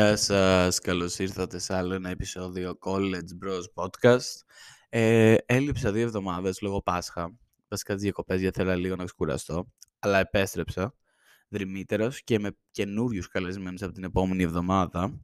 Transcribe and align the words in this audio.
Γεια 0.00 0.16
σας, 0.16 0.78
καλώς 0.78 1.18
ήρθατε 1.18 1.58
σε 1.58 1.74
άλλο 1.74 1.94
ένα 1.94 2.10
επεισόδιο 2.10 2.78
College 2.80 3.44
Bros 3.44 3.62
Podcast. 3.74 4.42
Ε, 4.88 5.36
έλειψα 5.46 5.92
δύο 5.92 6.02
εβδομάδες 6.02 6.60
λόγω 6.60 6.82
Πάσχα. 6.82 7.36
Βασικά 7.68 7.94
τις 7.94 8.02
διακοπές 8.02 8.40
γιατί 8.40 8.58
θέλω 8.58 8.74
λίγο 8.74 8.96
να 8.96 9.04
ξεκουραστώ. 9.04 9.72
Αλλά 9.98 10.18
επέστρεψα 10.18 10.94
δρυμύτερος 11.48 12.22
και 12.24 12.38
με 12.38 12.56
καινούριους 12.70 13.28
καλεσμένους 13.28 13.82
από 13.82 13.92
την 13.92 14.04
επόμενη 14.04 14.42
εβδομάδα. 14.42 15.20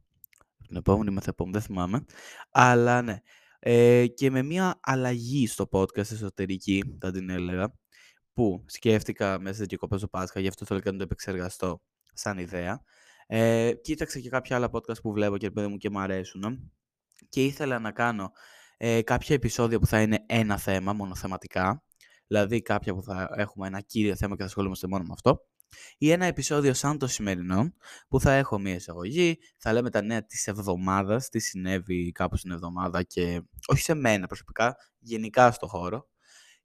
Την 0.67 0.75
επόμενη 0.75 1.11
μεθεπόμενη, 1.11 1.57
δεν 1.57 1.65
θυμάμαι. 1.65 2.05
Αλλά 2.51 3.01
ναι. 3.01 3.21
Ε, 3.59 4.07
και 4.07 4.31
με 4.31 4.43
μια 4.43 4.79
αλλαγή 4.81 5.47
στο 5.47 5.69
podcast 5.71 6.11
εσωτερική, 6.11 6.97
θα 6.99 7.11
την 7.11 7.29
έλεγα, 7.29 7.73
που 8.33 8.63
σκέφτηκα 8.67 9.39
μέσα 9.39 9.55
στις 9.55 9.67
διακοπές 9.67 10.01
του 10.01 10.09
Πάσχα, 10.09 10.39
γι' 10.39 10.47
αυτό 10.47 10.65
θέλω 10.65 10.81
να 10.85 10.91
το 10.97 11.03
επεξεργαστώ 11.03 11.81
σαν 12.13 12.37
ιδέα. 12.37 12.81
Ε, 13.27 13.71
κοίταξα 13.81 14.19
και 14.19 14.29
κάποια 14.29 14.55
άλλα 14.55 14.69
podcast 14.71 15.01
που 15.01 15.11
βλέπω 15.11 15.37
και 15.37 15.51
παιδί 15.51 15.67
μου 15.67 15.77
και 15.77 15.89
μου 15.89 15.99
αρέσουν 15.99 16.71
και 17.29 17.43
ήθελα 17.43 17.79
να 17.79 17.91
κάνω 17.91 18.31
ε, 18.77 19.01
κάποια 19.01 19.35
επεισόδια 19.35 19.79
που 19.79 19.85
θα 19.85 20.01
είναι 20.01 20.23
ένα 20.27 20.57
θέμα, 20.57 20.93
μονοθεματικά, 20.93 21.83
δηλαδή 22.27 22.61
κάποια 22.61 22.93
που 22.93 23.03
θα 23.03 23.29
έχουμε 23.35 23.67
ένα 23.67 23.81
κύριο 23.81 24.15
θέμα 24.15 24.35
και 24.35 24.41
θα 24.41 24.47
ασχολούμαστε 24.47 24.87
μόνο 24.87 25.03
με 25.03 25.13
αυτό, 25.13 25.47
ή 25.97 26.11
ένα 26.11 26.25
επεισόδιο 26.25 26.73
σαν 26.73 26.97
το 26.97 27.07
σημερινό, 27.07 27.73
που 28.07 28.19
θα 28.19 28.31
έχω 28.31 28.59
μία 28.59 28.73
εισαγωγή, 28.73 29.37
θα 29.57 29.73
λέμε 29.73 29.89
τα 29.89 30.01
νέα 30.01 30.25
της 30.25 30.47
εβδομάδας, 30.47 31.29
τι 31.29 31.39
συνέβη 31.39 32.11
κάπου 32.11 32.35
στην 32.37 32.51
εβδομάδα 32.51 33.03
και 33.03 33.41
όχι 33.67 33.81
σε 33.81 33.93
μένα 33.93 34.27
προσωπικά, 34.27 34.75
γενικά 34.99 35.51
στο 35.51 35.67
χώρο. 35.67 36.07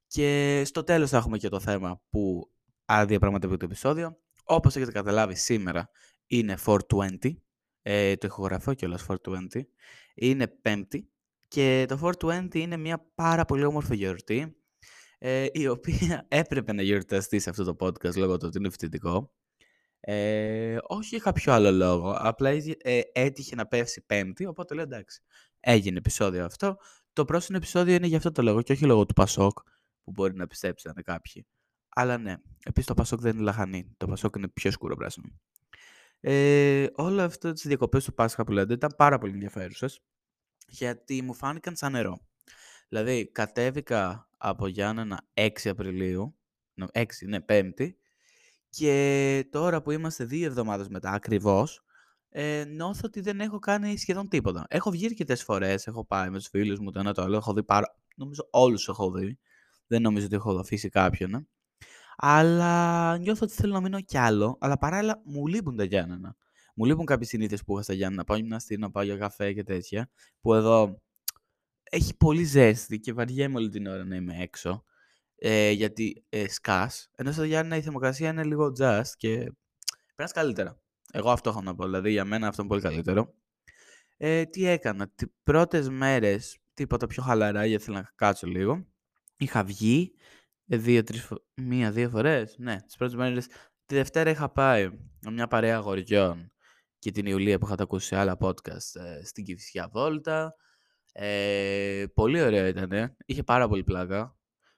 Και 0.06 0.62
στο 0.65 0.83
τέλος 0.83 1.11
θα 1.11 1.17
έχουμε 1.17 1.39
και 1.39 1.48
το 1.48 1.61
θέμα 1.61 2.00
που 2.11 2.50
αδιαπραγματεύει 2.84 3.56
το 3.56 3.65
επεισόδιο. 3.65 4.17
Όπως 4.44 4.77
έχετε 4.77 4.92
καταλάβει 4.92 5.34
σήμερα 5.34 5.91
είναι 6.33 6.56
420. 6.64 6.77
Ε, 7.83 8.16
το 8.16 8.27
ηχογραφώ 8.27 8.75
κιόλας 8.75 9.06
420. 9.06 9.61
Είναι 10.14 10.47
πέμπτη. 10.47 11.11
Και 11.48 11.84
το 11.88 12.11
420 12.20 12.55
είναι 12.55 12.77
μια 12.77 13.11
πάρα 13.14 13.44
πολύ 13.44 13.64
όμορφη 13.64 13.97
γιορτή 13.97 14.56
ε, 15.19 15.47
η 15.53 15.69
οποία 15.69 16.27
έπρεπε 16.42 16.72
να 16.72 16.83
γιορταστεί 16.83 17.38
σε 17.38 17.50
αυτό 17.50 17.64
το 17.64 17.86
podcast 17.86 18.16
λόγω 18.16 18.36
του 18.36 18.47
ότι 18.47 18.58
είναι 18.58 18.70
φοιτητικό. 18.70 19.33
Ε, 20.00 20.78
όχι 20.83 21.08
για 21.08 21.19
κάποιο 21.19 21.53
άλλο 21.53 21.70
λόγο. 21.70 22.12
Απλά 22.19 22.50
ε, 22.50 23.00
έτυχε 23.12 23.55
να 23.55 23.66
πέσει 23.66 24.05
πέμπτη, 24.06 24.47
οπότε 24.47 24.75
λέω 24.75 24.84
εντάξει. 24.84 25.22
Έγινε 25.60 25.98
επεισόδιο 25.98 26.44
αυτό. 26.44 26.77
Το 27.12 27.25
πρόσφατο 27.25 27.56
επεισόδιο 27.56 27.94
είναι 27.94 28.06
για 28.06 28.16
αυτό 28.16 28.33
το 28.33 28.42
λόγο 28.42 28.62
και 28.62 28.72
όχι 28.72 28.84
λόγω 28.84 29.06
του 29.06 29.14
Πασόκ, 29.14 29.58
που 30.05 30.10
μπορεί 30.10 30.34
να 30.34 30.47
πιστέψουν 30.47 30.92
κάποιοι. 31.05 31.47
Αλλά 31.88 32.19
ναι, 32.19 32.36
επίσης 32.64 32.86
το 32.86 32.94
Πασόκ 32.94 33.20
δεν 33.20 33.34
είναι 33.34 33.42
λαχανί. 33.42 33.94
Το 33.97 34.06
Πασόκ 34.06 34.36
είναι 34.36 34.48
πιο 34.48 34.70
σκούρο 34.70 34.97
πράσινο. 34.97 35.28
Ε, 36.25 36.87
όλο 36.95 37.23
αυτό 37.23 37.53
τις 37.53 37.67
διακοπές 37.67 38.05
του 38.05 38.15
Πάσχα 38.15 38.45
που 38.45 38.53
λέτε 38.53 38.73
ήταν 38.73 38.95
πάρα 38.97 39.19
πολύ 39.19 39.33
ενδιαφέρουσες 39.33 40.01
γιατί 40.67 41.23
μου 41.23 41.34
φάνηκαν 41.34 41.77
σαν 41.77 41.92
νερό. 41.92 42.20
Δηλαδή, 42.89 43.31
κατέβηκα 43.33 44.28
από 44.37 44.67
Γιάννενα 44.67 45.28
6 45.34 45.48
Απριλίου, 45.65 46.37
6, 46.93 47.05
ναι, 47.27 47.39
5η, 47.48 47.91
και 48.69 49.47
τώρα 49.50 49.83
που 49.83 49.91
είμαστε 49.91 50.25
δύο 50.25 50.47
εβδομάδες 50.47 50.89
μετά 50.89 51.11
ακριβώς, 51.11 51.84
ε, 52.28 52.65
νιώθω 52.65 53.00
ότι 53.05 53.20
δεν 53.20 53.41
έχω 53.41 53.59
κάνει 53.59 53.98
σχεδόν 53.98 54.28
τίποτα. 54.28 54.67
Έχω 54.69 54.91
βγει 54.91 55.06
αρκετές 55.06 55.43
φορές, 55.43 55.87
έχω 55.87 56.05
πάει 56.05 56.31
με 56.31 56.39
τους 56.39 56.48
φίλους 56.48 56.78
μου 56.78 56.91
το 56.91 56.98
ένα 56.98 57.12
το 57.15 57.23
άλλο, 57.23 57.37
έχω 57.37 57.53
δει 57.53 57.65
πάρα. 57.65 57.97
Νομίζω 58.17 58.48
όλους 58.50 58.89
έχω 58.89 59.11
δει. 59.11 59.39
Δεν 59.87 60.03
νομίζω 60.03 60.27
ότι 60.27 60.34
έχω 60.34 60.59
αφήσει 60.59 60.89
κάποιον. 60.89 61.49
Αλλά 62.17 63.17
νιώθω 63.19 63.45
ότι 63.45 63.55
θέλω 63.55 63.73
να 63.73 63.81
μείνω 63.81 64.00
κι 64.00 64.19
άλλο. 64.19 64.56
Αλλά 64.61 64.78
παράλληλα 64.78 65.21
μου 65.25 65.47
λείπουν 65.47 65.77
τα 65.77 65.84
Γιάννενα. 65.84 66.37
Μου 66.75 66.84
λείπουν 66.84 67.05
κάποιες 67.05 67.28
συνήθειες 67.28 67.65
που 67.65 67.75
είχα 67.75 67.83
στα 67.83 67.93
Γιάννενα. 67.93 68.21
Να 68.21 68.25
πάω 68.25 68.37
γυμναστή, 68.37 68.77
να 68.77 68.91
πάω 68.91 69.03
για 69.03 69.17
καφέ 69.17 69.53
και 69.53 69.62
τέτοια. 69.62 70.11
Που 70.41 70.55
εδώ 70.55 71.03
έχει 71.83 72.17
πολύ 72.17 72.45
ζέστη 72.45 73.01
και 73.01 73.12
βαριέμαι 73.12 73.56
όλη 73.59 73.69
την 73.69 73.87
ώρα 73.87 74.05
να 74.05 74.17
είμαι 74.17 74.37
έξω. 74.39 74.84
Ε, 75.37 75.71
γιατί 75.71 76.25
ε, 76.28 76.49
σκάς. 76.49 77.11
Ενώ 77.15 77.33
στα 77.33 77.47
Γιάννενα 77.47 77.77
η 77.77 77.83
θερμοκρασία 77.83 78.28
είναι 78.28 78.45
λίγο 78.45 78.72
just 78.78 79.12
και 79.17 79.53
περνάς 80.15 80.33
καλύτερα. 80.33 80.81
Εγώ 81.12 81.31
αυτό 81.31 81.51
έχω 81.51 81.62
να 81.62 81.75
πω. 81.75 81.84
Δηλαδή 81.84 82.11
για 82.11 82.25
μένα 82.25 82.49
αυτό 82.49 82.62
είναι 82.62 82.71
πολύ 82.71 82.83
καλύτερο. 82.83 83.34
Ε, 84.17 84.45
τι 84.45 84.67
έκανα. 84.67 85.09
Τι 85.09 85.27
πρώτες 85.43 85.89
μέρες 85.89 86.59
τίποτα 86.75 87.06
πιο 87.06 87.22
χαλαρά 87.22 87.67
γιατί 87.67 87.83
ήθελα 87.83 88.01
να 88.01 88.12
κάτσω 88.15 88.47
λίγο. 88.47 88.87
Είχα 89.37 89.65
βγει, 89.65 90.12
ε, 90.72 90.77
δύο, 90.77 91.03
τρεις, 91.03 91.28
μία-δύο 91.55 92.09
φορές. 92.10 92.55
Ναι, 92.59 92.83
τις 92.83 92.97
πρώτες 92.97 93.15
μέρες. 93.15 93.47
Τη 93.87 93.94
Δευτέρα 93.94 94.31
είχα 94.31 94.53
πάει 94.53 94.88
με 95.21 95.31
μια 95.31 95.47
παρέα 95.47 95.77
αγοριών 95.77 96.53
και 96.99 97.10
την 97.10 97.27
Ιουλία 97.27 97.59
που 97.59 97.66
είχατε 97.66 97.83
ακούσει 97.83 98.06
σε 98.06 98.16
άλλα 98.16 98.37
podcast 98.41 99.00
ε, 99.00 99.25
στην 99.25 99.44
Κυφσιά 99.44 99.88
Βόλτα. 99.93 100.55
Ε, 101.12 102.05
πολύ 102.15 102.43
ωραίο 102.43 102.66
ήταν. 102.66 103.16
Είχε 103.27 103.43
πάρα 103.43 103.69
πολύ 103.69 103.84
πλάκα. 103.84 104.37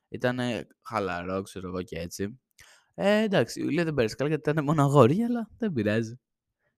Ήταν 0.08 0.38
χαλαρό, 0.82 1.42
ξέρω 1.42 1.68
εγώ 1.68 1.82
και 1.82 1.98
έτσι. 1.98 2.40
Ε, 2.94 3.22
εντάξει, 3.22 3.60
η 3.60 3.62
Ιουλία 3.64 3.84
δεν 3.84 3.94
πέρασε 3.94 4.14
καλά 4.14 4.28
γιατί 4.28 4.50
ήταν 4.50 4.64
μόνο 4.64 4.82
αγόρια, 4.82 5.26
αλλά 5.26 5.50
δεν 5.58 5.72
πειράζει. 5.72 6.20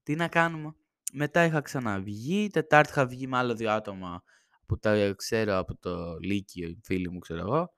Τι 0.03 0.15
να 0.15 0.29
κάνουμε. 0.29 0.75
Μετά 1.13 1.45
είχα 1.45 1.61
ξαναβγεί. 1.61 2.49
Τετάρτη 2.49 2.91
είχα 2.91 3.07
βγει 3.07 3.27
με 3.27 3.37
άλλο 3.37 3.55
δύο 3.55 3.71
άτομα 3.71 4.23
που 4.67 4.79
τα 4.79 5.13
ξέρω 5.17 5.59
από 5.59 5.77
το 5.79 6.17
Λύκειο, 6.21 6.79
φίλοι 6.83 7.11
μου, 7.11 7.19
ξέρω 7.19 7.41
εγώ. 7.41 7.75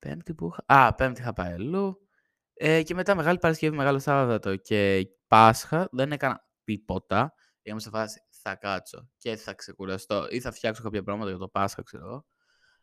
Πέμπτη 0.00 0.34
που 0.34 0.46
είχα... 0.46 0.84
Α, 0.86 0.94
πέμπτη 0.94 1.20
είχα 1.20 1.32
πάει 1.32 1.52
αλλού. 1.52 2.08
Ε, 2.54 2.82
και 2.82 2.94
μετά 2.94 3.14
Μεγάλη 3.14 3.38
Παρασκευή, 3.38 3.76
Μεγάλο 3.76 3.98
Σάββατο 3.98 4.56
και 4.56 5.08
Πάσχα 5.26 5.88
δεν 5.92 6.12
έκανα 6.12 6.46
τίποτα. 6.64 7.34
Ήμουν 7.62 7.80
σε 7.80 7.90
φάση 7.90 8.20
θα 8.42 8.54
κάτσω 8.54 9.08
και 9.18 9.36
θα 9.36 9.54
ξεκουραστώ 9.54 10.26
ή 10.30 10.40
θα 10.40 10.52
φτιάξω 10.52 10.82
κάποια 10.82 11.02
πράγματα 11.02 11.30
για 11.30 11.38
το 11.38 11.48
Πάσχα, 11.48 11.82
ξέρω 11.82 12.06
εγώ. 12.06 12.26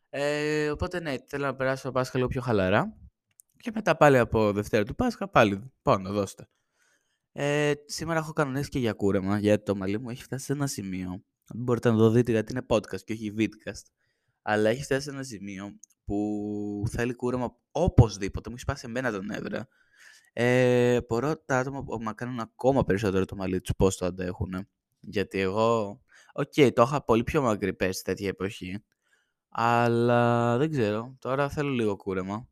Ε, 0.08 0.70
οπότε 0.70 1.00
ναι, 1.00 1.14
θέλω 1.26 1.44
να 1.44 1.54
περάσω 1.54 1.82
το 1.82 1.92
Πάσχα 1.92 2.16
λίγο 2.16 2.28
πιο 2.28 2.40
χαλαρά. 2.40 2.96
Και 3.56 3.70
μετά 3.74 3.96
πάλι 3.96 4.18
από 4.18 4.52
Δευτέρα 4.52 4.84
του 4.84 4.94
Πάσχα, 4.94 5.28
πάλι 5.28 5.72
πάνω, 5.82 6.12
δώστε. 6.12 6.48
Ε, 7.32 7.72
σήμερα 7.84 8.18
έχω 8.18 8.32
κανονίσει 8.32 8.68
και 8.68 8.78
για 8.78 8.92
κούρεμα, 8.92 9.38
γιατί 9.38 9.64
το 9.64 9.76
μαλλί 9.76 10.00
μου 10.00 10.10
έχει 10.10 10.22
φτάσει 10.22 10.44
σε 10.44 10.52
ένα 10.52 10.66
σημείο. 10.66 11.24
Μπορείτε 11.54 11.90
να 11.90 11.96
το 11.96 12.10
δείτε 12.10 12.30
γιατί 12.30 12.52
είναι 12.52 12.66
podcast 12.68 13.00
και 13.04 13.12
όχι 13.12 13.34
vidcast. 13.38 13.82
Αλλά 14.42 14.68
έχει 14.68 14.82
φτάσει 14.82 15.02
σε 15.02 15.10
ένα 15.10 15.22
σημείο 15.22 15.78
που 16.08 16.84
θέλει 16.90 17.14
κούρεμα 17.14 17.56
οπωσδήποτε. 17.70 18.48
Μου 18.48 18.54
έχει 18.54 18.64
σπάσει 18.64 18.86
εμένα 18.88 19.12
τα 19.12 19.24
νεύρα. 19.24 19.68
Ε, 20.32 21.00
απορώ 21.08 21.36
τα 21.38 21.58
άτομα 21.58 21.82
που 21.82 21.98
μακραίνουν 22.02 22.40
ακόμα 22.40 22.84
περισσότερο 22.84 23.24
το 23.24 23.36
μαλλί 23.36 23.60
τους 23.60 23.74
πώς 23.76 23.96
το 23.96 24.06
αντέχουν. 24.06 24.68
Γιατί 25.00 25.40
εγώ. 25.40 26.00
OK, 26.32 26.52
okay, 26.56 26.70
το 26.74 26.82
είχα 26.82 27.04
πολύ 27.04 27.22
πιο 27.22 27.42
μακρύ 27.42 27.74
πέρσι 27.74 28.04
τέτοια 28.04 28.28
εποχή. 28.28 28.84
Αλλά 29.48 30.56
δεν 30.58 30.70
ξέρω. 30.70 31.16
Τώρα 31.18 31.48
θέλω 31.48 31.70
λίγο 31.70 31.96
κούρεμα. 31.96 32.48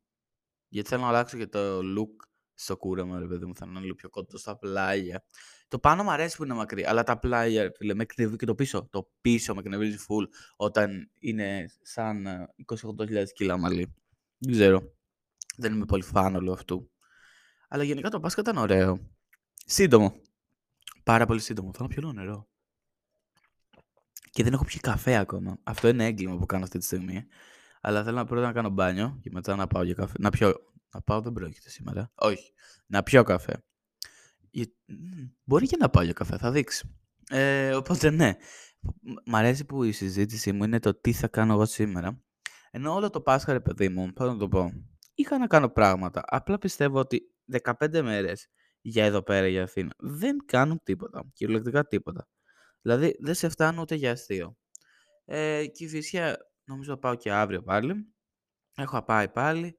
Γιατί 0.67 0.89
θέλω 0.89 1.01
να 1.01 1.07
αλλάξω 1.07 1.37
και 1.37 1.47
το 1.47 1.79
look 1.79 2.27
στο 2.53 2.77
κούρεμα, 2.77 3.19
ρε 3.19 3.27
παιδί 3.27 3.45
μου. 3.45 3.55
Θα 3.55 3.65
είναι 3.69 3.79
λίγο 3.79 3.95
πιο 3.95 4.09
κοντό 4.09 4.37
στα 4.37 4.57
πλάγια. 4.57 5.23
Το 5.67 5.79
πάνω 5.79 6.03
μου 6.03 6.11
αρέσει 6.11 6.37
που 6.37 6.43
είναι 6.43 6.53
μακρύ, 6.53 6.85
αλλά 6.85 7.03
τα 7.03 7.19
πλάγια, 7.19 7.71
φίλε, 7.75 7.93
με 7.93 8.03
εκνευρίζει 8.03 8.37
και 8.37 8.45
το 8.45 8.55
πίσω. 8.55 8.87
Το 8.89 9.11
πίσω 9.21 9.53
με 9.53 9.59
εκνευρίζει 9.59 9.97
full 10.07 10.25
όταν 10.55 11.11
είναι 11.19 11.65
σαν 11.81 12.27
28.000 12.99 13.09
ε, 13.11 13.23
κιλά 13.23 13.57
μαλλί. 13.57 13.93
Δεν 14.37 14.53
ξέρω. 14.53 14.95
Δεν 15.57 15.73
είμαι 15.73 15.85
πολύ 15.85 16.03
φαν 16.03 16.35
όλου 16.35 16.51
αυτού. 16.51 16.91
Αλλά 17.67 17.83
γενικά 17.83 18.09
το 18.09 18.19
Πάσχα 18.19 18.41
ήταν 18.41 18.57
ωραίο. 18.57 18.99
Σύντομο. 19.65 20.21
Πάρα 21.03 21.25
πολύ 21.25 21.39
σύντομο. 21.39 21.73
Θέλω 21.73 21.87
να 21.89 21.95
πιω 21.95 22.11
νερό. 22.11 22.47
Και 24.31 24.43
δεν 24.43 24.53
έχω 24.53 24.65
πιει 24.65 24.79
καφέ 24.79 25.15
ακόμα. 25.15 25.57
Αυτό 25.63 25.87
είναι 25.87 26.05
έγκλημα 26.05 26.37
που 26.37 26.45
κάνω 26.45 26.63
αυτή 26.63 26.77
τη 26.77 26.85
στιγμή. 26.85 27.25
Αλλά 27.81 28.03
θέλω 28.03 28.15
να 28.15 28.25
πρώτα 28.25 28.45
να 28.45 28.53
κάνω 28.53 28.69
μπάνιο 28.69 29.19
και 29.21 29.29
μετά 29.33 29.55
να 29.55 29.67
πάω 29.67 29.83
για 29.83 29.93
καφέ. 29.93 30.13
Να 30.19 30.29
πιω. 30.29 30.53
Να 30.93 31.01
πάω 31.01 31.21
δεν 31.21 31.33
πρόκειται 31.33 31.69
σήμερα. 31.69 32.11
Όχι. 32.15 32.53
Να 32.85 33.03
πιω 33.03 33.23
καφέ. 33.23 33.63
Μπορεί 35.43 35.67
και 35.67 35.77
να 35.79 35.89
πάω 35.89 36.03
για 36.03 36.13
καφέ, 36.13 36.37
θα 36.37 36.51
δείξει. 36.51 36.97
Ε, 37.29 37.73
οπότε 37.73 38.09
ναι, 38.09 38.35
μ' 39.25 39.35
αρέσει 39.35 39.65
που 39.65 39.83
η 39.83 39.91
συζήτησή 39.91 40.51
μου 40.51 40.63
είναι 40.63 40.79
το 40.79 40.99
τι 40.99 41.13
θα 41.13 41.27
κάνω 41.27 41.53
εγώ 41.53 41.65
σήμερα. 41.65 42.21
Ενώ 42.71 42.93
όλο 42.93 43.09
το 43.09 43.21
Πάσχα, 43.21 43.53
ρε 43.53 43.59
παιδί 43.59 43.89
μου, 43.89 44.13
πώς 44.13 44.27
να 44.27 44.37
το 44.37 44.47
πω, 44.47 44.71
είχα 45.13 45.37
να 45.37 45.47
κάνω 45.47 45.69
πράγματα. 45.69 46.23
Απλά 46.25 46.57
πιστεύω 46.57 46.99
ότι 46.99 47.21
15 47.63 48.01
μέρες 48.01 48.47
για 48.81 49.05
εδώ 49.05 49.23
πέρα 49.23 49.47
για 49.47 49.63
Αθήνα 49.63 49.93
δεν 49.97 50.37
κάνουν 50.45 50.79
τίποτα, 50.83 51.23
κυριολεκτικά 51.33 51.87
τίποτα. 51.87 52.27
Δηλαδή 52.81 53.15
δεν 53.19 53.33
σε 53.33 53.49
φτάνουν 53.49 53.81
ούτε 53.81 53.95
για 53.95 54.11
αστείο. 54.11 54.57
Ε, 55.25 55.65
και 55.65 55.83
η 55.83 55.87
φυσιά 55.87 56.37
νομίζω 56.63 56.91
θα 56.91 56.99
πάω 56.99 57.15
και 57.15 57.31
αύριο 57.31 57.61
πάλι. 57.63 58.13
Έχω 58.75 59.03
πάει 59.03 59.29
πάλι. 59.29 59.77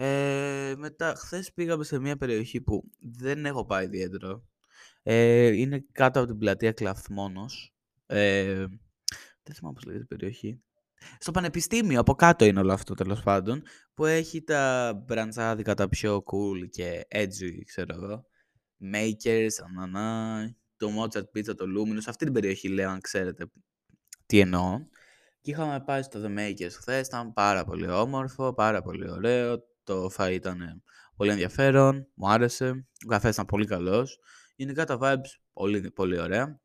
Ε, 0.00 0.74
μετά, 0.76 1.14
χθες 1.14 1.52
πήγαμε 1.52 1.84
σε 1.84 1.98
μια 1.98 2.16
περιοχή 2.16 2.60
που 2.60 2.84
δεν 2.98 3.46
έχω 3.46 3.64
πάει 3.64 3.84
ιδιαίτερο. 3.84 4.44
Ε, 5.02 5.46
είναι 5.46 5.84
κάτω 5.92 6.18
από 6.18 6.28
την 6.28 6.38
πλατεία 6.38 6.72
Κλαθμόνος. 6.72 7.74
Ε, 8.06 8.66
δεν 9.42 9.54
θυμάμαι 9.54 9.74
πώς 9.74 9.84
λέγεται 9.84 10.04
η 10.04 10.06
περιοχή. 10.06 10.62
Στο 11.18 11.30
πανεπιστήμιο, 11.30 12.00
από 12.00 12.14
κάτω 12.14 12.44
είναι 12.44 12.60
όλο 12.60 12.72
αυτό 12.72 12.94
τέλος 12.94 13.22
πάντων, 13.22 13.62
που 13.94 14.04
έχει 14.04 14.42
τα 14.42 14.92
μπραντζάδικα 15.06 15.74
τα 15.74 15.88
πιο 15.88 16.16
cool 16.16 16.68
και 16.70 17.06
edgy, 17.10 17.62
ξέρω 17.64 17.94
εγώ. 17.94 18.26
Makers, 18.94 19.64
ανανά, 19.68 20.56
το 20.76 20.88
Mozart 20.98 21.38
Pizza, 21.38 21.56
το 21.56 21.64
Luminous, 21.78 22.04
αυτή 22.06 22.24
την 22.24 22.34
περιοχή 22.34 22.68
λέω 22.68 22.90
αν 22.90 23.00
ξέρετε 23.00 23.50
τι 24.26 24.40
εννοώ. 24.40 24.78
Και 25.40 25.50
είχαμε 25.50 25.80
πάει 25.80 26.02
στο 26.02 26.20
The 26.24 26.38
Makers 26.38 26.72
χθες, 26.72 27.06
ήταν 27.06 27.32
πάρα 27.32 27.64
πολύ 27.64 27.88
όμορφο, 27.90 28.54
πάρα 28.54 28.82
πολύ 28.82 29.10
ωραίο, 29.10 29.62
το 29.88 30.10
φαΐ 30.16 30.32
ήταν 30.32 30.82
πολύ 31.16 31.30
ενδιαφέρον, 31.30 32.08
μου 32.14 32.28
άρεσε, 32.28 32.86
ο 33.04 33.08
καφές 33.08 33.32
ήταν 33.32 33.46
πολύ 33.46 33.66
καλός. 33.66 34.18
Γενικά 34.56 34.84
τα 34.84 34.98
vibes 35.00 35.40
πολύ, 35.52 35.90
πολύ 35.90 36.20
ωραία. 36.20 36.60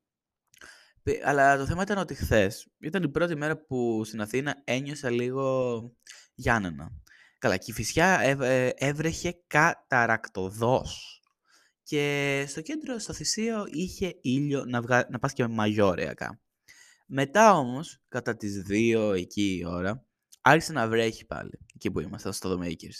Αλλά 1.24 1.58
το 1.58 1.66
θέμα 1.66 1.82
ήταν 1.82 1.98
ότι 1.98 2.14
χθες 2.14 2.68
ήταν 2.80 3.04
η 3.04 3.10
πρώτη 3.10 3.36
μέρα 3.36 3.58
που 3.58 4.02
στην 4.06 4.22
Αθήνα 4.22 4.62
ένιωσα 4.64 5.10
λίγο 5.10 5.82
Γιάννενα. 6.34 6.92
Καλά, 7.38 7.58
και 7.58 7.72
η 7.72 7.74
φυσιά 7.74 8.20
ε, 8.20 8.68
έβρεχε 8.76 9.44
καταρακτοδός. 9.48 11.22
Και 11.84 12.46
στο 12.48 12.62
κέντρο, 12.62 13.00
στο 13.00 13.14
Θησίο, 13.14 13.66
είχε 13.68 14.18
ήλιο 14.22 14.66
να, 14.66 14.82
βγα... 14.82 15.08
να 15.10 15.20
πας 15.20 15.34
και 15.34 15.48
με 15.48 15.54
μαγιόρεακα. 15.54 16.42
Μετά 17.08 17.54
όμως, 17.54 18.02
κατά 18.08 18.36
τις 18.36 18.62
δύο 18.62 19.12
εκεί 19.12 19.58
η 19.58 19.66
ώρα, 19.66 20.06
άρχισε 20.42 20.74
να 20.74 20.88
βρέχει 20.88 21.26
πάλι, 21.26 21.60
εκεί 21.84 21.92
που 21.92 22.00
ήμασταν, 22.00 22.34
στο 22.34 22.60
The 22.60 22.66
Makers. 22.66 23.00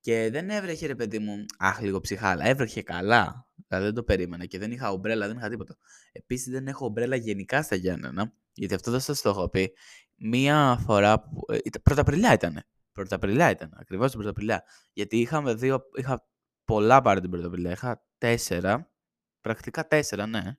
Και 0.00 0.28
δεν 0.32 0.50
έβρεχε, 0.50 0.86
ρε 0.86 0.94
παιδί 0.94 1.18
μου, 1.18 1.44
αχ, 1.58 1.80
λίγο 1.80 2.00
ψυχάλα. 2.00 2.46
Έβρεχε 2.46 2.82
καλά. 2.82 3.48
Δηλαδή 3.68 3.86
δεν 3.86 3.94
το 3.94 4.02
περίμενα 4.02 4.46
και 4.46 4.58
δεν 4.58 4.72
είχα 4.72 4.90
ομπρέλα, 4.90 5.26
δεν 5.26 5.36
είχα 5.36 5.48
τίποτα. 5.48 5.76
Επίσης 6.12 6.52
δεν 6.52 6.66
έχω 6.66 6.84
ομπρέλα 6.84 7.16
γενικά 7.16 7.62
στα 7.62 7.76
Γιάννενα, 7.76 8.32
γιατί 8.52 8.74
αυτό 8.74 8.90
δεν 8.90 9.00
σας 9.00 9.20
το 9.20 9.28
έχω 9.28 9.48
πει. 9.48 9.72
Μία 10.16 10.78
φορά. 10.86 11.20
Που... 11.20 11.44
Ε, 11.48 11.58
Πρωταπριλιά 11.82 12.32
ήταν. 12.32 12.62
Πρωταπριλιά 12.92 13.50
ήταν. 13.50 13.72
Ακριβώς 13.76 14.10
την 14.10 14.18
Πρωταπριλιά. 14.18 14.64
Γιατί 14.92 15.18
είχαμε 15.18 15.54
δύο. 15.54 15.82
Είχα 15.96 16.26
πολλά 16.64 17.02
πάρει 17.02 17.20
την 17.20 17.30
Πρωταπριλιά. 17.30 17.70
Είχα 17.70 18.04
τέσσερα. 18.18 18.92
Πρακτικά 19.40 19.86
τέσσερα, 19.86 20.26
ναι. 20.26 20.56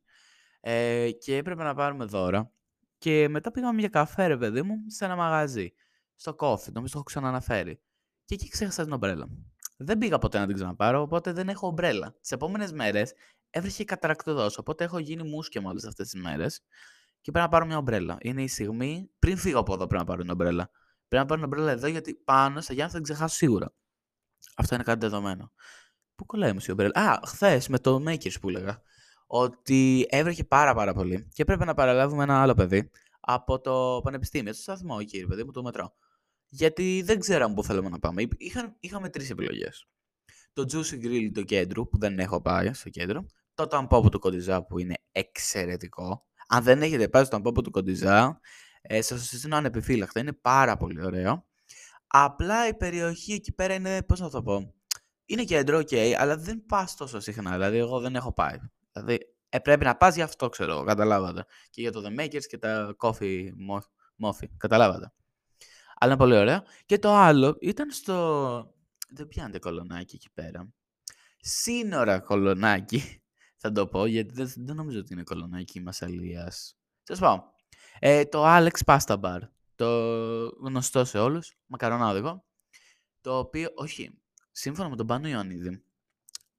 Ε, 0.60 1.12
και 1.12 1.36
έπρεπε 1.38 1.64
να 1.64 1.76
πάρουμε 1.76 2.06
δώρα. 2.06 2.52
Και 2.98 3.28
μετά 3.30 3.52
πήγαμε 3.52 3.80
για 3.80 3.90
καφέ, 3.90 4.28
ρε 4.28 4.38
παιδί 4.38 4.62
μου, 4.62 4.76
σε 4.88 5.06
ένα 5.06 5.16
μαγαζί. 5.16 5.74
Στο 6.16 6.36
κόφι, 6.36 6.72
νομίζω 6.72 6.94
το 6.94 6.98
έχω 6.98 7.04
ξαναναφέρει. 7.04 7.80
Και 8.26 8.34
εκεί 8.34 8.50
ξέχασα 8.50 8.84
την 8.84 8.94
ομπρέλα. 8.94 9.28
Δεν 9.78 9.98
πήγα 9.98 10.18
ποτέ 10.18 10.40
να 10.40 10.46
την 10.46 10.56
ξαναπάρω, 10.56 11.02
οπότε 11.02 11.32
δεν 11.32 11.50
έχω 11.50 11.68
ομπρέλα. 11.68 12.16
Τις 12.22 12.32
επόμενες 12.32 12.72
μέρες 12.72 13.14
έβρεχε 13.50 13.84
καταρακτοδός, 13.84 14.58
οπότε 14.58 14.84
έχω 14.84 15.00
γίνει 15.00 15.24
μουσκεμα 15.24 15.70
όλες 15.70 15.86
αυτές 15.86 16.10
τις 16.10 16.22
μέρες 16.22 16.62
και 17.22 17.32
πρέπει 17.32 17.46
να 17.46 17.52
πάρω 17.52 17.66
μια 17.66 17.78
ομπρέλα. 17.78 18.18
Είναι 18.22 18.44
η 18.44 18.48
στιγμή, 18.48 19.12
πριν 19.20 19.38
φύγω 19.38 19.60
από 19.60 19.74
εδώ, 19.74 19.88
πρέπει 19.88 20.04
να 20.04 20.08
πάρω 20.08 20.24
μια 20.24 20.34
ομπρέλα. 20.34 20.70
Πρέπει 21.08 21.24
να 21.24 21.26
πάρω 21.26 21.40
μια 21.40 21.46
ομπρέλα 21.46 21.72
εδώ, 21.72 21.88
γιατί 21.88 22.14
πάνω 22.14 22.62
στα 22.62 22.74
Γιάννη 22.74 22.92
θα 22.92 22.98
την 23.02 23.14
ξεχάσω 23.14 23.36
σίγουρα. 23.36 23.74
Αυτό 24.56 24.76
είναι 24.76 24.84
κάτι 24.84 25.00
δεδομένο. 25.00 25.52
Πού 26.16 26.26
κολλάει 26.26 26.50
όμως 26.50 26.68
η 26.68 26.72
ομπρέλα; 26.72 26.92
Α, 27.00 27.20
χθες 27.26 27.68
με 27.68 27.80
το 27.80 28.04
Makers 28.08 28.40
που 28.42 28.50
έλεγα. 28.50 28.82
Ότι 29.28 30.06
έβρεχε 30.10 30.44
πάρα 30.44 30.74
πάρα 30.74 30.94
πολύ 30.94 31.30
και 31.34 31.42
έπρεπε 31.42 31.66
να 31.66 31.74
παραλάβουμε 31.74 32.24
ένα 32.24 32.42
άλλο 32.42 32.54
παιδί 32.54 32.90
από 33.20 33.60
το 33.60 34.02
πανεπιστήμιο, 34.04 34.54
στο 34.54 34.62
σταθμό 34.62 34.98
εκεί, 35.00 35.26
παιδί 35.26 35.44
μου, 35.44 35.52
το 35.52 35.64
μετρό. 35.64 35.96
Γιατί 36.50 37.02
δεν 37.06 37.20
ξέραμε 37.20 37.54
πού 37.54 37.64
θέλουμε 37.64 37.90
να 37.90 38.00
πάμε. 38.00 38.28
Είχα, 38.38 38.76
είχαμε 38.80 39.10
τρεις 39.10 39.30
επιλογές. 39.30 39.88
Το 40.54 40.66
Juicy 40.72 41.06
Grill 41.06 41.30
του 41.34 41.44
κέντρου, 41.44 41.90
που 41.90 41.98
δεν 41.98 42.20
έχω 42.20 42.42
πάει 42.42 42.74
στο 42.74 42.90
κέντρο. 42.90 43.26
Το 43.54 43.68
Tampopo 43.72 44.12
του 44.12 44.20
Κοντιζά, 44.20 44.64
που 44.66 44.80
είναι 44.80 44.96
εξαιρετικό. 45.12 46.26
Αν 46.48 46.64
δεν 46.64 46.82
έχετε 46.82 47.10
πάει 47.10 47.24
στο 47.24 47.38
Tampopo 47.38 47.64
του 47.64 47.72
Κοντιζά, 47.72 48.40
ε, 48.82 49.02
σας 49.02 49.20
το 49.20 49.26
συστήνω 49.26 49.56
ανεπιφύλακτα. 49.56 50.20
Είναι 50.20 50.34
πάρα 50.34 50.78
πολύ 50.78 51.06
ωραίο. 51.06 51.46
Απλά 52.08 52.68
η 52.68 52.74
περιοχή 52.74 53.34
εκεί 53.34 53.52
πέρα 53.52 53.74
είναι, 53.74 54.04
πώς 54.04 54.20
να 54.20 54.30
το 54.30 54.44
πω, 54.44 54.74
είναι 55.26 55.44
κέντρο, 55.44 55.80
ok, 55.80 55.96
αλλά 55.96 56.38
δεν 56.38 56.66
πας 56.66 56.96
τόσο 56.96 57.20
συχνά. 57.20 57.52
Δηλαδή, 57.52 57.78
εγώ 57.78 58.00
δεν 58.00 58.16
έχω 58.16 58.34
πάει. 58.34 58.58
Δηλαδή, 58.92 59.20
ε, 59.50 59.60
πρέπει 59.60 59.84
να 59.84 59.96
πας 59.96 60.16
γι' 60.16 60.22
αυτό, 60.22 60.50
ξέρω, 60.50 60.84
καταλάβατε. 60.84 61.46
Και 61.70 61.82
για 61.82 61.92
το 61.92 62.02
The 62.06 62.20
Makers 62.20 62.44
και 62.48 62.58
τα 62.58 62.96
Coffee 63.00 63.50
Moffee, 64.24 64.48
καταλάβατε. 64.58 65.14
Αλλά 66.00 66.12
είναι 66.12 66.22
πολύ 66.22 66.36
ωραίο. 66.36 66.64
Και 66.86 67.00
το 67.00 67.14
άλλο 67.14 67.58
ήταν 67.62 67.92
στο... 67.92 68.74
Δεν 69.10 69.28
πιάνετε 69.28 69.60
κολονάκι 69.60 70.16
εκεί 70.16 70.30
πέρα. 70.34 70.74
Σύνορα 71.38 72.20
κολονάκι, 72.20 73.22
θα 73.62 73.72
το 73.72 73.88
πω, 73.88 74.06
γιατί 74.06 74.34
δεν, 74.34 74.54
δεν 74.56 74.76
νομίζω 74.76 75.00
ότι 75.00 75.14
είναι 75.14 75.24
κολονάκι 75.24 75.82
Μασαλίας. 75.82 76.78
Σας 77.04 77.20
πω. 77.20 77.44
Ε, 78.00 78.26
το 78.26 78.44
Alex 78.46 78.78
Pasta 78.86 79.20
Bar. 79.20 79.40
Το 79.76 79.88
γνωστό 80.62 81.06
σε 81.06 81.20
όλους, 81.20 81.58
μακαρονάδικο. 81.66 82.46
Το 83.22 83.38
οποίο, 83.38 83.70
όχι, 83.76 84.22
σύμφωνα 84.52 84.90
με 84.90 84.96
τον 84.96 85.08
Πάνο 85.08 85.28
Ιωαννίδη, 85.28 85.84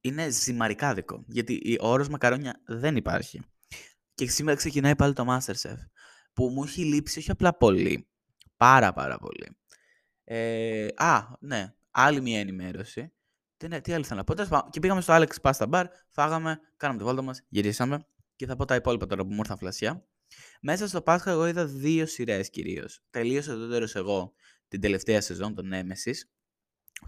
είναι 0.01 0.29
ζυμαρικάδικο. 0.29 1.23
Γιατί 1.27 1.77
ο 1.81 1.87
όρος 1.87 2.09
μακαρόνια 2.09 2.61
δεν 2.65 2.95
υπάρχει. 2.95 3.41
Και 4.13 4.27
σήμερα 4.27 4.57
ξεκινάει 4.57 4.95
πάλι 4.95 5.13
το 5.13 5.25
Masterchef. 5.27 5.77
Που 6.33 6.49
μου 6.49 6.63
έχει 6.63 6.83
λείψει 6.83 7.19
όχι 7.19 7.31
απλά 7.31 7.57
πολύ, 7.57 8.09
Πάρα 8.57 8.93
πάρα 8.93 9.17
πολύ. 9.17 9.57
Ε, 10.23 10.87
α, 10.95 11.21
ναι. 11.39 11.73
Άλλη 11.91 12.21
μια 12.21 12.39
ενημέρωση. 12.39 13.13
Τι, 13.57 13.81
τι 13.81 13.93
άλλο 13.93 14.03
θέλω 14.03 14.23
να 14.27 14.45
πω. 14.47 14.69
Και 14.69 14.79
πήγαμε 14.79 15.01
στο 15.01 15.13
Alex 15.17 15.29
Pasta 15.41 15.69
Bar, 15.69 15.85
φάγαμε, 16.09 16.59
κάναμε 16.77 16.99
τη 16.99 17.05
βόλτα 17.05 17.21
μας, 17.21 17.41
γυρίσαμε 17.47 18.07
και 18.35 18.45
θα 18.45 18.55
πω 18.55 18.65
τα 18.65 18.75
υπόλοιπα 18.75 19.05
τώρα 19.05 19.23
που 19.23 19.29
μου 19.29 19.37
ήρθαν 19.37 19.57
φλασιά. 19.57 20.07
Μέσα 20.61 20.87
στο 20.87 21.01
Πάσχα 21.01 21.31
εγώ 21.31 21.47
είδα 21.47 21.65
δύο 21.65 22.05
σειρές 22.05 22.49
κυρίως. 22.49 23.03
Τελείωσα 23.09 23.55
το 23.55 23.69
τέλο 23.69 23.89
εγώ 23.93 24.33
την 24.67 24.81
τελευταία 24.81 25.21
σεζόν, 25.21 25.55
τον 25.55 25.69
Nemesis, 25.73 26.15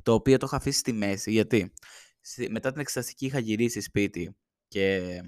το 0.03 0.13
οποίο 0.13 0.37
το 0.37 0.45
είχα 0.45 0.55
αφήσει 0.55 0.79
στη 0.79 0.93
μέση. 0.93 1.31
Γιατί 1.31 1.73
μετά 2.49 2.71
την 2.71 2.81
εξεταστική 2.81 3.25
είχα 3.25 3.39
γυρίσει 3.39 3.81
σπίτι 3.81 4.37
και 4.67 5.19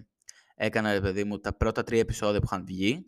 έκανα, 0.55 0.93
ρε 0.93 1.01
παιδί 1.01 1.23
μου, 1.23 1.39
τα 1.39 1.57
πρώτα 1.57 1.83
τρία 1.83 1.99
επεισόδια 1.99 2.39
που 2.39 2.45
είχαν 2.51 2.65
βγει 2.65 3.05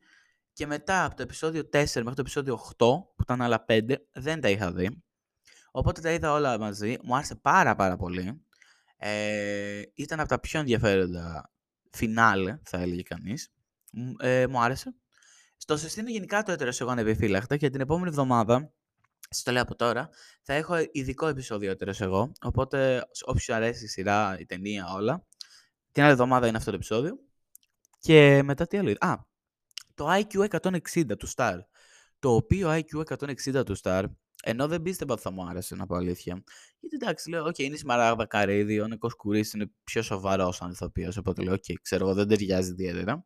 και 0.54 0.68
μετά 0.68 1.06
από 1.06 1.16
το 1.16 1.22
επεισόδιο 1.22 1.62
4 1.62 1.70
μέχρι 1.74 2.04
το 2.04 2.14
επεισόδιο 2.18 2.60
8, 2.70 2.76
που 2.78 3.22
ήταν 3.22 3.42
άλλα 3.42 3.66
5, 3.68 3.96
δεν 4.14 4.42
τα 4.42 4.50
είχα 4.50 4.72
δει. 4.72 5.04
Οπότε 5.72 6.02
τα 6.02 6.12
είδα 6.12 6.32
όλα 6.32 6.60
μαζί. 6.60 6.98
Μου 7.04 7.16
άρεσε 7.16 7.36
πάρα 7.36 7.76
πάρα 7.76 7.98
πολύ. 7.98 8.46
Ε, 8.98 9.82
ήταν 9.94 10.20
από 10.20 10.30
τα 10.30 10.40
πιο 10.40 10.60
ενδιαφέροντα 10.60 11.52
φινάλε, 11.92 12.60
θα 12.64 12.78
έλεγε 12.78 13.02
κανείς. 13.02 13.54
Ε, 14.20 14.48
μου 14.48 14.62
άρεσε. 14.62 14.96
Στο 15.58 15.78
συστήνω 15.78 16.10
γενικά 16.10 16.44
το 16.44 16.52
έτερο 16.52 16.72
εγώ 16.80 16.92
ανεπιφύλακτα 16.92 17.58
και 17.58 17.70
την 17.70 17.82
επόμενη 17.82 18.08
εβδομάδα, 18.08 18.74
σα 19.30 19.44
το 19.44 19.52
λέω 19.52 19.62
από 19.62 19.76
τώρα, 19.76 20.10
θα 20.42 20.54
έχω 20.54 20.76
ειδικό 20.92 21.28
επεισόδιο 21.28 21.72
έτερο 21.72 21.92
εγώ. 22.00 22.32
Οπότε, 22.42 23.06
όποιος 23.26 23.50
αρέσει 23.50 23.84
η 23.84 23.88
σειρά, 23.88 24.38
η 24.40 24.46
ταινία, 24.46 24.94
όλα. 24.94 25.26
Την 25.92 26.04
άλλη 26.04 26.12
εβδομάδα 26.12 26.48
είναι 26.48 26.58
αυτό 26.58 26.70
το 26.70 26.76
επεισόδιο. 26.76 27.20
Και 28.00 28.42
μετά 28.44 28.68
τι 28.68 28.78
άλλο. 28.78 28.96
Α, 29.00 29.16
το 29.94 30.08
IQ 30.12 30.60
160 30.60 31.18
του 31.18 31.28
Star. 31.36 31.58
Το 32.20 32.36
οποίο 32.36 32.70
IQ 32.72 33.18
160 33.54 33.66
του 33.66 33.78
Star, 33.84 34.04
ενώ 34.46 34.68
δεν 34.68 34.82
πίστευα 34.82 35.14
ότι 35.14 35.22
θα 35.22 35.32
μου 35.32 35.48
άρεσε 35.48 35.76
να 35.76 35.86
πω 35.86 35.96
αλήθεια. 35.96 36.44
Γιατί 36.80 36.96
εντάξει, 36.96 37.30
λέω, 37.30 37.46
OK, 37.46 37.60
είναι 37.60 37.78
Σμαράγδα 37.78 38.26
Καρύδι, 38.26 38.80
ο 38.80 38.88
Νικό 38.88 39.16
Κουρί 39.18 39.50
είναι 39.54 39.72
πιο 39.84 40.02
σοβαρός 40.02 40.56
σαν 40.56 40.72
ηθοποιό. 40.72 41.12
Οπότε 41.20 41.44
λέω, 41.44 41.54
OK, 41.54 41.74
ξέρω 41.82 42.06
εγώ, 42.06 42.14
δεν 42.14 42.28
ταιριάζει 42.28 42.72
ιδιαίτερα. 42.72 43.26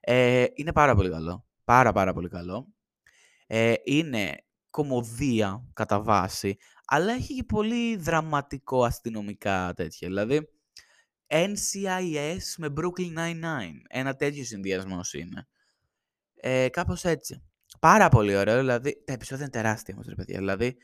Ε, 0.00 0.44
είναι 0.54 0.72
πάρα 0.72 0.94
πολύ 0.94 1.10
καλό. 1.10 1.46
Πάρα 1.64 1.92
πάρα 1.92 2.12
πολύ 2.12 2.28
καλό. 2.28 2.68
Ε, 3.46 3.74
είναι 3.84 4.44
κομμωδία 4.70 5.64
κατά 5.72 6.00
βάση, 6.02 6.56
αλλά 6.84 7.12
έχει 7.12 7.34
και 7.34 7.44
πολύ 7.44 7.96
δραματικό 7.96 8.84
αστυνομικά 8.84 9.72
τέτοια. 9.76 10.08
Δηλαδή, 10.08 10.48
NCIS 11.26 12.54
με 12.58 12.72
Brooklyn 12.76 13.18
Nine-Nine. 13.18 13.80
Ένα 13.88 14.14
τέτοιο 14.14 14.44
συνδυασμός 14.44 15.12
είναι. 15.12 15.48
Ε, 16.44 16.68
Κάπως 16.68 17.04
έτσι. 17.04 17.42
Πάρα 17.80 18.08
πολύ 18.08 18.36
ωραίο. 18.36 18.58
Δηλαδή, 18.58 19.02
τα 19.04 19.12
επεισόδια 19.12 19.44
είναι 19.44 19.52
τεράστια 19.52 19.94
όμως, 19.94 20.06
ρε 20.08 20.14
παιδιά. 20.14 20.38
Δηλαδή, 20.38 20.76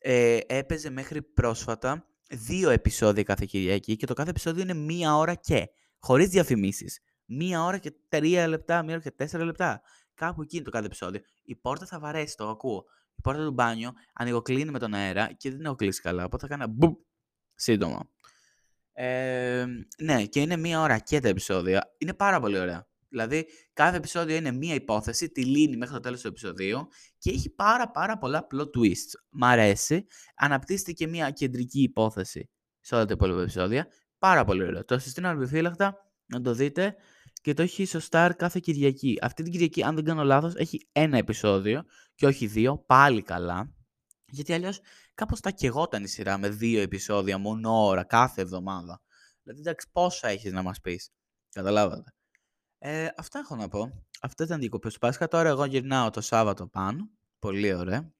ε, 0.00 0.38
έπαιζε 0.46 0.90
μέχρι 0.90 1.22
πρόσφατα 1.22 2.06
δύο 2.30 2.70
επεισόδια 2.70 3.22
κάθε 3.22 3.44
Κυριακή 3.48 3.96
και 3.96 4.06
το 4.06 4.14
κάθε 4.14 4.30
επεισόδιο 4.30 4.62
είναι 4.62 4.74
μία 4.74 5.16
ώρα 5.16 5.34
και. 5.34 5.68
Χωρίς 5.98 6.28
διαφημίσεις. 6.28 7.00
Μία 7.24 7.64
ώρα 7.64 7.78
και 7.78 7.92
τρία 8.08 8.48
λεπτά, 8.48 8.82
μία 8.82 8.94
ώρα 8.94 9.02
και 9.02 9.10
τέσσερα 9.10 9.44
λεπτά. 9.44 9.82
Κάπου 10.14 10.42
εκεί 10.42 10.56
είναι 10.56 10.64
το 10.64 10.70
κάθε 10.70 10.86
επεισόδιο. 10.86 11.20
Η 11.44 11.56
πόρτα 11.56 11.86
θα 11.86 11.98
βαρέσει, 11.98 12.36
το 12.36 12.48
ακούω. 12.48 12.84
Η 13.14 13.20
πόρτα 13.22 13.44
του 13.44 13.52
μπάνιου 13.52 13.90
ανοιγοκλίνει 14.14 14.70
με 14.70 14.78
τον 14.78 14.94
αέρα 14.94 15.32
και 15.32 15.50
δεν 15.50 15.64
έχω 15.64 15.74
κλείσει 15.74 16.00
καλά. 16.00 16.24
Οπότε 16.24 16.46
θα 16.46 16.56
κάνω 16.56 16.72
μπουμ 16.72 16.94
σύντομα. 17.54 18.10
Ε, 18.92 19.66
ναι, 19.98 20.24
και 20.24 20.40
είναι 20.40 20.56
μία 20.56 20.80
ώρα 20.80 20.98
και 20.98 21.20
τα 21.20 21.28
επεισόδια. 21.28 21.94
Είναι 21.98 22.14
πάρα 22.14 22.40
πολύ 22.40 22.58
ωραία. 22.58 22.86
Δηλαδή, 23.14 23.46
κάθε 23.72 23.96
επεισόδιο 23.96 24.36
είναι 24.36 24.50
μία 24.52 24.74
υπόθεση, 24.74 25.28
τη 25.28 25.44
λύνει 25.44 25.76
μέχρι 25.76 25.94
το 25.94 26.00
τέλος 26.00 26.20
του 26.20 26.28
επεισοδίου 26.28 26.88
και 27.18 27.30
έχει 27.30 27.50
πάρα 27.50 27.90
πάρα 27.90 28.18
πολλά 28.18 28.46
plot 28.54 28.78
twists. 28.78 29.12
Μ' 29.30 29.44
αρέσει. 29.44 30.06
Αναπτύσσεται 30.36 30.92
και 30.92 31.06
μία 31.06 31.30
κεντρική 31.30 31.82
υπόθεση 31.82 32.50
σε 32.80 32.94
όλα 32.94 33.04
τα 33.04 33.12
υπόλοιπα 33.12 33.40
επεισόδια. 33.40 33.86
Πάρα 34.18 34.44
πολύ 34.44 34.64
ωραίο. 34.64 34.84
Το 34.84 34.98
συστήνω 34.98 35.28
ανεπιφύλακτα 35.28 35.96
να 36.26 36.40
το 36.40 36.54
δείτε 36.54 36.94
και 37.42 37.54
το 37.54 37.62
έχει 37.62 37.84
στο 37.84 38.00
Star 38.10 38.30
κάθε 38.36 38.60
Κυριακή. 38.62 39.18
Αυτή 39.22 39.42
την 39.42 39.52
Κυριακή, 39.52 39.82
αν 39.82 39.94
δεν 39.94 40.04
κάνω 40.04 40.24
λάθος, 40.24 40.54
έχει 40.54 40.88
ένα 40.92 41.18
επεισόδιο 41.18 41.84
και 42.14 42.26
όχι 42.26 42.46
δύο. 42.46 42.78
Πάλι 42.78 43.22
καλά. 43.22 43.74
Γιατί 44.26 44.52
αλλιώς 44.52 44.80
κάπως 45.14 45.40
τα 45.40 45.50
κεγόταν 45.50 46.02
η 46.02 46.08
σειρά 46.08 46.38
με 46.38 46.48
δύο 46.48 46.80
επεισόδια 46.80 47.38
μόνο 47.38 47.84
ώρα 47.84 48.04
κάθε 48.04 48.42
εβδομάδα. 48.42 49.02
Δηλαδή, 49.42 49.60
εντάξει, 49.60 49.88
πόσα 49.92 50.28
έχεις 50.28 50.52
να 50.52 50.62
μας 50.62 50.80
πεις. 50.80 51.10
Καταλάβατε. 51.50 52.14
Ε, 52.86 53.08
αυτά 53.16 53.38
έχω 53.38 53.56
να 53.56 53.68
πω. 53.68 54.04
Αυτά 54.20 54.44
ήταν 54.44 54.60
διακοπέ 54.60 54.88
του 54.88 54.98
Πάσχα. 54.98 55.28
Τώρα 55.28 55.48
εγώ 55.48 55.64
γυρνάω 55.64 56.10
το 56.10 56.20
Σάββατο 56.20 56.66
πάνω. 56.66 57.08
Πολύ 57.38 57.74
ωραία. 57.74 58.12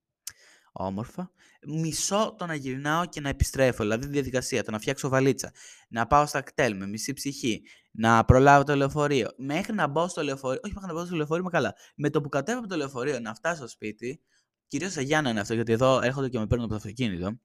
Όμορφα. 0.72 1.30
Μισό 1.66 2.34
το 2.38 2.46
να 2.46 2.54
γυρνάω 2.54 3.06
και 3.06 3.20
να 3.20 3.28
επιστρέφω. 3.28 3.82
Δηλαδή, 3.82 4.06
διαδικασία. 4.06 4.64
Το 4.64 4.70
να 4.70 4.78
φτιάξω 4.78 5.08
βαλίτσα. 5.08 5.52
Να 5.88 6.06
πάω 6.06 6.26
στα 6.26 6.40
κτέλ 6.40 6.76
με 6.76 6.86
μισή 6.86 7.12
ψυχή. 7.12 7.62
Να 7.90 8.24
προλάβω 8.24 8.64
το 8.64 8.76
λεωφορείο. 8.76 9.28
Μέχρι 9.36 9.74
να 9.74 9.86
μπω 9.86 10.08
στο 10.08 10.22
λεωφορείο. 10.22 10.60
Όχι, 10.64 10.74
μέχρι 10.74 10.92
να 10.92 11.00
μπω 11.00 11.06
στο 11.06 11.16
λεωφορείο, 11.16 11.42
είμαι 11.42 11.50
καλά. 11.50 11.74
Με 11.96 12.10
το 12.10 12.20
που 12.20 12.28
κατέβω 12.28 12.58
από 12.58 12.68
το 12.68 12.76
λεωφορείο 12.76 13.20
να 13.20 13.34
φτάσω 13.34 13.56
στο 13.56 13.68
σπίτι. 13.68 14.20
Κυρίως 14.66 14.92
σε 14.92 15.02
Γιάννα 15.02 15.30
είναι 15.30 15.40
αυτό, 15.40 15.54
γιατί 15.54 15.72
εδώ 15.72 16.00
έρχονται 16.02 16.28
και 16.28 16.38
με 16.38 16.46
παίρνουν 16.46 16.64
από 16.64 16.74
το 16.74 16.80
αυτοκίνητο. 16.80 17.38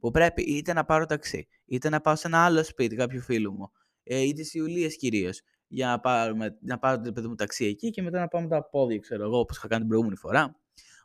Που 0.00 0.10
πρέπει 0.10 0.42
είτε 0.42 0.72
να 0.72 0.84
πάρω 0.84 1.06
ταξί, 1.06 1.48
είτε 1.64 1.88
να 1.88 2.00
πάω 2.00 2.16
σε 2.16 2.26
ένα 2.26 2.44
άλλο 2.44 2.64
σπίτι 2.64 2.96
κάποιου 2.96 3.20
φίλου 3.20 3.52
μου. 3.52 3.72
Ε, 4.02 4.20
ή 4.20 4.32
τις 4.32 4.54
Ιουλίες 4.54 4.96
κυρίως 4.96 5.40
για 5.68 5.86
να, 5.86 6.00
πάρουμε, 6.00 6.58
να 6.60 6.78
πάρω 6.78 7.00
το 7.00 7.12
παιδί 7.12 7.26
μου 7.26 7.34
ταξί 7.34 7.64
εκεί 7.64 7.90
και 7.90 8.02
μετά 8.02 8.20
να 8.20 8.28
πάμε 8.28 8.48
τα 8.48 8.64
πόδια, 8.64 8.98
ξέρω 8.98 9.24
εγώ, 9.24 9.38
όπως 9.38 9.56
είχα 9.56 9.66
κάνει 9.68 9.80
την 9.80 9.88
προηγούμενη 9.88 10.18
φορά. 10.18 10.56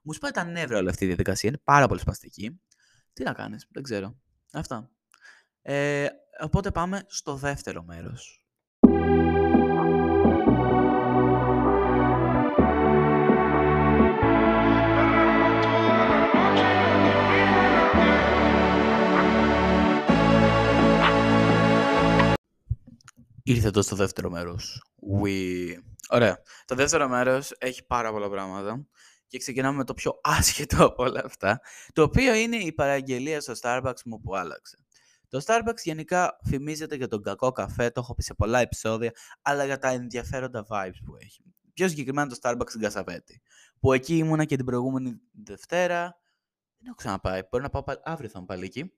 Μου 0.04 0.14
σπάει 0.14 0.32
τα 0.32 0.44
νεύρα 0.44 0.78
όλη 0.78 0.90
αυτή 0.90 1.04
η 1.04 1.08
διαδικασία. 1.08 1.50
Είναι 1.50 1.62
πάρα 1.64 1.88
πολύ 1.88 2.00
σπαστική. 2.00 2.62
Τι 3.14 3.24
να 3.24 3.34
κάνεις, 3.34 3.68
δεν 3.72 3.84
ξέρω. 3.84 4.16
Αυτά. 4.52 4.90
Ε, 5.62 6.08
οπότε 6.42 6.72
πάμε 6.72 7.04
στο 7.08 7.36
δεύτερο 7.36 7.84
μέρος. 7.84 8.46
Ήρθε 23.44 23.70
το 23.70 23.82
στο 23.82 23.96
δεύτερο 23.96 24.30
μέρος. 24.30 24.84
We... 25.24 25.68
Ωραία. 26.10 26.42
Το 26.66 26.76
δεύτερο 26.76 27.08
μέρος 27.08 27.52
έχει 27.58 27.86
πάρα 27.86 28.12
πολλά 28.12 28.30
πράγματα 28.30 28.88
και 29.28 29.38
ξεκινάμε 29.38 29.78
με 29.78 29.84
το 29.84 29.94
πιο 29.94 30.20
άσχετο 30.38 30.86
από 30.86 31.04
όλα 31.04 31.22
αυτά, 31.26 31.62
το 31.94 32.04
οποίο 32.04 32.34
είναι 32.34 32.56
η 32.56 32.74
παραγγελία 32.74 33.42
στο 33.42 33.54
Starbucks 33.62 34.02
μου 34.06 34.22
που 34.22 34.36
άλλαξε. 34.36 34.78
Το 35.28 35.42
Starbucks 35.46 35.82
γενικά 35.84 36.40
φημίζεται 36.44 36.96
για 36.96 37.08
τον 37.08 37.24
κακό 37.24 37.52
καφέ, 37.52 37.90
το 37.90 38.00
έχω 38.00 38.16
πει 38.16 38.24
σε 38.24 38.34
πολλά 38.34 38.60
επεισόδια, 38.60 39.12
αλλά 39.42 39.66
για 39.66 39.78
τα 39.78 39.90
ενδιαφέροντα 39.90 40.66
vibes 40.70 41.00
που 41.06 41.16
έχει. 41.20 41.44
Πιο 41.74 41.88
συγκεκριμένα 41.88 42.28
το 42.28 42.38
Starbucks 42.42 42.70
στην 42.70 42.82
Κασαβέτη, 42.82 43.42
που 43.80 43.94
εκεί 43.94 44.18
ήμουνα 44.18 44.46
και 44.46 44.56
την 44.56 44.66
προηγούμενη 44.66 45.20
Δευτέρα. 45.44 46.02
Δεν 46.78 46.88
έχω 46.88 46.96
ξαναπάει, 46.96 47.42
μπορεί 47.50 47.64
να 47.64 47.70
πάω 47.70 47.84
αύριο 48.04 48.30
θα 48.30 48.38
είμαι 48.38 48.48
πάλι 48.48 48.66
εκεί. 48.66 48.94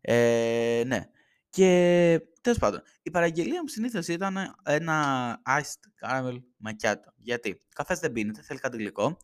Ε, 0.00 0.82
ναι. 0.86 1.08
Και 1.52 2.20
τέλος 2.40 2.58
πάντων, 2.58 2.82
η 3.02 3.10
παραγγελία 3.10 3.62
μου 3.62 3.68
συνήθως 3.68 4.08
ήταν 4.08 4.54
ένα 4.62 5.42
iced 5.46 6.06
caramel 6.06 6.38
macchiato. 6.66 7.12
Γιατί; 7.16 7.60
Καφές 7.74 7.98
δεν 7.98 8.12
πίνεται, 8.12 8.42
θέλει 8.42 8.58
κάτι 8.58 8.76
γλυκό. 8.76 9.16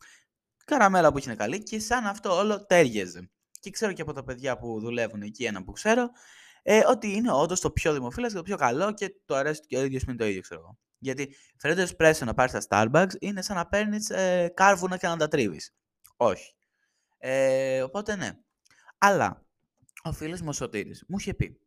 Καραμέλα 0.65 1.13
που 1.13 1.19
είναι 1.19 1.35
καλή 1.35 1.63
και 1.63 1.79
σαν 1.81 2.07
αυτό 2.07 2.37
όλο 2.37 2.67
τέριαζε. 2.67 3.31
Και 3.61 3.71
ξέρω 3.71 3.93
και 3.93 4.03
από 4.03 4.13
τα 4.13 4.25
παιδιά 4.25 4.59
που 4.59 4.81
δουλεύουν 4.81 5.23
εκεί, 5.23 5.45
ένα 5.45 5.65
που 5.65 5.73
ξέρω, 5.73 6.11
ε, 6.63 6.81
ότι 6.87 7.13
είναι 7.13 7.33
όντως 7.33 7.61
το 7.61 7.71
πιο 7.71 7.93
δημοφιλές 7.93 8.31
και 8.31 8.37
το 8.37 8.43
πιο 8.43 8.57
καλό 8.57 8.93
και 8.95 9.15
το 9.25 9.35
αρέσει 9.35 9.61
και 9.67 9.77
ο 9.77 9.85
ίδιος 9.85 10.03
είναι 10.03 10.17
το 10.17 10.25
ίδιο, 10.27 10.41
ξέρω 10.41 10.61
εγώ. 10.61 10.79
Γιατί 10.99 11.35
φαίνεται 11.57 11.83
εσπρέσο 11.83 12.25
να 12.25 12.35
πάρεις 12.35 12.65
στα 12.65 12.89
Starbucks 12.93 13.13
είναι 13.19 13.43
σαν 13.43 13.57
να 13.57 13.67
παίρνεις 13.67 14.11
ε, 14.11 14.53
κάρβουνα 14.55 14.97
και 14.97 15.07
να 15.07 15.17
τα 15.17 15.29
τρίβεις. 15.29 15.75
Όχι. 16.17 16.55
Ε, 17.19 17.83
οπότε 17.83 18.17
ναι. 18.17 18.31
Αλλά 18.99 19.47
ο 20.03 20.13
φίλος 20.13 20.41
μου 20.41 20.49
ο 20.49 20.53
Σωτήρης 20.53 21.05
μου 21.09 21.17
είχε 21.19 21.35
πει 21.35 21.61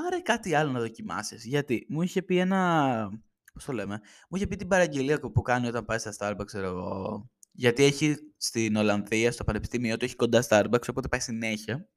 πάρε 0.00 0.20
κάτι 0.20 0.54
άλλο 0.54 0.70
να 0.70 0.80
δοκιμάσεις. 0.80 1.44
Γιατί 1.44 1.86
μου 1.88 2.02
είχε 2.02 2.22
πει 2.22 2.38
ένα... 2.38 3.10
Πώς 3.52 3.64
το 3.64 3.72
λέμε. 3.72 4.00
Μου 4.28 4.36
είχε 4.36 4.46
πει 4.46 4.56
την 4.56 4.68
παραγγελία 4.68 5.20
που 5.20 5.42
κάνει 5.42 5.66
όταν 5.66 5.84
πάει 5.84 5.98
στα 5.98 6.14
Starbucks, 6.18 6.46
ξέρω 6.46 6.66
εγώ. 6.66 7.30
Γιατί 7.52 7.84
έχει 7.84 8.16
στην 8.36 8.76
Ολλανδία, 8.76 9.32
στο 9.32 9.44
πανεπιστήμιο 9.44 9.96
του, 9.96 10.04
έχει 10.04 10.16
κοντά 10.16 10.44
Starbucks, 10.48 10.88
οπότε 10.90 11.08
πάει 11.08 11.20
συνέχεια. 11.20 11.88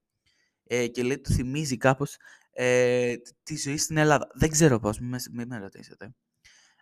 Ε, 0.63 0.87
και 0.87 1.03
λέει, 1.03 1.19
του 1.19 1.31
θυμίζει 1.31 1.77
κάπως 1.77 2.17
ε, 2.51 3.15
τη 3.43 3.57
ζωή 3.57 3.77
στην 3.77 3.97
Ελλάδα. 3.97 4.27
Δεν 4.33 4.49
ξέρω 4.49 4.79
πώς, 4.79 4.99
μην 4.99 5.19
με, 5.31 5.45
με 5.45 5.57
ρωτήσετε. 5.57 6.15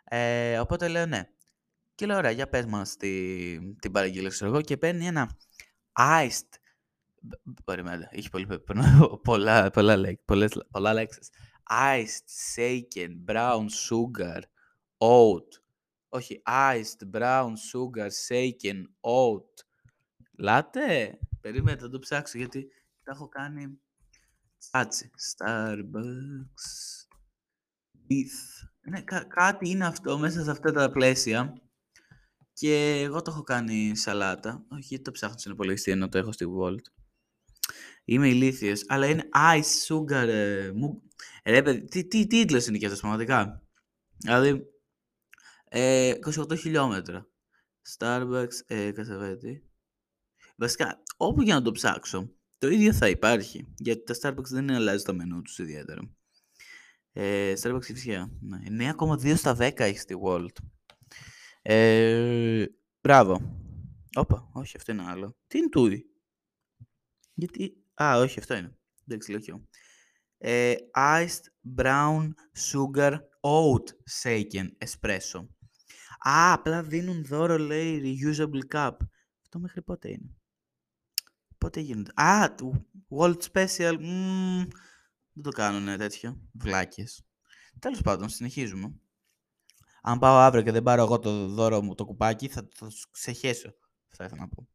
Ε, 0.04 0.60
οπότε 0.60 0.88
λέω 0.88 1.06
ναι. 1.06 1.24
Και 1.96 2.06
λέω, 2.06 2.18
ωραία, 2.18 2.32
για 2.32 2.50
πες 2.50 2.66
μας 2.66 2.96
τη, 2.96 3.58
την 3.76 3.92
παραγγελία, 3.92 4.30
ξέρω 4.30 4.52
εγώ. 4.52 4.62
Και 4.62 4.78
παίρνει 4.78 5.08
ένα 5.08 5.38
iced 6.00 6.50
Περιμένετε, 7.66 8.10
έχει 8.12 8.30
πολύ, 8.30 8.48
πολλά, 9.24 9.70
πολλά, 9.70 10.22
πολλές, 10.26 10.52
πολλά 10.72 10.94
λέξεις. 10.94 11.30
Iced, 11.70 12.56
shaken, 12.56 13.10
brown 13.28 13.66
sugar, 13.66 14.42
oat. 14.98 15.62
Όχι, 16.10 16.42
iced, 16.46 17.18
brown 17.18 17.48
sugar, 17.50 18.10
shaken, 18.28 18.82
oat. 19.02 19.66
Λάτε, 20.38 21.20
περίμενε, 21.42 21.78
θα 21.78 21.90
το 21.90 22.00
ψάξω 22.00 22.38
γιατί 22.38 22.68
τα 23.04 23.12
έχω 23.12 23.28
κάνει 23.28 23.80
τσάτσι. 24.58 25.12
Starbucks. 25.36 26.68
With. 28.10 28.68
Ναι, 28.90 29.02
κάτι 29.28 29.70
είναι 29.70 29.86
αυτό 29.86 30.18
μέσα 30.18 30.44
σε 30.44 30.52
αυτά 30.52 30.72
τα 30.72 30.92
πλαίσια. 30.92 31.62
Και 32.54 33.02
εγώ 33.02 33.22
το 33.22 33.32
έχω 33.32 33.44
κάνει 33.44 33.96
σαλάτα. 33.96 34.66
Όχι, 34.72 34.86
γιατί 34.88 35.04
το 35.04 35.12
ψάχνω 35.12 35.38
στην 35.38 35.52
υπολογιστή 35.52 35.92
ενώ 35.92 36.10
το 36.10 36.18
έχω 36.18 36.32
στη 36.32 36.46
Volt. 36.60 36.97
Είμαι 38.10 38.28
ηλίθιος, 38.28 38.84
αλλά 38.88 39.08
είναι 39.08 39.30
ice 39.34 39.88
sugar. 39.88 40.28
Ε, 40.28 40.72
μου... 40.76 41.02
Ρε, 41.46 41.62
παιδί, 41.62 41.86
τι, 41.86 42.08
τι 42.08 42.28
τίτλος 42.28 42.68
είναι 42.68 42.78
και 42.78 42.86
αυτός 42.86 43.00
πραγματικά. 43.00 43.64
Δηλαδή, 44.18 44.64
ε, 45.70 46.14
28 46.36 46.58
χιλιόμετρα. 46.58 47.28
Starbucks, 47.98 48.54
ε, 48.68 48.92
Κασαβέτη. 48.92 49.64
Βασικά, 50.56 51.04
όπου 51.18 51.42
για 51.42 51.56
να 51.56 51.62
το 51.62 51.72
ψάξω, 51.72 52.36
το 52.58 52.68
ίδιο 52.68 52.94
θα 52.94 53.10
υπάρχει. 53.10 53.74
Γιατί 53.78 54.04
τα 54.04 54.16
Starbucks 54.22 54.50
δεν 54.50 54.72
αλλάζει 54.72 55.04
το 55.04 55.14
μενού 55.14 55.42
τους 55.42 55.58
ιδιαίτερα. 55.60 56.02
Ε, 57.12 57.54
Starbucks 57.62 57.84
φυσικά. 57.84 58.32
Ναι. 58.40 58.94
9,2 58.98 59.36
στα 59.36 59.58
10 59.60 59.80
έχει 59.80 60.00
στη 60.00 60.16
Walt. 60.24 60.56
Ε, 61.62 62.66
μπράβο. 63.02 63.62
Όπα, 64.16 64.50
όχι, 64.54 64.78
αυτό 64.78 64.92
είναι 64.92 65.04
άλλο. 65.06 65.38
Τι 65.48 65.58
είναι 65.58 65.70
τούδι. 65.70 66.06
Γιατί 67.34 67.87
Α, 68.04 68.18
όχι, 68.18 68.40
αυτό 68.40 68.56
είναι. 68.56 68.78
Δεν 69.04 69.20
ξέρω. 69.20 69.62
Ε, 70.38 70.76
iced 70.96 71.76
brown 71.78 72.30
sugar 72.72 73.18
oat 73.42 73.84
shaken 74.22 74.68
espresso. 74.86 75.48
Α, 76.20 76.54
απλά 76.54 76.84
δίνουν 76.84 77.26
δώρο, 77.26 77.58
λέει, 77.58 78.02
reusable 78.04 78.76
cup. 78.76 78.98
Αυτό 79.42 79.60
μέχρι 79.60 79.82
πότε 79.82 80.10
είναι; 80.10 80.36
Πότε 81.58 81.80
γίνεται. 81.80 82.12
Α, 82.22 82.56
World 83.10 83.42
Special. 83.54 83.98
Mm, 84.00 84.68
δεν 85.34 85.44
το 85.44 85.50
κάνουνε 85.50 85.98
τέτοιο. 85.98 86.42
Βλάκες. 86.54 87.26
Τέλος 87.80 88.02
πάντων, 88.02 88.30
συνεχίζουμε. 88.30 88.94
Αν 90.02 90.20
πάω 90.20 90.38
αύριο 90.38 90.64
και 90.64 90.72
δεν 90.72 90.84
πάρω 90.84 91.02
εγώ 91.04 91.20
το 91.20 91.48
δώρο 91.48 91.82
μου, 91.82 91.96
το 91.96 92.06
κουπάκι, 92.06 92.48
θα 92.48 92.68
το 92.68 92.88
ξεχέσω. 93.12 93.74
Αυτό 94.12 94.24
ήθελα 94.24 94.42
να 94.42 94.48
πω. 94.48 94.68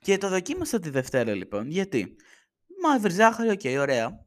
Και 0.00 0.18
το 0.18 0.28
δοκίμασα 0.28 0.78
τη 0.78 0.90
Δευτέρα, 0.90 1.34
λοιπόν. 1.34 1.70
Γιατί; 1.70 2.16
Μαύρη 2.88 3.12
ζάχαρη, 3.12 3.48
OK, 3.48 3.60
okay, 3.62 3.76
ωραία. 3.78 4.26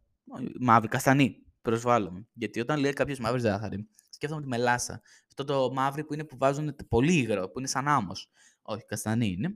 Μαύρη, 0.59 0.87
καστανή. 0.87 1.45
Προσβάλλομαι. 1.61 2.27
Γιατί 2.33 2.59
όταν 2.59 2.79
λέει 2.79 2.93
κάποιος 2.93 3.19
μαύρη 3.19 3.39
ζάχαρη, 3.39 3.89
σκέφτομαι 4.09 4.41
τη 4.41 4.47
μελάσα. 4.47 5.01
Αυτό 5.27 5.43
το 5.43 5.73
μαύρη 5.73 6.03
που 6.03 6.13
είναι 6.13 6.23
που 6.23 6.37
βάζουν 6.37 6.75
πολύ 6.87 7.13
υγρό, 7.13 7.49
που 7.49 7.59
είναι 7.59 7.67
σαν 7.67 7.87
άμμος. 7.87 8.29
Όχι, 8.61 8.85
καστανή 8.85 9.27
είναι. 9.27 9.55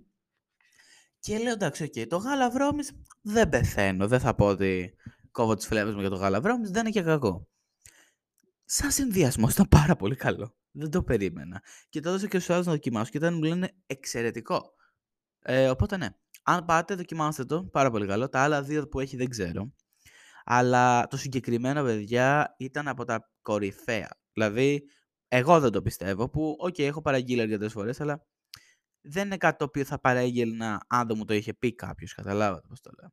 Και 1.20 1.38
λέω 1.38 1.52
εντάξει, 1.52 1.84
OK, 1.84 1.92
okay, 1.96 2.08
το 2.08 2.18
γάλα 2.18 2.50
βρώμης 2.50 2.92
δεν 3.22 3.50
πεθαίνω. 3.50 4.08
Δεν 4.08 4.20
θα 4.20 4.36
πω 4.36 4.46
ότι 4.46 4.96
κόβω 5.32 5.56
τις 5.56 5.68
φλέβες 5.68 5.94
μου 5.94 6.00
για 6.00 6.10
το 6.10 6.16
γάλα 6.16 6.42
βρώμης, 6.42 6.72
δεν 6.72 6.82
είναι 6.82 6.90
και 6.90 7.02
κακό. 7.02 7.48
Σαν 8.66 8.92
συνδυασμό 8.92 9.50
ήταν 9.50 9.68
πάρα 9.68 9.96
πολύ 9.96 10.16
καλό. 10.16 10.56
Δεν 10.72 10.90
το 10.90 11.04
περίμενα. 11.04 11.64
Και 11.90 12.00
το 12.00 12.10
έδωσα 12.10 12.28
και 12.28 12.40
στους 12.40 12.54
άλλους 12.54 12.64
να 12.66 12.72
δοκιμάσουν 12.72 13.12
και 13.12 13.18
ήταν 13.18 13.34
μου 13.34 13.44
λένε 13.44 13.74
εξαιρετικό. 13.86 14.74
Ε, 15.40 15.70
οπότε 15.70 15.98
ναι. 15.98 16.08
Αν 16.44 16.66
πάτε, 16.66 16.96
δοκιμάστε 16.96 17.46
το. 17.46 17.64
Πάρα 17.64 17.92
πολύ 17.92 18.08
καλό. 18.08 18.30
Τα 18.30 18.40
άλλα 18.40 18.62
δύο 18.62 18.88
που 18.88 19.00
έχει 19.00 19.16
δεν 19.16 19.30
ξέρω. 19.30 19.74
Αλλά 20.44 21.08
το 21.08 21.18
συγκεκριμένο, 21.18 21.84
παιδιά, 21.84 22.56
ήταν 22.58 22.88
από 22.88 23.06
τα 23.06 23.32
κορυφαία. 23.42 24.10
Δηλαδή, 24.34 24.84
εγώ 25.28 25.60
δεν 25.60 25.72
το 25.72 25.82
πιστεύω. 25.82 26.30
Που, 26.30 26.56
OK, 26.60 26.74
okay, 26.74 26.84
έχω 26.84 27.02
παραγγείλει 27.02 27.42
αρκετές 27.42 27.72
φορές, 27.72 28.02
αλλά 28.02 28.26
δεν 29.02 29.26
είναι 29.26 29.38
κάτι 29.38 29.58
το 29.58 29.66
οποίο 29.66 29.86
θα 29.86 30.00
παρέγγελνα 30.00 30.86
αν 30.88 31.08
δεν 31.08 31.18
μου 31.18 31.26
το 31.26 31.34
είχε 31.34 31.54
πει 31.54 31.76
κάποιος. 31.76 32.14
Καταλάβατε 32.14 32.68
πώς 32.68 32.82
το 32.82 32.92
λέω. 33.00 33.10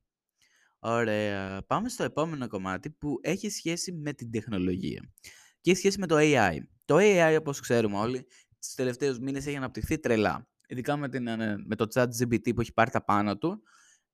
Ωραία. 0.79 1.63
Πάμε 1.67 1.89
στο 1.89 2.05
επόμενο 2.05 2.47
κομμάτι 2.49 2.91
που 2.91 3.19
έχει 3.21 3.51
σχέση 3.51 3.93
με 3.93 4.13
την 4.13 4.31
τεχνολογία. 4.31 5.13
Και 5.61 5.71
έχει 5.71 5.79
σχέση 5.79 5.99
με 5.99 6.07
το 6.07 6.17
AI. 6.19 6.57
Το 6.85 6.97
AI, 7.01 7.37
όπως 7.41 7.61
ξέρουμε 7.61 7.97
όλοι, 7.99 8.23
τους 8.49 8.69
τελευταίους 8.77 9.19
μήνες 9.19 9.47
έχει 9.47 9.57
αναπτυχθεί 9.57 9.99
τρελά 9.99 10.49
ειδικά 10.69 10.97
με, 10.97 11.09
την, 11.09 11.27
ε, 11.27 11.57
με 11.67 11.77
το 11.77 11.87
ChatGPT 11.95 12.55
που 12.55 12.61
έχει 12.61 12.73
πάρει 12.73 12.91
τα 12.91 13.05
πάνω 13.05 13.37
του, 13.39 13.63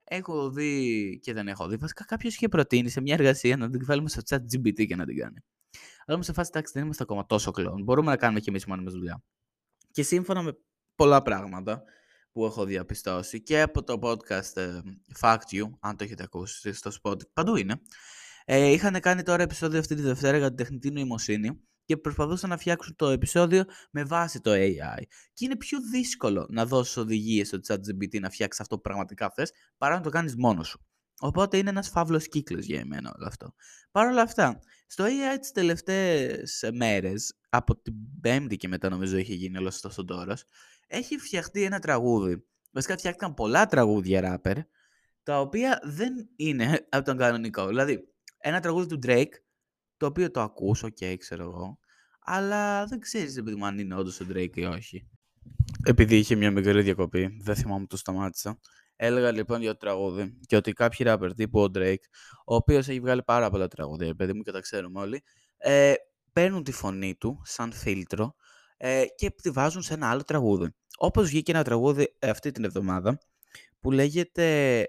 έχω 0.05 0.51
δει 0.51 1.19
και 1.23 1.33
δεν 1.33 1.49
έχω 1.49 1.69
δει. 1.69 1.77
Βασικά 1.77 2.05
κάποιος 2.05 2.35
είχε 2.35 2.49
προτείνει 2.49 2.89
σε 2.89 3.01
μια 3.01 3.15
εργασία 3.15 3.57
να 3.57 3.71
την 3.71 3.85
βάλουμε 3.85 4.09
στο 4.09 4.21
ChatGPT 4.29 4.87
και 4.87 4.97
να 4.97 5.05
την 5.05 5.17
κάνει. 5.17 5.39
Αλλά 6.07 6.15
όμως 6.15 6.27
σε 6.27 6.33
φάση 6.33 6.51
εντάξει 6.53 6.73
δεν 6.75 6.85
είμαστε 6.85 7.03
ακόμα 7.03 7.27
τόσο 7.27 7.51
κλόν. 7.51 7.83
Μπορούμε 7.83 8.11
να 8.11 8.17
κάνουμε 8.17 8.41
και 8.41 8.51
εμείς 8.51 8.67
μόνοι 8.67 8.83
μας 8.83 8.93
δουλειά. 8.93 9.23
Και 9.91 10.03
σύμφωνα 10.03 10.43
με 10.43 10.59
πολλά 10.95 11.23
πράγματα 11.23 11.83
που 12.33 12.45
έχω 12.45 12.65
διαπιστώσει 12.65 13.43
και 13.43 13.61
από 13.61 13.83
το 13.83 13.99
podcast 14.03 14.57
ε, 14.57 14.81
Fact 15.21 15.53
You, 15.53 15.71
αν 15.81 15.97
το 15.97 16.05
έχετε 16.05 16.23
ακούσει 16.23 16.73
στο 16.73 16.91
Spotify, 17.03 17.33
παντού 17.33 17.57
είναι, 17.57 17.81
ε, 18.45 18.71
είχαν 18.71 19.01
κάνει 19.01 19.23
τώρα 19.23 19.43
επεισόδιο 19.43 19.79
αυτή 19.79 19.95
τη 19.95 20.03
Δευτέρα 20.03 20.37
για 20.37 20.49
την 20.49 20.57
τεχνητή 20.57 20.91
νοημοσύνη 20.91 21.61
και 21.85 21.97
προσπαθούσαν 21.97 22.51
να 22.51 22.57
φτιάξουν 22.57 22.97
το 22.97 23.09
επεισόδιο 23.09 23.65
με 23.91 24.05
βάση 24.05 24.41
το 24.41 24.51
AI. 24.55 25.03
Και 25.33 25.45
είναι 25.45 25.57
πιο 25.57 25.79
δύσκολο 25.91 26.47
να 26.51 26.67
δώσεις 26.67 26.97
οδηγίες 26.97 27.47
στο 27.47 27.59
ChatGPT 27.69 28.21
να 28.21 28.31
φτιάξεις 28.31 28.61
αυτό 28.61 28.75
που 28.75 28.83
πραγματικά 28.83 29.31
θες, 29.31 29.53
παρά 29.79 29.95
να 29.95 30.01
το 30.01 30.11
κάνεις 30.11 30.37
μόνος 30.37 30.69
σου. 30.69 30.87
Οπότε 31.21 31.57
είναι 31.57 31.71
ένας 31.71 31.89
φαύλος 31.89 32.29
κύκλος 32.29 32.65
για 32.65 32.81
εμένα 32.81 33.13
όλο 33.17 33.27
αυτό. 33.27 33.55
Παρ' 33.91 34.07
όλα 34.07 34.23
αυτά, 34.23 34.61
στο 34.87 35.05
AI 35.05 35.39
τις 35.41 35.53
τελευταίες 35.53 36.71
μέρες, 36.73 37.39
από 37.49 37.77
την 37.77 37.95
Πέμπτη 38.21 38.57
και 38.57 38.69
μετά 38.69 38.89
νομίζω 38.89 39.17
είχε 39.17 39.35
γίνει 39.35 39.59
όλος 39.59 39.75
αυτός 39.75 39.93
ο 39.93 40.07
ντόρος, 40.07 40.37
έχει 40.87 41.19
φτιαχτεί 41.19 41.63
ένα 41.63 41.79
τραγούδι. 41.79 42.45
Βασικά 42.71 42.97
φτιάχτηκαν 42.97 43.35
πολλά 43.35 43.67
τραγούδια 43.67 44.21
ράπερ, 44.21 44.57
τα 45.23 45.41
οποία 45.41 45.81
δεν 45.83 46.13
είναι 46.37 46.87
από 46.89 47.05
τον 47.05 47.17
κανονικό. 47.17 47.67
Δηλαδή, 47.67 48.09
ένα 48.39 48.61
τραγούδι 48.61 48.87
του 48.87 48.99
Drake, 49.07 49.33
το 49.97 50.07
οποίο 50.07 50.31
το 50.31 50.41
ακούς, 50.41 50.83
OK, 50.83 50.97
okay, 51.01 51.15
ξέρω 51.19 51.43
εγώ, 51.43 51.79
αλλά 52.25 52.87
δεν 52.87 53.01
ξέρεις 53.01 53.37
ρε 53.37 53.42
παιδί 53.42 53.57
μου 53.57 53.67
αν 53.67 53.79
είναι 53.79 53.95
όντως 53.95 54.21
ο 54.21 54.27
Drake 54.31 54.57
ή 54.57 54.65
όχι. 54.65 55.09
Επειδή 55.85 56.17
είχε 56.17 56.35
μια 56.35 56.51
μικρή 56.51 56.83
διακοπή, 56.83 57.37
δεν 57.43 57.55
θυμάμαι 57.55 57.87
το 57.87 57.97
σταμάτησα. 57.97 58.59
Έλεγα 58.97 59.31
λοιπόν 59.31 59.61
για 59.61 59.73
το 59.73 59.77
τραγούδι 59.77 60.39
και 60.47 60.57
ότι 60.57 60.73
κάποιοι 60.73 61.07
ράπερ 61.07 61.35
τύπου 61.35 61.61
ο 61.61 61.71
Drake, 61.75 62.05
ο 62.47 62.55
οποίος 62.55 62.89
έχει 62.89 63.01
βγάλει 63.01 63.23
πάρα 63.23 63.51
πολλά 63.51 63.69
τραγούδια, 63.69 64.15
παιδί 64.15 64.33
μου 64.33 64.43
και 64.43 64.53
τα 64.53 64.61
ξέρουμε 64.61 65.01
όλοι, 65.01 65.23
ε, 65.57 65.95
παίρνουν 66.33 66.63
τη 66.63 66.73
φωνή 66.73 67.15
του 67.15 67.41
σαν 67.45 67.73
φίλτρο 67.73 68.35
ε, 68.77 69.05
και 69.17 69.31
τη 69.31 69.51
βάζουν 69.51 69.83
σε 69.83 69.95
ένα 69.95 70.11
άλλο 70.11 70.23
τραγούδι. 70.23 70.75
Όπως 70.99 71.29
βγήκε 71.29 71.53
ένα 71.53 71.65
τραγούδι 71.65 72.17
αυτή 72.21 72.51
την 72.51 72.65
εβδομάδα 72.65 73.19
που 73.81 73.91
λέγεται 73.91 74.85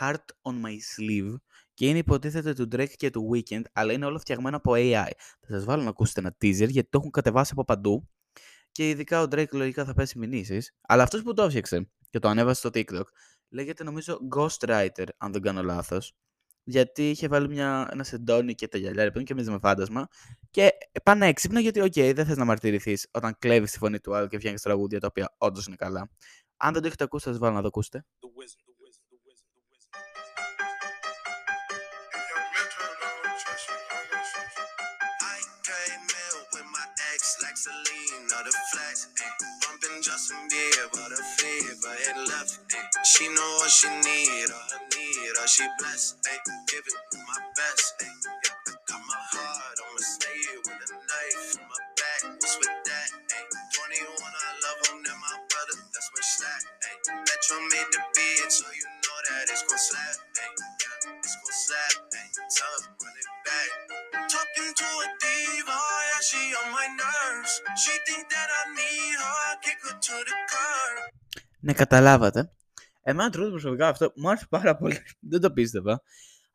Heart 0.00 0.24
on 0.42 0.52
My 0.52 0.76
Sleeve 0.96 1.34
και 1.76 1.88
είναι 1.88 1.98
υποτίθεται 1.98 2.52
του 2.52 2.68
Drake 2.72 2.94
και 2.96 3.10
του 3.10 3.30
Weekend, 3.32 3.62
αλλά 3.72 3.92
είναι 3.92 4.06
όλο 4.06 4.18
φτιαγμένο 4.18 4.56
από 4.56 4.72
AI. 4.74 5.10
Θα 5.40 5.48
σας 5.48 5.64
βάλω 5.64 5.82
να 5.82 5.88
ακούσετε 5.88 6.20
ένα 6.20 6.36
teaser 6.40 6.68
γιατί 6.68 6.88
το 6.88 6.98
έχουν 6.98 7.10
κατεβάσει 7.10 7.50
από 7.52 7.64
παντού 7.64 8.08
και 8.72 8.88
ειδικά 8.88 9.20
ο 9.20 9.24
Drake 9.24 9.52
λογικά 9.52 9.84
θα 9.84 9.94
πέσει 9.94 10.18
μηνύσεις, 10.18 10.74
αλλά 10.80 11.02
αυτός 11.02 11.22
που 11.22 11.34
το 11.34 11.42
έφτιαξε 11.42 11.90
και 12.10 12.18
το 12.18 12.28
ανέβασε 12.28 12.58
στο 12.58 12.70
TikTok 12.72 13.04
λέγεται 13.48 13.84
νομίζω 13.84 14.18
Ghostwriter, 14.36 15.06
αν 15.18 15.32
δεν 15.32 15.42
κάνω 15.42 15.62
λάθος, 15.62 16.16
γιατί 16.64 17.10
είχε 17.10 17.28
βάλει 17.28 17.48
μια, 17.48 17.88
ένα 17.92 18.04
σεντόνι 18.04 18.54
και 18.54 18.68
τα 18.68 18.78
γυαλιά, 18.78 19.04
λοιπόν, 19.04 19.24
και 19.24 19.32
έμοιαζε 19.32 19.48
με 19.48 19.58
φάντασμα. 19.58 20.08
Και 20.50 20.70
πάνε 21.02 21.26
έξυπνα 21.26 21.60
γιατί, 21.60 21.80
OK, 21.80 21.92
okay, 21.96 22.12
δεν 22.14 22.26
θες 22.26 22.36
να 22.36 22.44
μαρτυρηθείς 22.44 23.08
όταν 23.10 23.36
κλέβεις 23.38 23.70
τη 23.70 23.78
φωνή 23.78 24.00
του 24.00 24.14
άλλου 24.14 24.26
και 24.26 24.36
φτιάχνεις 24.36 24.62
τραγούδια 24.62 25.00
τα 25.00 25.06
οποία 25.06 25.34
όντως 25.38 25.66
είναι 25.66 25.76
καλά. 25.76 26.10
Αν 26.56 26.72
δεν 26.72 26.82
το 26.82 26.86
έχετε 26.86 27.04
ακούσει, 27.04 27.24
θα 27.24 27.30
σας 27.30 27.38
βάλω 27.38 27.54
να 27.54 27.60
το 27.60 27.66
ακούσετε. 27.66 28.04
like 28.20 28.65
She 43.05 43.25
know 43.27 43.51
what 43.59 43.71
she 43.71 43.89
need, 43.89 44.49
or 44.49 44.63
her 44.71 44.81
need, 44.93 45.33
or 45.41 45.47
she 45.47 45.65
blessed. 45.79 46.21
Ay. 46.29 46.37
Give 46.69 46.85
it 46.85 46.97
my 47.29 47.39
best. 47.57 47.85
Ay. 48.01 48.09
Yeah, 48.45 48.55
I 48.67 48.73
got 48.89 49.01
my 49.09 49.19
heart, 49.31 49.77
I'ma 49.81 50.01
stay 50.15 50.41
with 50.65 50.85
a 50.85 50.97
knife 51.09 51.57
in 51.57 51.63
my 51.71 51.81
back. 51.99 52.21
What's 52.39 52.55
with 52.61 52.77
that? 52.89 53.09
Ay. 53.35 53.43
21, 53.73 54.09
I 54.13 54.49
love 54.65 54.79
him, 54.87 54.97
then 55.05 55.17
my 55.17 55.35
brother, 55.49 55.75
that's 55.93 56.09
my 56.13 56.23
stack. 56.33 56.61
Ay. 56.87 56.95
Metro 57.25 57.57
made 57.73 57.89
the 57.93 58.01
beat, 58.15 58.49
so 58.53 58.67
you 58.79 58.87
know 59.03 59.17
that 59.27 59.49
it's 59.53 59.63
gon' 59.65 59.81
slap. 59.81 60.17
Ay. 60.37 60.49
Yeah, 60.81 61.21
it's 61.25 61.35
gon' 61.41 61.57
slap. 61.65 61.93
Ay. 62.17 62.27
Tell 62.57 62.75
him, 62.85 62.93
run 63.01 63.15
it 63.21 63.29
back. 63.47 63.69
Talking 64.33 64.71
to 64.81 64.89
a 65.05 65.07
diva, 65.21 65.79
yeah, 66.07 66.21
she 66.29 66.41
on 66.61 66.67
my 66.71 66.87
nerves. 67.01 67.53
She 67.81 67.93
think 68.07 68.29
that 68.29 68.49
I 68.59 68.63
need 68.77 69.17
her, 69.25 69.49
kick 69.65 69.79
her 69.85 69.95
to 70.07 70.15
the 70.27 70.35
curb. 70.51 70.97
Ναι, 71.63 71.73
καταλάβατε. 71.73 72.41
Εμένα 73.08 73.30
τρόπο 73.30 73.50
προσωπικά 73.50 73.88
αυτό 73.88 74.12
μου 74.16 74.28
άρεσε 74.28 74.46
πάρα 74.50 74.76
πολύ. 74.76 74.98
Δεν 75.30 75.40
το 75.40 75.50
πίστευα. 75.50 76.02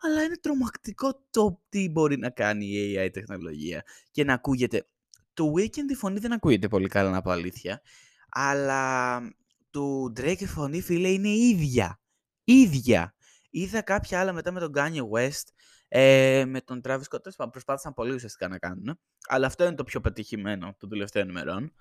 Αλλά 0.02 0.24
είναι 0.24 0.38
τρομακτικό 0.38 1.26
το 1.30 1.62
τι 1.70 1.90
μπορεί 1.90 2.18
να 2.18 2.30
κάνει 2.30 2.66
η 2.66 2.96
AI 2.98 3.10
τεχνολογία 3.12 3.84
και 4.12 4.24
να 4.24 4.34
ακούγεται. 4.34 4.86
Το 5.34 5.54
Weekend 5.58 5.90
η 5.90 5.96
φωνή 5.96 6.20
δεν 6.20 6.34
ακούγεται 6.34 6.68
πολύ 6.68 6.88
καλά 6.88 7.10
να 7.10 7.22
πω 7.22 7.32
αλήθεια. 7.32 7.82
Αλλά 8.30 9.22
του 9.70 10.14
Drake 10.18 10.40
η 10.40 10.46
φωνή 10.46 10.82
φίλε 10.82 11.08
είναι 11.08 11.30
ίδια. 11.30 12.00
Ίδια. 12.44 13.16
Είδα 13.50 13.82
κάποια 13.82 14.20
άλλα 14.20 14.34
μετά 14.34 14.52
με 14.52 14.60
τον 14.60 14.72
Kanye 14.76 15.02
West 15.18 15.48
ε, 15.88 16.46
με 16.46 16.62
τον 16.62 16.82
Travis 16.84 17.02
Scott 17.10 17.52
προσπάθησαν 17.52 17.94
πολύ 17.94 18.14
ουσιαστικά 18.14 18.48
να 18.48 18.58
κάνουν. 18.58 19.00
Αλλά 19.28 19.48
αυτό 19.48 19.66
είναι 19.66 19.76
το 19.76 19.84
πιο 19.84 20.02
πετυχημένο 20.02 20.76
των 20.80 20.90
τελευταίων 20.90 21.30
ημερών. 21.30 21.74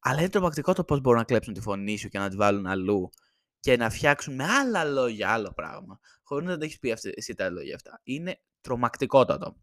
Αλλά 0.00 0.18
είναι 0.18 0.28
τρομακτικό 0.28 0.72
το 0.72 0.84
πώς 0.84 1.00
μπορούν 1.00 1.18
να 1.18 1.24
κλέψουν 1.24 1.54
τη 1.54 1.60
φωνή 1.60 1.96
σου 1.96 2.08
και 2.08 2.18
να 2.18 2.28
τη 2.28 2.36
βάλουν 2.36 2.66
αλλού 2.66 3.10
και 3.60 3.76
να 3.76 3.90
φτιάξουν 3.90 4.34
με 4.34 4.44
άλλα 4.44 4.84
λόγια 4.84 5.30
άλλο 5.30 5.52
πράγμα. 5.52 5.98
Χωρίς 6.22 6.48
να 6.48 6.58
το 6.58 6.64
έχεις 6.64 6.78
πει 6.78 6.92
αυτή, 6.92 7.12
εσύ 7.16 7.34
τα 7.34 7.50
λόγια 7.50 7.74
αυτά. 7.74 8.00
Είναι 8.02 8.40
τρομακτικότατο. 8.60 9.56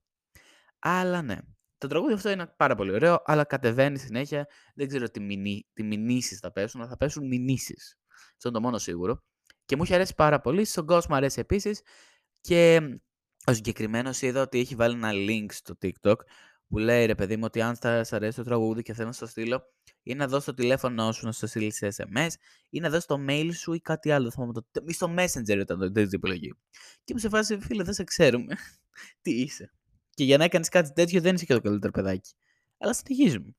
Αλλά 0.79 1.21
ναι. 1.21 1.37
Το 1.77 1.87
τραγούδι 1.87 2.13
αυτό 2.13 2.29
είναι 2.29 2.53
πάρα 2.57 2.75
πολύ 2.75 2.91
ωραίο, 2.91 3.21
αλλά 3.25 3.43
κατεβαίνει 3.43 3.97
συνέχεια. 3.97 4.47
Δεν 4.75 4.87
ξέρω 4.87 5.09
τι, 5.09 5.19
μηνύ, 5.19 5.67
τι 5.73 5.83
μηνύσεις 5.83 6.39
θα 6.39 6.51
πέσουν, 6.51 6.81
αλλά 6.81 6.89
θα 6.89 6.97
πέσουν 6.97 7.27
μηνύσεις. 7.27 7.97
Αυτό 8.07 8.47
είναι 8.49 8.57
το 8.57 8.63
μόνο 8.63 8.77
σίγουρο. 8.77 9.23
Και 9.65 9.75
μου 9.75 9.83
έχει 9.83 9.93
αρέσει 9.93 10.15
πάρα 10.15 10.41
πολύ. 10.41 10.65
Στον 10.65 10.85
κόσμο 10.85 11.15
αρέσει 11.15 11.39
επίσης. 11.39 11.81
Και 12.41 12.79
ο 13.45 13.53
συγκεκριμένος 13.53 14.21
είδα 14.21 14.41
ότι 14.41 14.59
έχει 14.59 14.75
βάλει 14.75 14.95
ένα 14.95 15.11
link 15.13 15.45
στο 15.49 15.77
TikTok 15.81 16.15
που 16.73 16.79
λέει 16.79 17.05
ρε 17.05 17.15
παιδί 17.15 17.35
μου 17.35 17.43
ότι 17.45 17.61
αν 17.61 17.75
θα 17.75 18.03
σα 18.03 18.15
αρέσει 18.15 18.37
το 18.37 18.43
τραγούδι 18.43 18.81
και 18.81 18.93
θέλω 18.93 19.07
να 19.07 19.13
στο 19.13 19.25
στείλω 19.25 19.63
ή 20.03 20.13
να 20.13 20.27
δώσει 20.27 20.45
το 20.45 20.53
τηλέφωνο 20.53 21.11
σου 21.11 21.25
να 21.25 21.31
στο 21.31 21.47
στείλεις 21.47 21.75
σε 21.75 21.87
SMS 21.95 22.27
ή 22.69 22.79
να 22.79 22.89
δώσει 22.89 23.07
το 23.07 23.17
mail 23.27 23.49
σου 23.53 23.73
ή 23.73 23.79
κάτι 23.79 24.11
άλλο. 24.11 24.31
Το... 24.71 24.81
Ή 24.85 24.93
στο 24.93 25.13
Messenger 25.17 25.57
ήταν 25.59 25.79
το 25.79 25.91
τέτοιο 25.91 26.09
επιλογή. 26.13 26.53
Και 27.03 27.13
μου 27.13 27.19
σε 27.19 27.29
φάση, 27.29 27.59
φίλε, 27.59 27.83
δεν 27.83 27.93
σε 27.93 28.03
ξέρουμε. 28.03 28.55
Τι 29.21 29.31
είσαι. 29.31 29.73
Και 30.09 30.23
για 30.23 30.37
να 30.37 30.43
έκανες 30.43 30.69
κάτι 30.69 30.93
τέτοιο 30.93 31.21
δεν 31.21 31.35
είσαι 31.35 31.45
και 31.45 31.53
το 31.53 31.61
καλύτερο 31.61 31.91
παιδάκι. 31.91 32.31
Αλλά 32.77 32.93
συνεχίζουμε. 32.93 33.55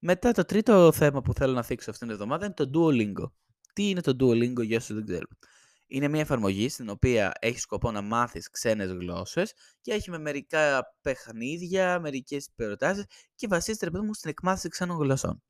Μετά 0.00 0.32
το 0.32 0.44
τρίτο 0.44 0.92
θέμα 0.92 1.22
που 1.22 1.34
θέλω 1.34 1.52
να 1.52 1.62
θίξω 1.62 1.90
αυτήν 1.90 2.06
την 2.06 2.16
εβδομάδα 2.16 2.44
είναι 2.44 2.54
το 2.54 2.70
Duolingo. 2.74 3.30
Τι 3.72 3.88
είναι 3.88 4.00
το 4.00 4.16
Duolingo 4.20 4.64
για 4.64 4.76
όσους 4.76 4.94
δεν 4.94 5.04
ξέρουν. 5.04 5.38
Είναι 5.94 6.08
μια 6.08 6.20
εφαρμογή 6.20 6.68
στην 6.68 6.88
οποία 6.88 7.32
έχει 7.40 7.58
σκοπό 7.58 7.90
να 7.90 8.02
μάθεις 8.02 8.50
ξένες 8.50 8.90
γλώσσες 8.90 9.54
και 9.80 9.92
έχει 9.92 10.10
με 10.10 10.18
μερικά 10.18 10.94
παιχνίδια, 11.00 12.00
μερικές 12.00 12.50
προτάσεις 12.56 13.04
και 13.34 13.46
βασίζεται 13.46 13.88
ρε 13.88 14.02
μου 14.02 14.14
στην 14.14 14.30
εκμάθηση 14.30 14.68
ξένων 14.68 14.96
γλωσσών. 14.96 15.42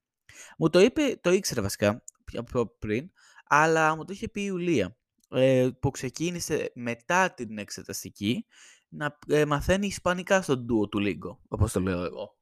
Μου 0.59 0.71
το 0.71 0.81
είπε, 0.81 1.19
το 1.21 1.31
ήξερε 1.33 1.61
βασικά 1.61 2.05
από 2.35 2.77
πριν, 2.79 3.11
αλλά 3.45 3.97
μου 3.97 4.05
το 4.05 4.13
είχε 4.13 4.29
πει 4.29 4.41
η 4.41 4.45
Ιουλία 4.49 4.97
ε, 5.29 5.69
που 5.81 5.91
ξεκίνησε 5.91 6.73
μετά 6.75 7.35
την 7.35 7.59
εξεταστική 7.59 8.47
να 8.89 9.19
ε, 9.27 9.45
μαθαίνει 9.45 9.87
ισπανικά 9.87 10.43
στον 10.43 10.65
ντουο 10.65 10.89
του 10.89 10.99
Λίγκο, 10.99 11.41
όπως 11.49 11.73
το 11.73 11.81
λέω 11.81 12.05
εγώ 12.05 12.37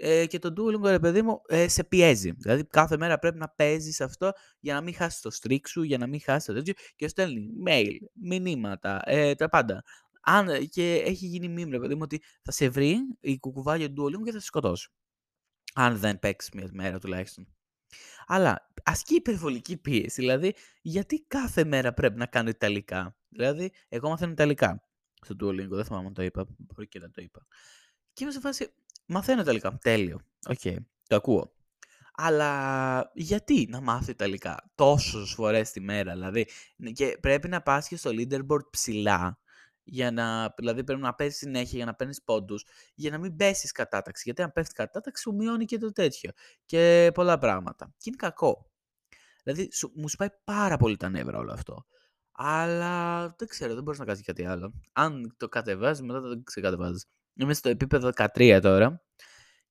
ε, 0.00 0.26
και 0.26 0.38
το 0.38 0.52
Duolingo, 0.56 0.88
ρε 0.88 0.98
παιδί 0.98 1.22
μου, 1.22 1.40
ε, 1.46 1.68
σε 1.68 1.84
πιέζει. 1.84 2.30
Δηλαδή, 2.30 2.64
κάθε 2.64 2.96
μέρα 2.96 3.18
πρέπει 3.18 3.38
να 3.38 3.48
παίζεις 3.48 4.00
αυτό 4.00 4.32
για 4.60 4.74
να 4.74 4.80
μην 4.80 4.94
χάσεις 4.94 5.20
το 5.20 5.30
streak 5.42 5.66
σου, 5.66 5.82
για 5.82 5.98
να 5.98 6.06
μην 6.06 6.20
χάσεις 6.20 6.44
το 6.44 6.52
τέτοιο. 6.52 6.74
Και 6.96 7.08
στέλνει 7.08 7.48
mail, 7.66 7.96
μηνύματα, 8.12 9.02
ε, 9.04 9.34
τα 9.34 9.48
πάντα. 9.48 9.84
Αν, 10.20 10.68
και 10.68 10.94
έχει 10.94 11.26
γίνει 11.26 11.48
μήνυμα, 11.48 11.70
ρε 11.70 11.78
παιδί 11.78 11.94
μου, 11.94 12.00
ότι 12.02 12.22
θα 12.42 12.52
σε 12.52 12.68
βρει 12.68 12.98
η 13.20 13.38
κουκουβάγια 13.38 13.92
του 13.92 14.04
Duolingo 14.04 14.24
και 14.24 14.32
θα 14.32 14.38
σε 14.38 14.46
σκοτώσει. 14.46 14.90
Αν 15.74 15.96
δεν 15.98 16.18
παίξεις 16.18 16.50
μιας 16.54 16.70
μέρας 16.72 17.00
τουλάχιστον. 17.00 17.56
Αλλά 18.26 18.72
ασκεί 18.82 19.14
υπερβολική 19.14 19.76
πίεση. 19.76 20.20
Δηλαδή, 20.20 20.54
γιατί 20.82 21.24
κάθε 21.28 21.64
μέρα 21.64 21.92
πρέπει 21.94 22.18
να 22.18 22.26
κάνω 22.26 22.48
Ιταλικά; 22.48 23.16
Δηλαδή, 23.28 23.72
εγώ 23.88 24.08
μαθαίνω 24.08 24.32
Ιταλικά 24.32 24.82
στο 25.20 25.34
Duolingo. 25.40 25.68
Δεν 25.68 25.84
θυμάμαι 25.84 26.06
αν 26.06 26.14
το 26.14 26.22
είπα. 26.22 26.46
Μπορεί 26.58 26.88
και 26.88 26.98
να 26.98 27.10
το 27.10 27.22
είπα. 27.22 27.46
Και 28.12 28.24
είμαι 28.24 28.32
σε 28.32 28.40
φάση, 28.40 28.72
Μαθαίνω 29.06 29.40
Ιταλικά. 29.40 29.78
Τέλειο. 29.82 30.20
OK. 30.48 30.58
Okay. 30.62 30.76
Το 31.08 31.16
ακούω. 31.16 31.54
Αλλά 32.18 33.10
γιατί 33.14 33.66
να 33.70 33.80
μάθω 33.80 34.10
Ιταλικά 34.10 34.70
τόσες 34.74 35.32
φορές 35.32 35.70
τη 35.70 35.80
μέρα, 35.80 36.12
δηλαδή, 36.12 36.48
και 36.92 37.18
πρέπει 37.20 37.48
να 37.48 37.62
πας 37.62 37.88
και 37.88 37.96
στο 37.96 38.10
leaderboard 38.10 38.70
ψηλά, 38.70 39.38
για 39.82 40.10
να, 40.10 40.54
δηλαδή 40.56 40.84
πρέπει 40.84 41.00
να 41.00 41.14
παίζεις 41.14 41.38
συνέχεια 41.38 41.76
για 41.76 41.86
να 41.86 41.94
παίρνεις 41.94 42.22
πόντους, 42.22 42.66
για 42.94 43.10
να 43.10 43.18
μην 43.18 43.36
πέσεις 43.36 43.72
κατάταξη. 43.72 44.22
Γιατί 44.24 44.42
αν 44.42 44.52
πέφτει 44.52 44.74
κατάταξη, 44.74 45.22
σου 45.22 45.34
μειώνει 45.34 45.64
και 45.64 45.78
το 45.78 45.92
τέτοιο. 45.92 46.30
Και 46.64 47.10
πολλά 47.14 47.38
πράγματα. 47.38 47.86
Και 47.86 48.04
είναι 48.04 48.16
κακό. 48.16 48.70
Δηλαδή, 49.42 49.72
σου, 49.72 49.92
μου 49.94 50.08
σπάει 50.08 50.28
πάρα 50.44 50.76
πολύ 50.76 50.96
τα 50.96 51.08
νεύρα 51.08 51.38
όλο 51.38 51.52
αυτό. 51.52 51.86
Αλλά 52.32 53.20
δεν 53.38 53.48
ξέρω, 53.48 53.74
δεν 53.74 53.82
μπορείς 53.82 53.98
να 53.98 54.04
κάνεις 54.04 54.22
κάτι 54.22 54.46
άλλο. 54.46 54.72
Αν 54.92 55.34
το 55.36 55.48
κατεβάζεις, 55.48 56.02
μετά 56.02 56.20
το 56.20 56.42
ξεκατεβάζεις. 56.44 57.06
Είμαι 57.36 57.54
στο 57.54 57.68
επίπεδο 57.68 58.10
13 58.16 58.58
τώρα. 58.62 59.00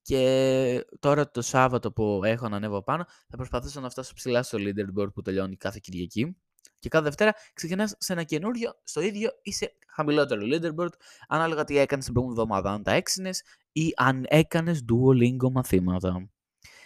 Και 0.01 0.85
τώρα 0.99 1.31
το 1.31 1.41
Σάββατο 1.41 1.91
που 1.91 2.21
έχω 2.23 2.49
να 2.49 2.55
ανέβω 2.55 2.83
πάνω, 2.83 3.05
θα 3.29 3.37
προσπαθήσω 3.37 3.79
να 3.79 3.89
φτάσω 3.89 4.13
ψηλά 4.13 4.43
στο 4.43 4.57
leaderboard 4.61 5.13
που 5.13 5.21
τελειώνει 5.21 5.55
κάθε 5.55 5.79
Κυριακή. 5.81 6.37
Και 6.79 6.89
κάθε 6.89 7.03
Δευτέρα 7.03 7.33
ξεκινάς 7.53 7.95
σε 7.97 8.13
ένα 8.13 8.23
καινούριο, 8.23 8.71
στο 8.83 9.01
ίδιο 9.01 9.29
ή 9.41 9.53
σε 9.53 9.77
χαμηλότερο 9.87 10.41
leaderboard, 10.43 10.93
ανάλογα 11.27 11.63
τι 11.63 11.77
έκανες 11.77 12.05
την 12.05 12.13
προηγούμενη 12.13 12.41
εβδομάδα. 12.41 12.71
Αν 12.71 12.83
τα 12.83 12.91
έξινες 12.91 13.43
ή 13.71 13.93
αν 13.95 14.25
έκανες 14.27 14.85
Duolingo 14.91 15.51
μαθήματα. 15.51 16.29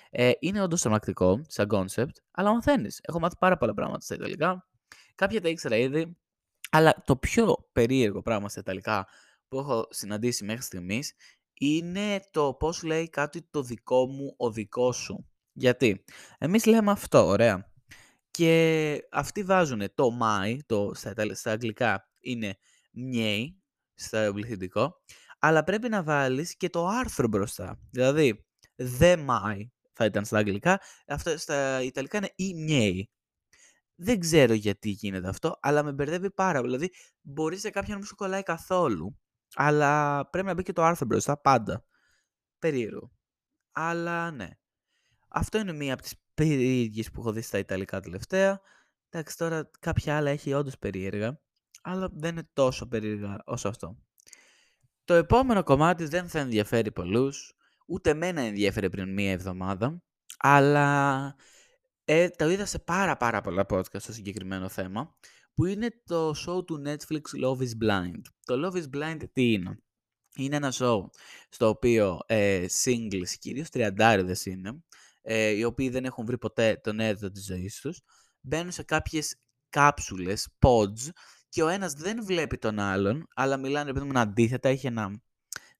Ε, 0.09 0.31
είναι 0.39 0.61
όντως 0.61 0.81
τρομακτικό 0.81 1.41
σαν 1.47 1.67
concept, 1.71 2.15
αλλά 2.31 2.53
μαθαίνεις. 2.53 2.99
Έχω 3.03 3.19
μάθει 3.19 3.35
πάρα 3.39 3.57
πολλά 3.57 3.73
πράγματα 3.73 4.01
στα 4.01 4.15
Ιταλικά. 4.15 4.67
Κάποια 5.15 5.41
τα 5.41 5.49
ήξερα 5.49 5.75
ήδη. 5.75 6.17
Αλλά 6.71 7.03
το 7.05 7.15
πιο 7.15 7.69
περίεργο 7.71 8.21
πράγμα 8.21 8.49
στα 8.49 8.59
Ιταλικά 8.59 9.07
που 9.49 9.59
έχω 9.59 9.87
συναντήσει 9.89 10.43
μέχρι 10.45 10.61
στιγμής 10.61 11.13
είναι 11.53 12.21
το 12.31 12.53
πώς 12.53 12.83
λέει 12.83 13.09
κάτι 13.09 13.41
το 13.51 13.61
δικό 13.63 14.07
μου, 14.07 14.33
ο 14.37 14.51
δικός 14.51 14.97
σου. 14.97 15.29
Γιατί 15.53 16.03
εμείς 16.37 16.65
λέμε 16.65 16.91
αυτό, 16.91 17.25
ωραία. 17.25 17.71
Και 18.31 18.99
αυτοί 19.11 19.43
βάζουν 19.43 19.81
το 19.93 20.09
my, 20.21 20.57
το 20.65 20.91
στα, 20.93 21.13
στα 21.33 21.51
αγγλικά 21.51 22.09
είναι 22.19 22.57
μιέι, 22.91 23.61
στο 23.93 24.31
πληθυντικό, 24.33 25.01
αλλά 25.39 25.63
πρέπει 25.63 25.89
να 25.89 26.03
βάλεις 26.03 26.57
και 26.57 26.69
το 26.69 26.85
άρθρο 26.87 27.27
μπροστά. 27.27 27.79
Δηλαδή, 27.91 28.45
the 28.99 29.27
my 29.27 29.57
θα 29.93 30.05
ήταν 30.05 30.25
στα 30.25 30.37
αγγλικά, 30.37 30.79
αυτό 31.07 31.37
στα 31.37 31.81
ιταλικά 31.81 32.17
είναι 32.17 32.31
η 32.35 32.53
μιέι. 32.53 33.09
Δεν 33.95 34.19
ξέρω 34.19 34.53
γιατί 34.53 34.89
γίνεται 34.89 35.27
αυτό, 35.27 35.57
αλλά 35.61 35.83
με 35.83 35.91
μπερδεύει 35.93 36.31
πάρα 36.31 36.59
πολύ. 36.59 36.75
Δηλαδή, 36.75 36.93
μπορεί 37.21 37.57
σε 37.57 37.69
κάποιον 37.69 37.91
να 37.91 37.97
μην 37.97 38.05
σου 38.05 38.15
κολλάει 38.15 38.43
καθόλου, 38.43 39.19
αλλά 39.53 40.25
πρέπει 40.29 40.47
να 40.47 40.53
μπει 40.53 40.63
και 40.63 40.73
το 40.73 40.83
άρθρο 40.83 41.05
μπροστά 41.05 41.37
πάντα. 41.37 41.85
Περίεργο. 42.59 43.11
Αλλά 43.71 44.31
ναι. 44.31 44.49
Αυτό 45.27 45.57
είναι 45.57 45.73
μία 45.73 45.93
από 45.93 46.01
τις 46.01 46.13
περίεργες 46.33 47.11
που 47.11 47.21
έχω 47.21 47.31
δει 47.31 47.41
στα 47.41 47.57
Ιταλικά 47.57 47.99
τελευταία. 47.99 48.61
Εντάξει, 49.09 49.37
τώρα 49.37 49.69
κάποια 49.79 50.17
άλλα 50.17 50.29
έχει 50.29 50.53
όντως 50.53 50.77
περίεργα, 50.77 51.39
αλλά 51.81 52.09
δεν 52.13 52.31
είναι 52.31 52.49
τόσο 52.53 52.87
περίεργα 52.87 53.41
όσο 53.45 53.67
αυτό. 53.67 53.97
Το 55.05 55.13
επόμενο 55.13 55.63
κομμάτι 55.63 56.05
δεν 56.05 56.29
θα 56.29 56.39
ενδιαφέρει 56.39 56.91
πολλούς, 56.91 57.53
ούτε 57.85 58.09
εμένα 58.09 58.41
ενδιαφέρει 58.41 58.89
πριν 58.89 59.13
μία 59.13 59.31
εβδομάδα, 59.31 60.03
αλλά 60.37 61.35
ε, 62.05 62.29
το 62.29 62.49
είδα 62.49 62.65
σε 62.65 62.79
πάρα 62.79 63.17
πάρα 63.17 63.41
πολλά 63.41 63.65
podcast 63.69 64.01
στο 64.01 64.13
συγκεκριμένο 64.13 64.69
θέμα, 64.69 65.15
που 65.53 65.65
είναι 65.65 66.01
το 66.05 66.29
show 66.29 66.65
του 66.65 66.81
Netflix 66.85 67.21
Love 67.43 67.57
is 67.57 67.83
Blind. 67.83 68.21
Το 68.45 68.65
Love 68.65 68.77
is 68.77 68.97
Blind 68.97 69.19
τι 69.33 69.51
είναι; 69.51 69.79
Είναι 70.35 70.55
ένα 70.55 70.73
show 70.73 70.99
στο 71.49 71.67
οποίο 71.67 72.19
ε, 72.25 72.65
singles, 72.83 73.29
κυρίως 73.39 73.69
τριαντάριδες 73.69 74.45
είναι, 74.45 74.83
ε, 75.21 75.49
οι 75.49 75.63
οποίοι 75.63 75.89
δεν 75.89 76.05
έχουν 76.05 76.25
βρει 76.25 76.37
ποτέ 76.37 76.79
τον 76.83 76.99
έρωτο 76.99 77.31
της 77.31 77.45
ζωής 77.45 77.79
τους, 77.79 78.01
μπαίνουν 78.41 78.71
σε 78.71 78.83
κάποιες 78.83 79.35
κάψουλες, 79.69 80.47
pods, 80.59 81.09
και 81.49 81.63
ο 81.63 81.67
ένας 81.67 81.93
δεν 81.93 82.25
βλέπει 82.25 82.57
τον 82.57 82.79
άλλον, 82.79 83.27
αλλά 83.35 83.57
μιλάνε 83.57 83.89
επειδή 83.89 84.05
είναι 84.05 84.19
αντίθετα, 84.19 84.69
έχει 84.69 84.87
ένα 84.87 85.21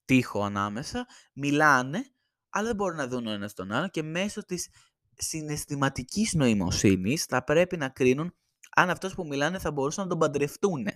τείχο 0.06 0.44
ανάμεσα, 0.44 1.08
μιλάνε, 1.34 2.04
αλλά 2.50 2.68
δεν 2.68 2.76
μπορούν 2.76 2.98
να 2.98 3.08
δουν 3.08 3.28
ο 3.28 3.32
ένας 3.32 3.54
τον 3.54 3.72
άλλον 3.72 3.90
και 3.90 4.04
μέσω 4.04 4.46
της 4.46 4.70
συναισθηματικής 5.16 6.34
νοημοσύνης 6.34 7.26
θα 7.26 7.44
πρέπει 7.44 7.78
να 7.78 7.90
κρίνουν 7.90 8.36
αν 8.70 8.90
αυτός 8.90 9.14
που 9.16 9.28
μιλάνε 9.28 9.60
θα 9.60 9.72
μπορούσαν 9.72 10.04
να 10.04 10.10
τον 10.10 10.20
παντρευτούν. 10.20 10.88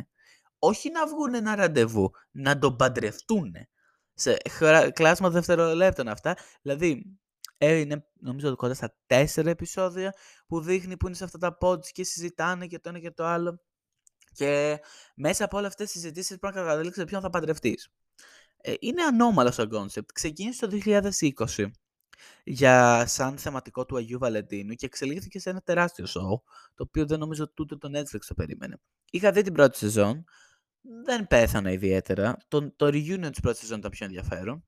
Όχι 0.59 0.91
να 0.91 1.07
βγουν 1.07 1.33
ένα 1.33 1.55
ραντεβού, 1.55 2.11
να 2.31 2.59
τον 2.59 2.75
παντρευτούν. 2.75 3.53
Σε 4.13 4.37
κλάσμα 4.93 5.29
δευτερολέπτων 5.29 6.07
αυτά. 6.07 6.37
Δηλαδή, 6.61 7.17
ε, 7.57 7.75
είναι 7.75 8.05
νομίζω 8.19 8.55
κοντά 8.55 8.73
στα 8.73 8.95
τέσσερα 9.05 9.49
επεισόδια 9.49 10.13
που 10.47 10.61
δείχνει 10.61 10.97
που 10.97 11.07
είναι 11.07 11.15
σε 11.15 11.23
αυτά 11.23 11.37
τα 11.37 11.57
pods 11.61 11.85
και 11.85 12.03
συζητάνε 12.03 12.67
και 12.67 12.79
το 12.79 12.89
ένα 12.89 12.99
και 12.99 13.11
το 13.11 13.25
άλλο. 13.25 13.59
Και 14.31 14.79
μέσα 15.15 15.45
από 15.45 15.57
όλε 15.57 15.67
αυτές 15.67 15.91
τις 15.91 16.01
συζητήσεις 16.01 16.37
πρέπει 16.37 16.55
να 16.55 16.61
καταλήξεις 16.61 17.03
ποιον 17.03 17.21
θα 17.21 17.29
παντρευτείς. 17.29 17.89
Ε, 18.57 18.73
είναι 18.79 19.03
ανώμαλος 19.03 19.53
στο 19.53 19.67
concept. 19.71 20.05
Ξεκίνησε 20.13 20.67
το 20.67 20.77
2020 20.85 21.71
για 22.43 23.05
σαν 23.07 23.37
θεματικό 23.37 23.85
του 23.85 23.97
Αγίου 23.97 24.19
Βαλεντίνου 24.19 24.73
και 24.73 24.85
εξελίχθηκε 24.85 25.39
σε 25.39 25.49
ένα 25.49 25.61
τεράστιο 25.61 26.05
show, 26.05 26.41
το 26.75 26.83
οποίο 26.83 27.05
δεν 27.05 27.19
νομίζω 27.19 27.43
ότι 27.43 27.61
ούτε 27.61 27.75
το 27.75 27.89
Netflix 27.99 28.19
το 28.27 28.33
περίμενε. 28.33 28.77
Είχα 29.11 29.31
δει 29.31 29.41
την 29.41 29.53
πρώτη 29.53 29.77
σεζόν, 29.77 30.23
δεν 31.05 31.27
πέθανα 31.27 31.71
ιδιαίτερα. 31.71 32.37
Το, 32.47 32.71
το 32.75 32.85
reunion 32.85 33.29
της 33.31 33.39
πρώτης 33.39 33.59
σεζόν 33.59 33.77
ήταν 33.77 33.91
πιο 33.91 34.05
ενδιαφέρον. 34.05 34.65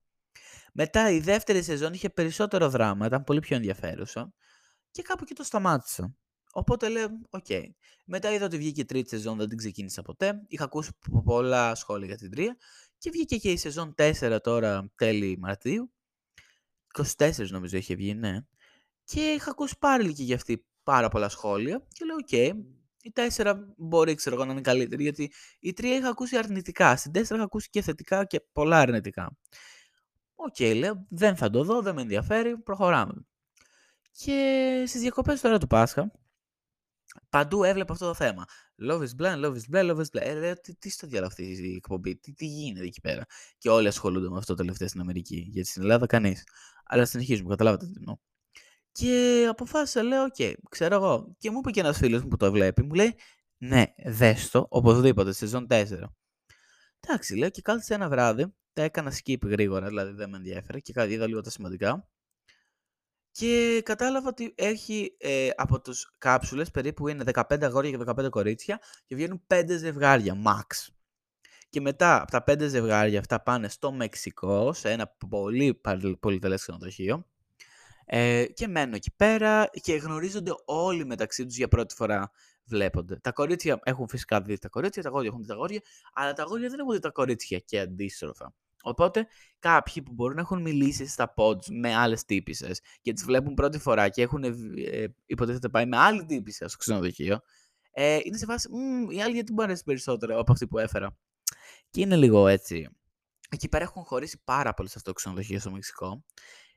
Μετά 0.73 1.09
η 1.09 1.19
δεύτερη 1.19 1.63
σεζόν 1.63 1.93
είχε 1.93 2.09
περισσότερο 2.09 2.69
δράμα, 2.69 3.05
ήταν 3.05 3.23
πολύ 3.23 3.39
πιο 3.39 3.55
ενδιαφέρουσα 3.55 4.33
και 4.91 5.01
κάπου 5.01 5.23
εκεί 5.23 5.33
το 5.33 5.43
σταμάτησα. 5.43 6.15
Οπότε 6.51 6.89
λέω, 6.89 7.07
ok. 7.29 7.45
Okay. 7.47 7.63
Μετά 8.05 8.33
είδα 8.33 8.45
ότι 8.45 8.57
βγήκε 8.57 8.81
η 8.81 8.85
τρίτη 8.85 9.09
σεζόν, 9.09 9.37
δεν 9.37 9.47
την 9.47 9.57
ξεκίνησα 9.57 10.01
ποτέ. 10.01 10.41
Είχα 10.47 10.63
ακούσει 10.63 10.91
πολλά 11.23 11.75
σχόλια 11.75 12.07
για 12.07 12.17
την 12.17 12.31
τρία. 12.31 12.57
Και 12.97 13.09
βγήκε 13.09 13.37
και 13.37 13.51
η 13.51 13.57
σεζόν 13.57 13.93
4 13.97 14.37
τώρα 14.43 14.91
τέλη 14.95 15.37
Μαρτίου. 15.37 15.93
24 17.17 17.47
νομίζω 17.49 17.77
είχε 17.77 17.95
βγει, 17.95 18.13
ναι. 18.13 18.37
Και 19.03 19.21
είχα 19.21 19.51
ακούσει 19.51 19.75
πάλι 19.79 20.13
και 20.13 20.23
για 20.23 20.35
αυτή 20.35 20.65
πάρα 20.83 21.09
πολλά 21.09 21.29
σχόλια. 21.29 21.85
Και 21.87 22.05
λέω, 22.05 22.15
ok, 22.15 22.27
okay, 22.31 22.51
η 23.01 23.11
4 23.35 23.55
μπορεί 23.77 24.15
ξέρω 24.15 24.35
εγώ 24.35 24.45
να 24.45 24.51
είναι 24.51 24.61
καλύτερη, 24.61 25.03
γιατί 25.03 25.31
η 25.59 25.73
3 25.77 25.83
είχα 25.83 26.09
ακούσει 26.09 26.37
αρνητικά. 26.37 26.95
Στην 26.95 27.11
4 27.11 27.21
είχα 27.21 27.43
ακούσει 27.43 27.69
και 27.69 27.81
θετικά 27.81 28.25
και 28.25 28.41
πολλά 28.51 28.79
αρνητικά. 28.79 29.37
Ok, 30.35 30.55
okay, 30.57 30.75
λέω, 30.77 31.05
δεν 31.09 31.35
θα 31.35 31.49
το 31.49 31.63
δω, 31.63 31.81
δεν 31.81 31.95
με 31.95 32.01
ενδιαφέρει, 32.01 32.57
προχωράμε. 32.57 33.25
Και 34.11 34.83
στις 34.87 35.01
διακοπές 35.01 35.41
τώρα 35.41 35.57
του 35.57 35.67
Πάσχα, 35.67 36.11
Παντού 37.29 37.63
έβλεπα 37.63 37.93
αυτό 37.93 38.05
το 38.05 38.13
θέμα. 38.13 38.45
Love 38.81 39.01
is 39.01 39.15
blind, 39.21 39.45
love 39.45 39.55
is 39.55 39.67
blind, 39.71 39.89
love 39.89 39.99
is 39.99 40.09
blind. 40.11 40.43
Ε, 40.43 40.53
τι, 40.53 40.75
τι 40.75 40.89
στο 40.89 41.07
διάολο 41.07 41.27
αυτή 41.27 41.43
η 41.43 41.75
εκπομπή, 41.75 42.15
τι, 42.15 42.33
τι 42.33 42.45
γίνεται 42.45 42.85
εκεί 42.85 43.01
πέρα; 43.01 43.25
Και 43.57 43.69
όλοι 43.69 43.87
ασχολούνται 43.87 44.29
με 44.29 44.37
αυτό 44.37 44.53
το 44.53 44.61
τελευταίο 44.61 44.87
στην 44.87 44.99
Αμερική. 44.99 45.47
Γιατί 45.49 45.69
στην 45.69 45.81
Ελλάδα 45.81 46.05
κανείς. 46.05 46.43
Αλλά 46.85 47.05
συνεχίζουμε, 47.05 47.49
καταλάβατε 47.49 47.85
τι 47.85 47.93
εννοώ. 47.97 48.17
Και 48.91 49.45
αποφάσισα, 49.49 50.03
λέω, 50.03 50.23
ok, 50.23 50.35
okay, 50.37 50.53
ξέρω 50.69 50.95
εγώ. 50.95 51.35
Και 51.37 51.51
μου 51.51 51.57
είπε 51.57 51.71
και 51.71 51.79
ένας 51.79 51.97
φίλος 51.97 52.21
μου 52.21 52.27
που 52.27 52.37
το 52.37 52.51
βλέπει, 52.51 52.83
μου 52.83 52.93
λέει, 52.93 53.15
ναι, 53.57 53.83
δες 54.05 54.49
το, 54.49 54.65
οπωσδήποτε, 54.69 55.33
σεζόν 55.33 55.67
4. 55.69 55.85
Εντάξει, 56.99 57.35
λέω 57.35 57.49
και 57.49 57.61
κάθισε 57.61 57.93
ένα 57.93 58.09
βράδυ, 58.09 58.53
τα 58.73 58.81
έκανα 58.81 59.13
skip 59.23 59.41
γρήγορα, 59.43 59.87
δηλαδή 59.87 60.11
δεν 60.11 60.29
με 60.29 60.37
ενδιαφέρε 60.37 60.79
και 60.79 60.93
είδα 61.07 61.27
λίγο 61.27 61.41
τα 61.41 61.49
σημαντικά. 61.49 62.07
Και 63.37 63.81
κατάλαβα 63.85 64.29
ότι 64.29 64.53
έχει 64.55 65.15
ε, 65.17 65.49
από 65.55 65.81
τους 65.81 66.15
κάψουλες 66.17 66.71
περίπου 66.71 67.07
είναι 67.07 67.23
15 67.33 67.63
αγόρια 67.63 67.91
και 67.91 68.03
15 68.05 68.29
κορίτσια 68.29 68.79
και 69.05 69.15
βγαίνουν 69.15 69.41
5 69.47 69.65
ζευγάρια, 69.69 70.37
max. 70.45 70.87
Και 71.69 71.81
μετά 71.81 72.21
από 72.21 72.31
τα 72.31 72.43
5 72.47 72.67
ζευγάρια 72.67 73.19
αυτά 73.19 73.41
πάνε 73.41 73.69
στο 73.69 73.91
Μεξικό, 73.91 74.73
σε 74.73 74.91
ένα 74.91 75.15
πολύ 75.29 75.81
πολυτελές 76.19 76.61
ξενοδοχείο. 76.61 77.25
Ε, 78.05 78.45
και 78.45 78.67
μένουν 78.67 78.93
εκεί 78.93 79.11
πέρα 79.15 79.69
και 79.81 79.95
γνωρίζονται 79.95 80.51
όλοι 80.65 81.05
μεταξύ 81.05 81.45
τους 81.45 81.57
για 81.57 81.67
πρώτη 81.67 81.95
φορά 81.95 82.31
βλέπονται. 82.65 83.15
Τα 83.15 83.31
κορίτσια 83.31 83.79
έχουν 83.83 84.07
φυσικά 84.07 84.41
δει 84.41 84.57
τα 84.57 84.69
κορίτσια, 84.69 85.01
τα 85.01 85.09
αγόρια 85.09 85.29
έχουν 85.29 85.41
δει 85.41 85.47
τα 85.47 85.53
αγόρια, 85.53 85.81
αλλά 86.13 86.33
τα 86.33 86.43
αγόρια 86.43 86.69
δεν 86.69 86.79
έχουν 86.79 86.91
δει 86.93 86.99
τα 86.99 87.09
κορίτσια 87.09 87.59
και 87.59 87.79
αντίστροφα. 87.79 88.53
Οπότε 88.87 89.27
κάποιοι 89.59 90.01
που 90.01 90.13
μπορούν 90.13 90.35
να 90.35 90.41
έχουν 90.41 90.61
μιλήσει 90.61 91.07
στα 91.07 91.33
pods 91.37 91.65
με 91.71 91.95
άλλες 91.95 92.25
τύπησες 92.25 92.81
και 93.01 93.13
τις 93.13 93.23
βλέπουν 93.25 93.53
πρώτη 93.53 93.79
φορά 93.79 94.09
και 94.09 94.21
έχουν 94.21 94.43
ε, 94.43 94.53
υποτίθεται 95.25 95.69
πάει 95.69 95.85
με 95.85 95.97
άλλη 95.97 96.25
τύπησα 96.25 96.67
στο 96.67 96.77
ξενοδοχείο, 96.77 97.39
ε, 97.91 98.19
είναι 98.23 98.37
σε 98.37 98.45
φάση, 98.45 98.69
η 99.09 99.21
άλλη 99.21 99.33
γιατί 99.33 99.53
μου 99.53 99.63
αρέσει 99.63 99.83
περισσότερο 99.83 100.39
από 100.39 100.51
αυτή 100.51 100.67
που 100.67 100.77
έφερα. 100.77 101.17
Και 101.89 102.01
είναι 102.01 102.15
λίγο 102.15 102.47
έτσι. 102.47 102.89
Εκεί 103.49 103.69
πέρα 103.69 103.83
έχουν 103.83 104.03
χωρίσει 104.03 104.41
πάρα 104.43 104.73
πολύ 104.73 104.89
σε 104.89 104.93
αυτό 104.97 105.09
το 105.09 105.15
ξενοδοχείο 105.15 105.59
στο 105.59 105.71
Μεξικό. 105.71 106.23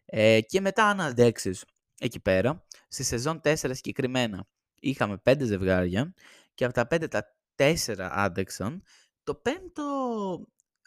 Ε, 0.04 0.40
και 0.40 0.60
μετά, 0.60 0.84
αν 0.84 1.00
αντέξει 1.00 1.58
εκεί 1.98 2.20
πέρα, 2.20 2.66
στη 2.88 3.02
σεζόν 3.02 3.40
4 3.44 3.54
συγκεκριμένα, 3.54 4.46
είχαμε 4.80 5.22
5 5.24 5.44
ζευγάρια 5.44 6.14
και 6.54 6.64
από 6.64 6.74
τα 6.74 6.86
5 6.90 7.08
τα 7.08 7.34
4 7.56 7.74
άντεξαν. 7.98 8.82
Το 9.22 9.34
πέμπτο 9.34 9.84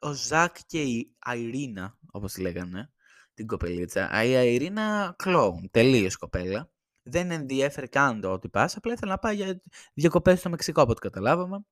ο 0.02 0.14
Ζακ 0.14 0.56
και 0.66 0.82
η 0.82 1.16
Αιρίνα, 1.26 1.98
όπως 2.12 2.38
λέγανε, 2.38 2.92
την 3.34 3.48
κοπελίτσα. 3.48 4.24
Η 4.24 4.34
Αιρίνα 4.34 5.16
κλόουν, 5.18 5.70
τελείως 5.72 6.18
κοπέλα. 6.18 6.72
Δεν 7.04 7.32
ενδιέφερε 7.32 7.88
καν 7.88 8.22
το 8.22 8.32
ότι 8.32 8.50
πας, 8.50 8.76
απλά 8.76 8.94
ήθελε 8.94 9.12
να 9.12 9.18
πάει 9.18 9.36
για 9.36 9.62
διακοπές 9.94 10.40
στο 10.40 10.50
Μεξικό, 10.50 10.82
από 10.82 10.92
ό,τι 10.92 11.00
καταλάβαμε. 11.00 11.66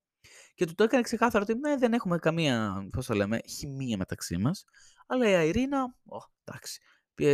Και 0.53 0.65
του 0.65 0.75
το 0.75 0.83
έκανε 0.83 1.03
ξεκάθαρο 1.03 1.45
ότι 1.49 1.59
ναι, 1.59 1.77
δεν 1.77 1.93
έχουμε 1.93 2.17
καμία, 2.17 2.87
πώς 2.91 3.05
το 3.05 3.13
λέμε, 3.13 3.39
χημεία 3.47 3.97
μεταξύ 3.97 4.37
μας. 4.37 4.65
Αλλά 5.07 5.29
η 5.29 5.33
Αιρίνα, 5.33 5.95
oh, 6.05 6.29
εντάξει, 6.43 6.79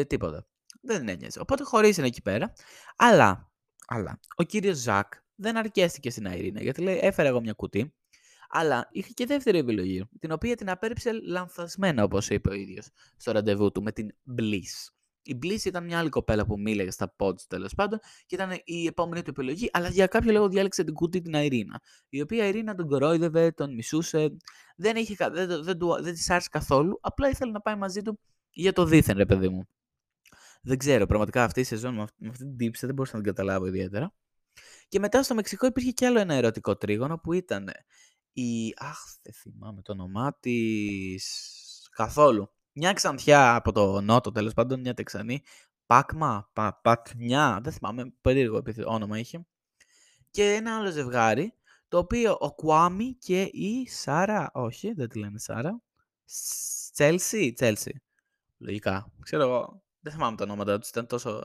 τίποτα. 0.08 0.47
Δεν 0.81 1.08
ένοιαζε. 1.08 1.39
Οπότε 1.39 1.63
χωρίσανε 1.63 2.08
εκεί 2.08 2.21
πέρα. 2.21 2.53
Αλλά, 2.95 3.51
αλλά, 3.88 4.19
ο 4.36 4.43
κύριος 4.43 4.77
Ζακ 4.77 5.13
δεν 5.36 5.58
αρκέστηκε 5.58 6.10
στην 6.10 6.25
Αιρίνα, 6.25 6.62
γιατί 6.62 6.81
λέει, 6.81 6.99
έφερα 7.01 7.27
εγώ 7.27 7.41
μια 7.41 7.53
κουτί 7.53 7.93
Αλλά 8.58 8.88
είχε 8.91 9.12
και 9.13 9.26
δεύτερη 9.26 9.58
επιλογή, 9.58 10.10
την 10.20 10.32
οποία 10.32 10.56
την 10.56 10.70
απέρριψε 10.70 11.12
λανθασμένα, 11.12 12.04
όπως 12.04 12.30
είπε 12.30 12.50
ο 12.50 12.54
ίδιος 12.54 12.89
στο 13.18 13.32
ραντεβού 13.32 13.72
του 13.72 13.84
με 13.84 13.91
την 13.91 14.10
Bliss. 14.38 14.89
Η 15.22 15.39
Bliss 15.44 15.65
ήταν 15.65 15.84
μια 15.84 16.00
άλλη 16.00 16.10
κοπέλα 16.10 16.46
που 16.46 16.60
μίλαγε 16.60 16.91
στα 16.91 17.15
pods 17.18 17.41
τέλος 17.48 17.74
πάντων 17.76 18.00
και 18.26 18.36
ήταν 18.36 18.52
η 18.63 18.86
επόμενη 18.86 19.22
του 19.22 19.30
επιλογή, 19.30 19.70
αλλά 19.74 19.89
για 19.89 20.08
κάποιο 20.08 20.32
λόγο 20.32 20.50
διάλεξε 20.50 20.84
την 20.84 20.94
κουτί 20.94 21.22
την 21.22 21.34
Αιρίνα. 21.34 21.82
Η 22.10 22.22
οποία 22.22 22.46
Αιρίνα 22.46 22.76
τον 22.76 22.88
κορόιδευε, 22.88 23.52
τον 23.52 23.74
μισούσε, 23.74 24.36
δεν, 24.76 24.96
είχε, 24.96 25.15
δεν, 25.32 25.48
δεν, 25.48 25.63
δεν, 25.63 25.78
δεν 26.02 26.13
της 26.13 26.30
άρεσε 26.30 26.50
καθόλου, 26.52 26.98
απλά 27.02 27.30
ήθελε 27.30 27.52
να 27.52 27.62
πάει 27.62 27.76
μαζί 27.76 28.02
του 28.02 28.20
για 28.50 28.74
το 28.74 28.86
δίθεν, 28.86 29.18
ρε 29.18 29.26
παιδί 29.26 29.50
μου. 29.50 29.68
Δεν 30.62 30.78
ξέρω, 30.78 31.06
πραγματικά 31.06 31.44
αυτή 31.44 31.60
η 31.60 31.63
σεζόν 31.63 31.94
με 31.96 32.30
αυτή 32.30 32.44
την 32.44 32.58
τύψη 32.58 32.86
δεν 32.86 32.96
μπορούσα 32.96 33.18
να 33.18 33.24
την 33.24 33.34
καταλάβω 33.34 33.65
ιδιαίτερα. 33.65 34.13
Και 34.88 35.00
μετά 35.00 35.24
στο 35.24 35.36
Μεξικό 35.36 35.65
υπήρχε 35.65 35.91
κι 35.91 36.06
άλλο 36.06 36.20
ένα 36.20 36.34
ερωτικό 36.34 36.76
τρίγωνο 36.76 37.18
που 37.18 37.34
ήταν 37.34 37.70
η... 38.36 38.74
Αχ, 38.78 38.98
δεν 39.21 39.34
θυμάμαι 39.34 39.82
το 39.82 39.91
όνομά 39.91 40.38
της. 40.39 41.89
Καθόλου. 41.95 42.52
Μια 42.74 42.93
ξανθιά 42.93 43.56
από 43.56 43.71
το 43.71 44.02
νότο, 44.02 44.32
τέλος 44.32 44.54
πάντων, 44.54 44.80
μια 44.80 44.93
τεξανή. 44.93 45.43
Πάκμα, 45.86 46.50
πα, 46.54 46.80
Πατνιά, 46.84 47.60
δεν 47.63 47.74
θυμάμαι, 47.74 48.13
περίεργο 48.21 48.62
όνομα 48.86 49.19
είχε. 49.19 49.45
Και 50.30 50.54
ένα 50.54 50.78
άλλο 50.78 50.91
ζευγάρι, 50.91 51.54
το 51.88 51.98
οποίο 51.98 52.38
ο 52.39 52.54
Κουάμι 52.54 53.13
και 53.13 53.41
η 53.41 53.88
Σάρα, 53.88 54.50
όχι, 54.54 54.93
δεν 54.93 55.10
τη 55.10 55.19
λένε 55.19 55.39
Σάρα. 55.39 55.82
Τσέλσι, 56.93 57.54
Τσέλσι. 57.54 58.02
Λογικά. 58.58 59.12
Ξέρω 59.21 59.43
εγώ, 59.43 59.84
δεν 60.00 60.13
θυμάμαι 60.13 60.38
τα 60.38 60.43
ονόματα 60.43 60.80
τους, 60.80 60.89
ήταν 60.89 61.08
τόσο 61.08 61.43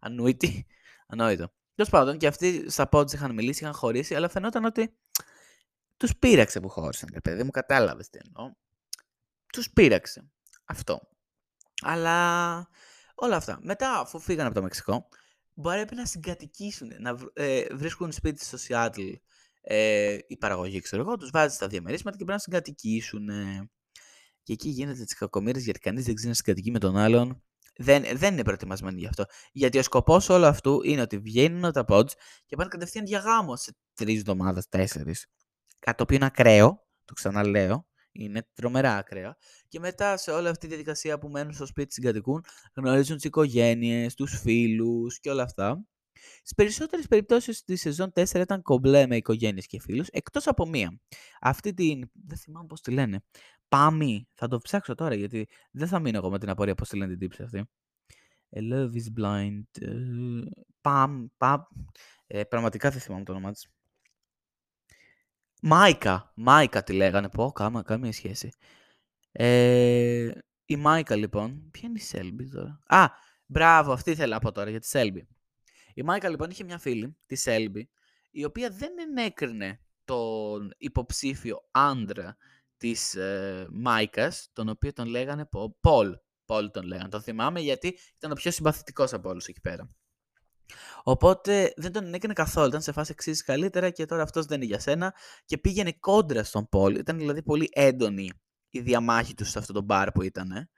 ανούιτοι. 0.00 0.66
Ανόητο. 1.12 1.52
Τέλος 1.74 1.90
πάντων, 1.90 2.18
και 2.18 2.26
αυτοί 2.26 2.70
στα 2.70 2.88
πόντζ 2.88 3.12
είχαν 3.12 3.34
μιλήσει, 3.34 3.62
είχαν 3.62 3.74
χωρίσει, 3.74 4.14
αλλά 4.14 4.28
φαινόταν 4.28 4.64
ότι 4.64 4.96
τους 6.00 6.16
πείραξε 6.16 6.60
που 6.60 6.68
χώρισαν, 6.68 7.08
παιδί 7.22 7.42
μου, 7.42 7.50
κατάλαβες 7.50 8.08
τι 8.08 8.18
εννοώ. 8.24 8.52
Τους 9.52 9.70
πείραξε. 9.70 10.30
Αυτό. 10.64 11.00
Αλλά 11.82 12.68
όλα 13.14 13.36
αυτά. 13.36 13.58
Μετά, 13.62 13.98
αφού 13.98 14.20
φύγανε 14.20 14.46
από 14.46 14.54
το 14.54 14.62
Μεξικό, 14.62 15.08
μπορεί 15.54 15.84
να 15.94 16.06
συγκατοικήσουν, 16.06 16.90
να 16.98 17.16
ε, 17.32 17.74
βρίσκουν 17.74 18.12
σπίτι 18.12 18.44
στο 18.44 18.56
Σιάτλ 18.56 19.02
ε, 19.60 20.18
η 20.26 20.36
παραγωγή, 20.36 20.80
ξέρω 20.80 21.02
εγώ, 21.02 21.16
τους 21.16 21.30
βάζεις 21.30 21.56
στα 21.56 21.66
διαμερίσματα 21.66 22.16
και 22.16 22.24
πρέπει 22.24 22.38
να 22.38 22.44
συγκατοικήσουν. 22.44 23.28
Και 24.42 24.52
εκεί 24.52 24.68
γίνεται 24.68 25.04
τις 25.04 25.14
κακομοίρες 25.14 25.64
γιατί 25.64 25.78
κανείς 25.78 26.04
δεν 26.04 26.14
ξέρει 26.14 26.30
να 26.30 26.36
συγκατοικεί 26.36 26.70
με 26.70 26.78
τον 26.78 26.96
άλλον 26.96 27.42
δεν, 27.82 28.04
δεν 28.14 28.32
είναι 28.32 28.42
προετοιμασμένοι 28.42 29.00
γι' 29.00 29.06
αυτό. 29.06 29.24
Γιατί 29.52 29.78
ο 29.78 29.82
σκοπός 29.82 30.28
όλου 30.28 30.46
αυτού 30.46 30.82
είναι 30.82 31.00
ότι 31.00 31.18
βγαίνουν 31.18 31.64
από 31.64 31.72
τα 31.72 31.84
pods 31.88 32.10
και 32.46 32.56
πάνε 32.56 32.68
κατευθείαν 32.68 33.04
για 33.04 33.18
γάμο 33.18 33.56
σε 33.56 33.76
τρεις 33.94 34.18
εβδομάδες, 34.18 34.68
τέσσερις. 34.68 35.26
Κάτι 35.80 35.96
το 35.96 36.02
οποίο 36.02 36.16
είναι 36.16 36.26
ακραίο, 36.26 36.86
το 37.04 37.14
ξαναλέω, 37.14 37.86
είναι 38.12 38.46
τρομερά 38.54 38.96
ακραίο. 38.96 39.36
Και 39.68 39.78
μετά 39.78 40.16
σε 40.16 40.30
όλη 40.30 40.48
αυτή 40.48 40.60
τη 40.60 40.66
διαδικασία 40.66 41.18
που 41.18 41.28
μένουν 41.28 41.52
στο 41.52 41.66
σπίτι 41.66 41.92
συγκατοικούν, 41.92 42.44
γνωρίζουν 42.74 43.16
τις 43.16 43.24
οικογένειες, 43.24 44.14
τους 44.14 44.40
φίλους 44.40 45.20
και 45.20 45.30
όλα 45.30 45.42
αυτά. 45.42 45.84
Στις 46.38 46.54
περισσότερες 46.54 47.06
περιπτώσεις 47.06 47.64
τη 47.64 47.76
σεζόν 47.76 48.12
4 48.14 48.40
ήταν 48.40 48.62
κομπλέ 48.62 49.06
με 49.06 49.16
οικογένειες 49.16 49.66
και 49.66 49.80
φίλους, 49.80 50.08
εκτός 50.08 50.46
από 50.46 50.66
μία. 50.66 51.00
Αυτή 51.40 51.74
την. 51.74 52.10
Δεν 52.12 52.38
θυμάμαι 52.38 52.66
πώς 52.66 52.80
τη 52.80 52.90
λένε. 52.90 53.20
Πάμι. 53.68 54.28
Θα 54.34 54.48
το 54.48 54.58
ψάξω 54.58 54.94
τώρα 54.94 55.14
γιατί 55.14 55.48
δεν 55.70 55.88
θα 55.88 55.98
μείνω 55.98 56.16
εγώ 56.16 56.30
με 56.30 56.38
την 56.38 56.48
απορία 56.48 56.74
πώς 56.74 56.88
τη 56.88 56.96
λένε 56.96 57.10
την 57.10 57.18
τύψη 57.18 57.42
αυτή. 57.42 57.70
A 58.56 58.58
love 58.72 58.90
is 58.90 59.20
blind. 59.20 59.88
Παμ. 60.80 61.26
Παμ. 61.36 61.60
Ε, 62.26 62.44
πραγματικά 62.44 62.90
δεν 62.90 63.00
θυμάμαι 63.00 63.24
το 63.24 63.32
όνομά 63.32 63.52
της. 63.52 63.68
Μάικα. 65.60 66.32
Μάικα 66.34 66.82
τη 66.82 66.92
λέγανε. 66.92 67.28
Πω, 67.28 67.52
κάμα, 67.52 67.82
κάμια 67.82 68.12
σχέση. 68.12 68.52
Ε, 69.32 70.30
η 70.64 70.76
Μάικα 70.76 71.16
λοιπόν. 71.16 71.68
Ποια 71.70 71.88
είναι 71.88 71.98
η 71.98 72.02
Σέλμπι 72.02 72.48
τώρα; 72.48 72.80
Α, 72.86 73.08
μπράβο, 73.46 73.92
αυτή 73.92 74.10
ήθελα 74.10 74.34
να 74.34 74.40
πω 74.40 74.52
τώρα 74.52 74.70
για 74.70 74.80
τη 74.80 74.86
Σέλμπι. 74.86 75.28
Η 75.94 76.02
Μάικα 76.02 76.28
λοιπόν 76.28 76.50
είχε 76.50 76.64
μια 76.64 76.78
φίλη, 76.78 77.16
τη 77.26 77.36
Σέλμπι, 77.36 77.90
η 78.30 78.44
οποία 78.44 78.70
δεν 78.70 78.90
ενέκρινε 78.98 79.80
τον 80.04 80.74
υποψήφιο 80.76 81.56
άντρα 81.70 82.36
της 82.76 83.14
ε, 83.14 83.66
Μάικας, 83.70 84.50
τον 84.52 84.68
οποίο 84.68 84.92
τον 84.92 85.06
λέγανε 85.06 85.48
Πολ. 85.80 86.18
Πολ 86.44 86.70
τον 86.70 86.86
λέγανε. 86.86 87.08
Τον 87.08 87.22
θυμάμαι 87.22 87.60
γιατί 87.60 87.98
ήταν 88.16 88.30
ο 88.30 88.34
πιο 88.34 88.50
συμπαθητικός 88.50 89.12
από 89.12 89.28
όλους 89.28 89.46
εκεί 89.46 89.60
πέρα. 89.60 89.94
Οπότε 91.02 91.72
δεν 91.76 91.92
τον 91.92 92.04
ενέκρινε 92.04 92.34
καθόλου. 92.34 92.68
Ήταν 92.68 92.82
σε 92.82 92.92
φάση 92.92 93.10
εξή 93.12 93.44
καλύτερα 93.44 93.90
και 93.90 94.04
τώρα 94.04 94.22
αυτός 94.22 94.46
δεν 94.46 94.56
είναι 94.56 94.66
για 94.66 94.78
σένα. 94.78 95.14
Και 95.44 95.58
πήγαινε 95.58 95.92
κόντρα 95.92 96.44
στον 96.44 96.68
Πολ. 96.68 96.94
Ήταν 96.94 97.18
δηλαδή 97.18 97.42
πολύ 97.42 97.68
έντονη 97.72 98.30
η 98.70 98.80
διαμάχη 98.80 99.34
του 99.34 99.44
σε 99.44 99.58
αυτό 99.58 99.72
το 99.72 99.82
μπαρ 99.82 100.12
που 100.12 100.22
ήταν. 100.22 100.68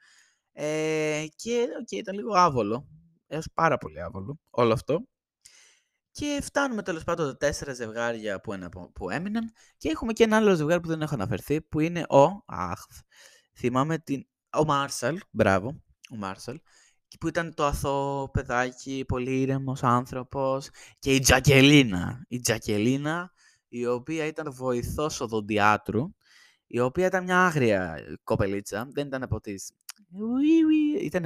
Ε, 0.51 1.25
και 1.35 1.67
okay, 1.81 1.91
ήταν 1.91 2.15
λίγο 2.15 2.33
άβολο. 2.33 2.87
Έως 3.27 3.47
πάρα 3.53 3.77
πολύ 3.77 4.01
άβολο 4.01 4.39
όλο 4.49 4.73
αυτό. 4.73 5.07
Και 6.11 6.39
φτάνουμε 6.43 6.81
τέλος 6.81 7.03
πάντων 7.03 7.25
τα 7.25 7.37
τέσσερα 7.37 7.73
ζευγάρια 7.73 8.41
που, 8.41 8.53
είναι, 8.53 8.69
που 8.93 9.09
έμειναν 9.09 9.51
και 9.77 9.89
έχουμε 9.89 10.13
και 10.13 10.23
ένα 10.23 10.37
άλλο 10.37 10.55
ζευγάρι 10.55 10.81
που 10.81 10.87
δεν 10.87 11.01
έχω 11.01 11.13
αναφερθεί 11.13 11.61
που 11.61 11.79
είναι 11.79 12.05
ο. 12.09 12.43
Αχ, 12.45 12.79
θυμάμαι 13.57 13.97
την. 13.97 14.27
Ο 14.57 14.65
Μάρσαλ, 14.65 15.19
μπράβο, 15.29 15.83
ο 16.11 16.15
Μάρσαλ, 16.15 16.59
που 17.17 17.27
ήταν 17.27 17.53
το 17.53 17.65
αθώο 17.65 18.29
παιδάκι, 18.29 19.03
πολύ 19.07 19.41
ήρεμος 19.41 19.83
άνθρωπος 19.83 20.69
και 20.99 21.15
η 21.15 21.19
Τζακελίνα. 21.19 22.25
Η 22.27 22.39
Τζακελίνα, 22.39 23.31
η 23.67 23.85
οποία 23.85 24.25
ήταν 24.25 24.53
βοηθός 24.53 25.21
οδοντιάτρου, 25.21 26.15
η 26.67 26.79
οποία 26.79 27.05
ήταν 27.05 27.23
μια 27.23 27.45
άγρια 27.45 27.99
κοπελίτσα, 28.23 28.87
δεν 28.91 29.07
ήταν 29.07 29.23
από 29.23 29.39
τις... 29.39 29.71
Ήταν 31.01 31.25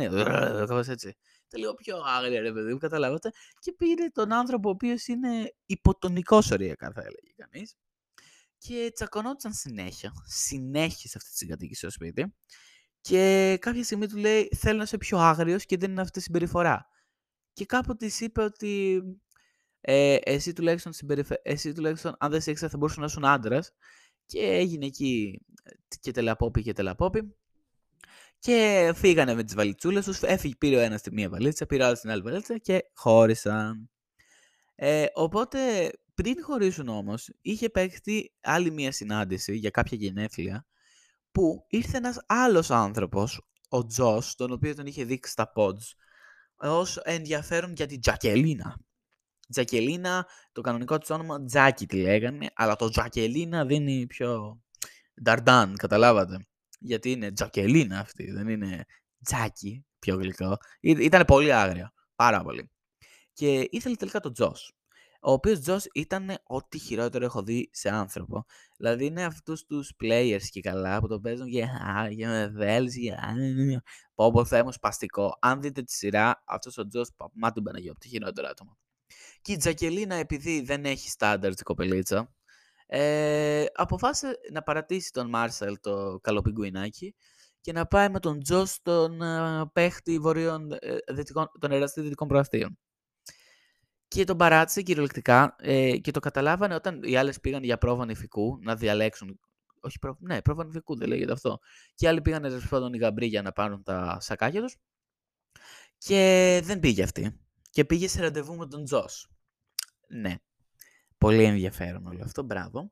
έτσι 0.87 1.17
ήταν 1.47 1.59
λίγο 1.61 1.73
πιο 1.73 1.97
άγρια, 2.05 2.41
ρε 2.41 2.51
παιδί 2.51 2.71
μου, 2.71 2.77
καταλάβατε. 2.77 3.31
Και 3.59 3.73
πήρε 3.73 4.07
τον 4.07 4.33
άνθρωπο 4.33 4.69
ο 4.69 4.71
οποίο 4.71 4.95
είναι 5.07 5.53
υποτονικό 5.65 6.41
οριακά, 6.51 6.91
θα 6.91 7.01
έλεγε 7.01 7.33
κανεί. 7.35 7.67
Και 8.57 8.91
τσακωνόταν 8.93 9.53
συνέχεια. 9.53 10.11
Συνέχεια 10.25 11.09
σε 11.09 11.17
αυτή 11.17 11.29
τη 11.29 11.37
συγκατοίκηση 11.37 11.79
στο 11.79 11.91
σπίτι. 11.91 12.35
Και 13.07 13.57
κάποια 13.61 13.83
στιγμή 13.83 14.07
του 14.07 14.17
λέει: 14.17 14.49
Θέλω 14.55 14.77
να 14.77 14.83
είσαι 14.83 14.97
πιο 14.97 15.17
άγριος 15.17 15.65
και 15.65 15.77
δεν 15.77 15.91
είναι 15.91 16.01
αυτή 16.01 16.19
η 16.19 16.21
συμπεριφορά. 16.21 16.89
Και 17.53 17.65
κάπου 17.65 17.95
της 17.95 18.21
είπε 18.21 18.41
ότι 18.41 19.01
ε, 19.81 20.17
εσύ, 20.23 20.53
τουλάχιστον 20.53 20.93
συμπεριφε... 20.93 21.41
εσύ 21.43 21.73
τουλάχιστον, 21.73 22.15
αν 22.19 22.31
δεν 22.31 22.41
σε 22.41 22.51
ήξερα, 22.51 22.71
θα 22.71 22.77
μπορούσε 22.77 22.99
να 22.99 23.05
ήσουν 23.05 23.25
άντρας. 23.25 23.71
Και 24.25 24.39
έγινε 24.39 24.85
εκεί 24.85 25.41
και 25.99 26.11
τελαπόπι 26.11 26.61
και 26.61 26.73
τελαπόπι. 26.73 27.35
Και 28.39 28.91
φύγανε 28.95 29.33
με 29.33 29.43
τις 29.43 29.55
βαλιτσούλες 29.55 30.05
τους. 30.05 30.21
Έφυγε, 30.21 30.55
πήρε 30.57 30.75
ο 30.75 30.79
ένας 30.79 31.01
τη 31.01 31.13
μία 31.13 31.29
βαλίτσα, 31.29 31.65
πήρε 31.65 31.83
ο 31.83 31.85
άλλος 31.85 31.99
την 31.99 32.09
άλλη 32.09 32.21
βαλίτσα 32.21 32.57
και 32.57 32.83
χώρισαν. 32.93 33.89
Ε, 34.75 35.05
οπότε 35.13 35.91
πριν 36.13 36.43
χωρίσουν 36.43 36.87
όμως, 36.87 37.29
είχε 37.41 37.69
παίξει 37.69 38.33
άλλη 38.41 38.71
μία 38.71 38.91
συνάντηση 38.91 39.55
για 39.55 39.69
κάποια 39.69 39.97
γενέθλια 39.97 40.67
που 41.37 41.65
ήρθε 41.69 41.97
ένας 41.97 42.23
άλλος 42.27 42.71
άνθρωπος, 42.71 43.41
ο 43.69 43.85
Τζος, 43.85 44.35
τον 44.35 44.51
οποίο 44.51 44.75
τον 44.75 44.85
είχε 44.85 45.03
δείξει 45.03 45.31
στα 45.31 45.51
pods, 45.55 45.93
ως 46.55 46.97
ενδιαφέρον 46.97 47.73
για 47.73 47.85
την 47.85 48.01
Τζακελίνα. 48.01 48.79
Τζακελίνα, 49.49 50.27
το 50.51 50.61
κανονικό 50.61 50.97
της 50.97 51.09
όνομα 51.09 51.43
Τζάκι 51.43 51.85
τη 51.85 52.01
λέγανε, 52.01 52.47
αλλά 52.53 52.75
το 52.75 52.89
Τζακελίνα 52.89 53.65
δίνει 53.65 54.05
πιο 54.07 54.61
Νταρντάν, 55.21 55.75
καταλάβατε 55.75 56.47
γιατί 56.79 57.11
είναι 57.11 57.31
Τζακελίνα 57.31 57.99
αυτή, 57.99 58.31
δεν 58.31 58.47
είναι 58.47 58.85
Τζάκι, 59.23 59.85
πιο 59.99 60.15
γλυκό. 60.15 60.57
Ήταν 60.81 61.25
πολύ 61.25 61.53
άγρια, 61.53 61.93
πάρα 62.15 62.43
πολύ. 62.43 62.71
Και 63.33 63.67
ήθελε 63.71 63.95
τελικά 63.95 64.19
τον 64.19 64.33
Τζος. 64.33 64.76
Ο 65.27 65.31
οποίος 65.31 65.59
Τζος 65.59 65.85
ήταν 65.93 66.37
ό,τι 66.43 66.77
χειρότερο 66.77 67.25
έχω 67.25 67.43
δει 67.43 67.69
σε 67.73 67.89
άνθρωπο. 67.89 68.45
Δηλαδή 68.77 69.05
είναι 69.05 69.23
αυτούς 69.23 69.65
τους 69.65 69.93
players 70.03 70.43
και 70.49 70.61
καλά 70.61 70.99
που 70.99 71.07
το 71.07 71.19
παίζουν 71.19 71.47
για 71.47 71.69
με 72.27 72.47
βέλ, 72.47 72.87
για. 72.87 73.35
Πω 74.15 74.31
πω 74.31 74.45
θέμα 74.45 74.71
σπαστικό. 74.71 75.37
Αν 75.41 75.61
δείτε 75.61 75.81
τη 75.81 75.91
σειρά, 75.91 76.43
αυτός 76.45 76.77
ο 76.77 76.87
Τζος, 76.87 77.09
μα 77.33 77.51
του 77.51 77.61
Παναγιώ, 77.61 77.93
το 77.93 78.07
χειρότερο 78.07 78.47
άτομο. 78.47 78.77
Και 79.41 79.51
η 79.51 79.57
Τζακελίνα, 79.57 80.15
επειδή 80.15 80.61
δεν 80.61 80.85
έχει 80.85 81.09
στάνταρ 81.09 81.53
την 81.53 81.65
κοπελίτσα, 81.65 82.33
ε, 82.87 83.65
αποφάσισε 83.73 84.39
να 84.51 84.63
παρατήσει 84.63 85.11
τον 85.11 85.29
Μάρσελ 85.29 85.79
το 85.79 86.19
καλοπιγκουινάκι 86.21 87.15
και 87.61 87.71
να 87.71 87.85
πάει 87.85 88.09
με 88.09 88.19
τον 88.19 88.43
Τζος 88.43 88.71
στον 88.71 89.21
ε, 89.21 89.65
παίχτη 89.73 90.19
βορείων, 90.19 90.71
ε, 90.71 90.97
των 91.59 91.71
εραστή 91.71 92.01
δυτικών 92.01 92.27
προαστίων. 92.27 92.77
Και 94.07 94.23
τον 94.23 94.37
παράτησε 94.37 94.81
κυριολεκτικά 94.81 95.55
ε, 95.59 95.97
και 95.97 96.11
το 96.11 96.19
καταλάβανε 96.19 96.75
όταν 96.75 97.03
οι 97.03 97.15
άλλες 97.15 97.39
πήγαν 97.39 97.63
για 97.63 97.77
πρόβα 97.77 98.05
νηφικού 98.05 98.59
να 98.61 98.75
διαλέξουν. 98.75 99.39
Όχι, 99.79 99.99
προ... 99.99 100.17
ναι, 100.19 100.41
πρόβα 100.41 100.65
νηφικού 100.65 100.97
δεν 100.97 101.07
λέγεται 101.07 101.31
αυτό. 101.31 101.59
Και 101.95 102.05
οι 102.05 102.09
άλλοι 102.09 102.21
πήγαν 102.21 102.41
να 102.41 102.87
οι 102.93 102.97
γαμπροί 102.97 103.25
για 103.25 103.41
να 103.41 103.51
πάρουν 103.51 103.83
τα 103.83 104.17
σακάκια 104.19 104.61
τους. 104.61 104.75
Και 105.97 106.61
δεν 106.63 106.79
πήγε 106.79 107.03
αυτή. 107.03 107.39
Και 107.69 107.85
πήγε 107.85 108.07
σε 108.07 108.21
ραντεβού 108.21 108.55
με 108.55 108.67
τον 108.67 108.83
Τζος. 108.83 109.29
Ναι. 110.07 110.35
Πολύ 111.17 111.43
ενδιαφέρον 111.43 112.05
όλο 112.05 112.23
αυτό, 112.23 112.43
μπράβο. 112.43 112.91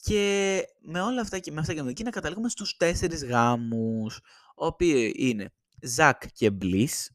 Και 0.00 0.62
με 0.80 1.00
όλα 1.00 1.20
αυτά 1.20 1.38
και 1.38 1.50
με 1.50 1.60
αυτά 1.60 1.74
και 1.74 1.82
με 1.82 1.90
εκείνα 1.90 2.10
καταλήγουμε 2.10 2.48
στους 2.48 2.76
τέσσερις 2.76 3.24
γάμους, 3.24 4.20
οποίοι 4.54 5.14
είναι 5.16 5.52
Ζακ 5.82 6.32
και 6.32 6.50
Μπλίς, 6.50 7.10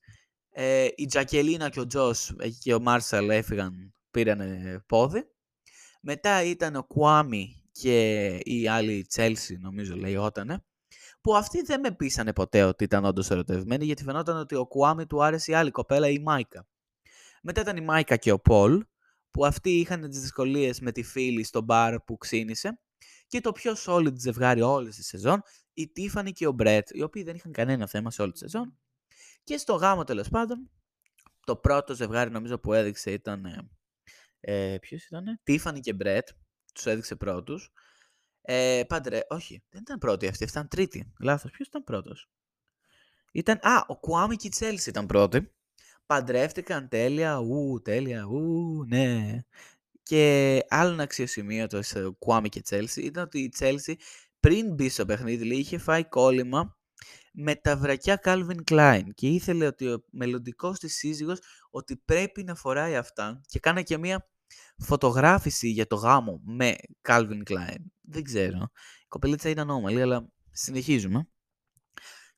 ε, 0.52 0.88
η 0.96 1.06
Τζακελίνα 1.06 1.70
και 1.70 1.80
ο 1.80 1.88
Τζος 1.88 2.36
και 2.60 2.74
ο 2.74 2.80
Μάρσαλ 2.80 3.30
έφυγαν, 3.30 3.94
πήραν 4.12 4.42
πόδι. 4.88 5.24
Μετά 6.02 6.44
ήταν 6.44 6.76
ο 6.76 6.84
Κουάμι 6.84 7.64
και 7.72 8.28
η 8.44 8.68
άλλη 8.68 9.06
Τσέλσι, 9.06 9.58
νομίζω 9.58 9.96
λεγότανε, 9.96 10.64
που 11.22 11.36
αυτοί 11.36 11.62
δεν 11.62 11.80
με 11.80 11.92
πείσανε 11.92 12.34
ποτέ 12.34 12.64
ότι 12.64 12.84
ήταν 12.84 13.06
όντως 13.06 13.30
ερωτευμένοι, 13.30 13.86
γιατί 13.86 14.04
φαινόταν 14.04 14.38
ότι 14.38 14.56
ο 14.56 14.68
Κουάμι 14.68 15.06
του 15.06 15.24
άρεσε 15.24 15.52
η 15.52 15.54
άλλη 15.54 15.72
κοπέλα, 15.72 16.08
η 16.08 16.20
Μάικα. 16.20 16.68
Μετά 17.42 17.62
ήταν 17.62 17.78
η 17.78 17.82
Μάικα 17.82 18.18
και 18.18 18.32
ο 18.32 18.40
Πολ, 18.40 18.86
που 19.32 19.46
αυτοί 19.46 19.70
είχαν 19.70 20.10
τις 20.10 20.22
δυσκολίες 20.22 20.80
με 20.80 20.92
τη 20.92 21.04
φίλη 21.04 21.44
στο 21.44 21.62
μπαρ 21.62 22.00
που 22.00 22.18
ξύνησε. 22.18 22.80
Και 23.28 23.42
το 23.42 23.52
πιο 23.52 23.74
solid 23.86 24.16
ζευγάρι 24.16 24.62
όλης 24.62 24.96
τη 24.96 25.04
σεζόν, 25.04 25.44
η 25.74 25.88
Τίφανη 25.88 26.32
και 26.32 26.48
ο 26.48 26.52
Μπρέτ, 26.52 26.90
οι 26.90 27.02
οποίοι 27.02 27.24
δεν 27.24 27.36
είχαν 27.36 27.52
κανένα 27.52 27.88
θέμα 27.88 28.12
σε 28.12 28.22
όλη 28.22 28.32
τη 28.32 28.38
σεζόν. 28.38 28.78
Και 29.44 29.58
στο 29.58 29.74
γάμο 29.74 30.04
τέλος 30.04 30.30
πάντων, 30.30 30.70
το 31.46 31.56
πρώτο 31.56 31.96
ζευγάρι 31.96 32.32
νομίζω 32.32 32.60
που 32.60 32.74
έδειξε 32.74 33.12
ήταν. 33.12 33.70
Ε, 34.40 34.78
Ποιος 34.82 35.06
ήταν, 35.06 35.40
Τίφανη 35.44 35.80
και 35.80 35.94
Μπρέτ. 35.94 36.30
Τους 36.74 36.86
έδειξε 36.86 37.16
πρώτους. 37.16 37.72
Ε, 38.42 38.84
πάντρε, 38.88 39.22
όχι, 39.30 39.64
δεν 39.70 39.82
ήταν 39.82 39.98
πρώτη 39.98 40.28
αυτή, 40.28 40.44
αυτή 40.44 40.58
ήταν 40.58 40.68
τρίτη. 40.68 41.14
Λάθος. 41.20 41.52
Ποιος 41.52 41.68
ήταν 41.68 41.84
πρώτος; 41.84 42.30
Ήταν, 43.32 43.60
α, 43.62 43.84
ο 43.88 43.98
Κουάμι 43.98 44.36
και 44.36 44.48
η 44.48 44.50
Τσέλση 44.50 44.90
ήταν 44.90 45.06
πρώτη. 45.06 45.52
Παντρεύτηκαν 46.06 46.88
τέλεια, 46.88 47.38
ου, 47.38 47.82
τέλεια, 47.82 48.24
ου, 48.24 48.84
ναι. 48.88 49.40
Και 50.04 50.66
άλλο 50.70 50.92
ένα 50.94 51.04
αξιοσημείωτο 51.04 51.82
σε 51.82 52.10
Κουάμι 52.10 52.50
και 52.50 52.62
Τσέλση 52.62 53.02
ήταν 53.02 53.24
ότι 53.24 53.40
η 53.40 53.50
Τσέλση 53.50 53.98
πριν 54.40 54.74
μπει 54.74 54.90
στο 54.90 55.06
παιχνίδι 55.06 55.58
είχε 55.58 55.78
φάει 55.78 56.04
κόλλημα 56.06 56.78
με 57.32 57.56
τα 57.56 57.78
βρακιά 57.78 58.22
Calvin 58.24 58.72
Klein 58.72 59.04
και 59.13 59.28
ήθελε 59.28 59.65
ότι 59.65 59.88
ο 59.88 60.04
μελλοντικός 60.12 60.80
της 60.80 60.96
σύζυγος 60.96 61.39
ότι 61.70 61.98
πρέπει 62.06 62.44
να 62.44 62.56
φοράει 62.56 62.96
αυτά 62.96 63.41
και 63.48 63.60
κάνα 63.60 63.82
και 63.82 63.98
μία 63.98 64.30
φωτογράφηση 64.78 65.70
για 65.70 65.88
το 65.88 65.96
γάμο 65.96 66.41
με 66.44 66.76
Calvin 67.02 67.41
Klein. 67.50 67.82
Δεν 68.02 68.24
ξέρω. 68.24 68.72
Η 69.04 69.08
κοπελίτσα 69.08 69.50
ήταν 69.50 69.70
όμαλη, 69.70 70.02
αλλά 70.02 70.32
συνεχίζουμε. 70.52 71.28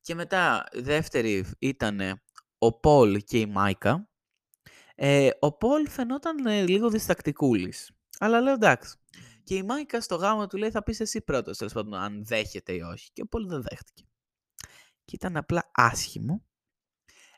Και 0.01 0.15
μετά, 0.15 0.63
δεύτερη 0.73 1.45
ήταν 1.59 2.21
ο 2.57 2.79
Πολ 2.79 3.23
και 3.23 3.39
η 3.39 3.45
Μάικα. 3.45 4.09
Ε, 4.95 5.29
ο 5.39 5.57
Πολ 5.57 5.89
φαινόταν 5.89 6.45
ε, 6.45 6.65
λίγο 6.67 6.89
διστακτικούλης. 6.89 7.91
Αλλά 8.19 8.41
λέω 8.41 8.53
εντάξει. 8.53 8.97
Και 9.43 9.55
η 9.55 9.63
Μάικα 9.63 10.01
στο 10.01 10.15
γάμο 10.15 10.47
του 10.47 10.57
λέει 10.57 10.71
θα 10.71 10.83
πεις 10.83 10.99
εσύ 10.99 11.21
πρώτος, 11.21 11.57
τέλος 11.57 11.73
πάντων, 11.73 11.93
αν 11.93 12.25
δέχεται 12.25 12.73
ή 12.73 12.79
όχι. 12.79 13.09
Και 13.13 13.21
ο 13.21 13.27
Πολ 13.27 13.47
δεν 13.47 13.61
δέχτηκε. 13.61 14.03
Και 15.05 15.15
ήταν 15.15 15.37
απλά 15.37 15.71
άσχημο. 15.73 16.43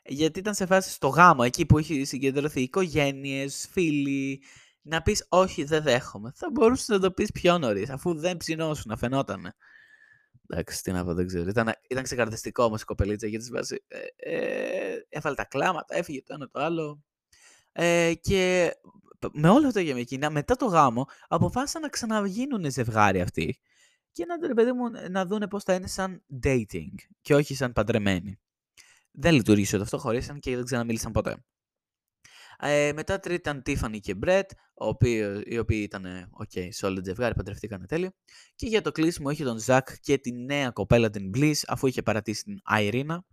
Γιατί 0.04 0.38
ήταν 0.38 0.54
σε 0.54 0.66
φάση 0.66 0.90
στο 0.90 1.08
γάμο, 1.08 1.42
εκεί 1.44 1.66
που 1.66 1.78
είχε 1.78 2.04
συγκεντρωθεί 2.04 2.60
οικογένειες, 2.60 3.68
φίλοι, 3.70 4.42
να 4.82 5.02
πεις 5.02 5.26
όχι 5.28 5.64
δεν 5.64 5.82
δέχομαι. 5.82 6.32
Θα 6.34 6.50
μπορούσες 6.52 6.88
να 6.88 6.98
το 6.98 7.10
πεις 7.10 7.32
πιο 7.32 7.58
νωρίς, 7.58 7.90
αφού 7.90 8.14
δεν 8.14 8.36
ψινόσουν, 8.36 8.96
φαινότανε. 8.98 9.54
Εντάξει, 10.48 10.82
τι 10.82 10.92
να 10.92 11.04
πω, 11.04 11.14
δεν 11.14 11.26
ξέρω. 11.26 11.48
Ήταν, 11.48 11.72
ήταν 11.88 12.02
ξεκαρδιστικό 12.02 12.64
όμως 12.64 12.82
η 12.82 12.84
κοπελίτσα 12.84 13.26
γιατί 13.26 13.50
βάση, 13.50 13.84
ε, 13.88 13.98
ε, 14.16 15.06
έφαλε 15.08 15.34
τα 15.34 15.44
κλάματα, 15.44 15.96
έφυγε 15.96 16.22
το 16.22 16.34
ένα 16.34 16.48
το 16.48 16.60
άλλο. 16.60 17.02
Ε, 17.72 18.12
και 18.20 18.72
με 19.32 19.48
όλο 19.48 19.66
αυτό 19.66 19.80
για 19.80 19.96
εκείνα, 19.96 20.30
μετά 20.30 20.56
το 20.56 20.66
γάμο, 20.66 21.06
αποφάσισαν 21.28 21.82
να 21.82 21.88
ξαναγίνουν 21.88 22.70
ζευγάρι 22.70 23.20
αυτοί 23.20 23.60
και 24.16 24.24
να, 24.26 24.54
παιδί 24.54 24.72
μου, 24.72 24.90
να 25.10 25.26
δούνε 25.26 25.48
πώς 25.48 25.62
θα 25.62 25.74
είναι 25.74 25.86
σαν 25.86 26.24
dating 26.42 26.94
και 27.20 27.34
όχι 27.34 27.54
σαν 27.54 27.72
παντρεμένοι. 27.72 28.40
Δεν 29.10 29.34
λειτουργήσε 29.34 29.76
αυτό, 29.76 29.98
χωρίσαν 29.98 30.38
και 30.38 30.54
δεν 30.54 30.64
ξαναμίλησαν 30.64 31.12
ποτέ. 31.12 31.44
Ε, 32.58 32.92
μετά 32.94 33.20
τρίτη 33.20 33.34
ήταν 33.34 33.62
Tiffany 33.66 33.98
και 34.00 34.14
Brett, 34.22 34.42
οι 35.44 35.58
οποίοι 35.58 35.80
ήταν 35.82 36.30
ok, 36.44 36.68
solid 36.80 37.04
ζευγάρι, 37.04 37.34
παντρευτήκαν 37.34 37.86
τέλειο. 37.86 38.10
Και 38.54 38.66
για 38.66 38.80
το 38.80 38.92
κλείσιμο 38.92 39.30
είχε 39.30 39.44
τον 39.44 39.58
Ζακ 39.58 40.00
και 40.00 40.18
τη 40.18 40.32
νέα 40.32 40.70
κοπέλα 40.70 41.10
την 41.10 41.30
Bliss, 41.34 41.60
αφού 41.66 41.86
είχε 41.86 42.02
παρατήσει 42.02 42.42
την 42.42 42.58
Αιρίνα. 42.70 43.24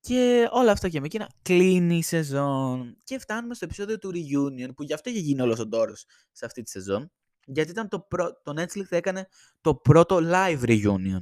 Και 0.00 0.48
όλα 0.50 0.72
αυτά 0.72 0.88
και 0.88 1.00
με 1.00 1.06
εκείνα 1.06 1.30
κλείνει 1.42 1.96
η 1.96 2.02
σεζόν. 2.02 2.96
Και 3.04 3.18
φτάνουμε 3.18 3.54
στο 3.54 3.64
επεισόδιο 3.64 3.98
του 3.98 4.10
Reunion, 4.10 4.74
που 4.76 4.82
γι' 4.82 4.92
αυτό 4.92 5.10
είχε 5.10 5.18
γίνει 5.18 5.40
όλο 5.40 5.56
ο 5.60 5.66
ντόρο 5.66 5.94
σε 6.32 6.44
αυτή 6.44 6.62
τη 6.62 6.70
σεζόν. 6.70 7.12
Γιατί 7.44 7.70
ήταν 7.70 7.88
το, 7.88 8.00
πρω... 8.00 8.40
το 8.42 8.62
Netflix 8.62 8.86
έκανε 8.88 9.28
το 9.60 9.74
πρώτο 9.74 10.18
live 10.22 10.62
reunion. 10.62 11.20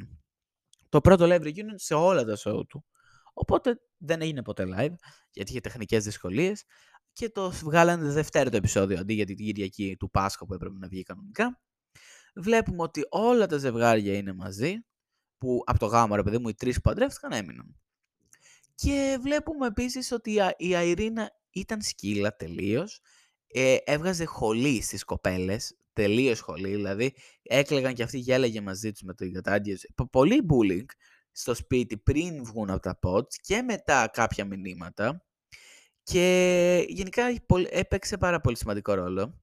Το 0.89 1.01
πρώτο 1.01 1.25
live 1.29 1.43
reunion 1.43 1.75
σε 1.75 1.95
όλα 1.95 2.25
τα 2.25 2.37
show 2.45 2.67
του. 2.69 2.85
Οπότε 3.33 3.81
δεν 3.97 4.21
έγινε 4.21 4.43
ποτέ 4.43 4.65
live, 4.65 4.95
γιατί 5.31 5.51
είχε 5.51 5.61
τεχνικές 5.61 6.05
δυσκολίες 6.05 6.65
και 7.13 7.31
το 7.31 7.51
βγάλανε 7.51 8.13
δεύτερο 8.13 8.51
το 8.51 8.57
επεισόδιο 8.57 8.99
αντί 8.99 9.15
για 9.15 9.25
την 9.25 9.37
Κυριακή 9.37 9.97
του 9.99 10.11
Πάσχα 10.11 10.47
που 10.47 10.55
έπρεπε 10.55 10.79
να 10.79 10.89
βγει 10.89 11.03
κανονικά. 11.03 11.61
Βλέπουμε 12.35 12.83
ότι 12.83 13.07
όλα 13.09 13.47
τα 13.47 13.59
ζευγάρια 13.59 14.17
είναι 14.17 14.33
μαζί, 14.33 14.75
που 15.39 15.63
από 15.67 15.79
το 15.79 15.87
γάμο 15.87 16.15
ρε 16.15 16.23
παιδί 16.23 16.39
μου 16.39 16.49
οι 16.49 16.55
τρεις 16.55 16.75
που 16.75 16.81
παντρεύτηκαν 16.81 17.33
έμειναν. 17.33 17.77
Και 18.75 19.19
βλέπουμε 19.23 19.67
επίσης 19.67 20.13
ότι 20.13 20.39
η 20.57 20.75
Αιρίνα 20.75 21.31
ήταν 21.51 21.83
σκύλα 21.83 22.37
τελείως. 22.37 23.01
Ε, 23.47 23.77
έβγαζε 23.85 24.25
χολή 24.25 24.83
στις 24.83 25.05
κοπέλες, 25.05 25.77
τελείως 25.93 26.41
χολή, 26.41 26.71
δηλαδή 26.71 27.15
έκλεγαν 27.43 27.95
και 27.95 28.03
αυτοί 28.03 28.19
γέλαγε 28.19 28.61
μαζί 28.61 28.93
τους 28.93 29.03
με 29.03 29.15
το 29.15 29.31
κατάγγελο. 29.31 29.79
Πολύ 30.11 30.47
bullying 30.51 30.87
στο 31.33 31.55
σπίτι 31.55 31.99
πριν 31.99 32.45
βγουν 32.45 32.71
από 32.71 32.81
τα 32.81 32.99
pods 33.03 33.35
και 33.41 33.63
μετά 33.63 34.09
κάποια 34.13 34.45
μηνύματα. 34.45 35.25
Και 36.03 36.85
γενικά 36.89 37.23
έπαιξε 37.71 38.19
πάρα 38.19 38.41
πολύ 38.41 38.57
σημαντικό 38.57 38.95
ρόλο. 38.95 39.41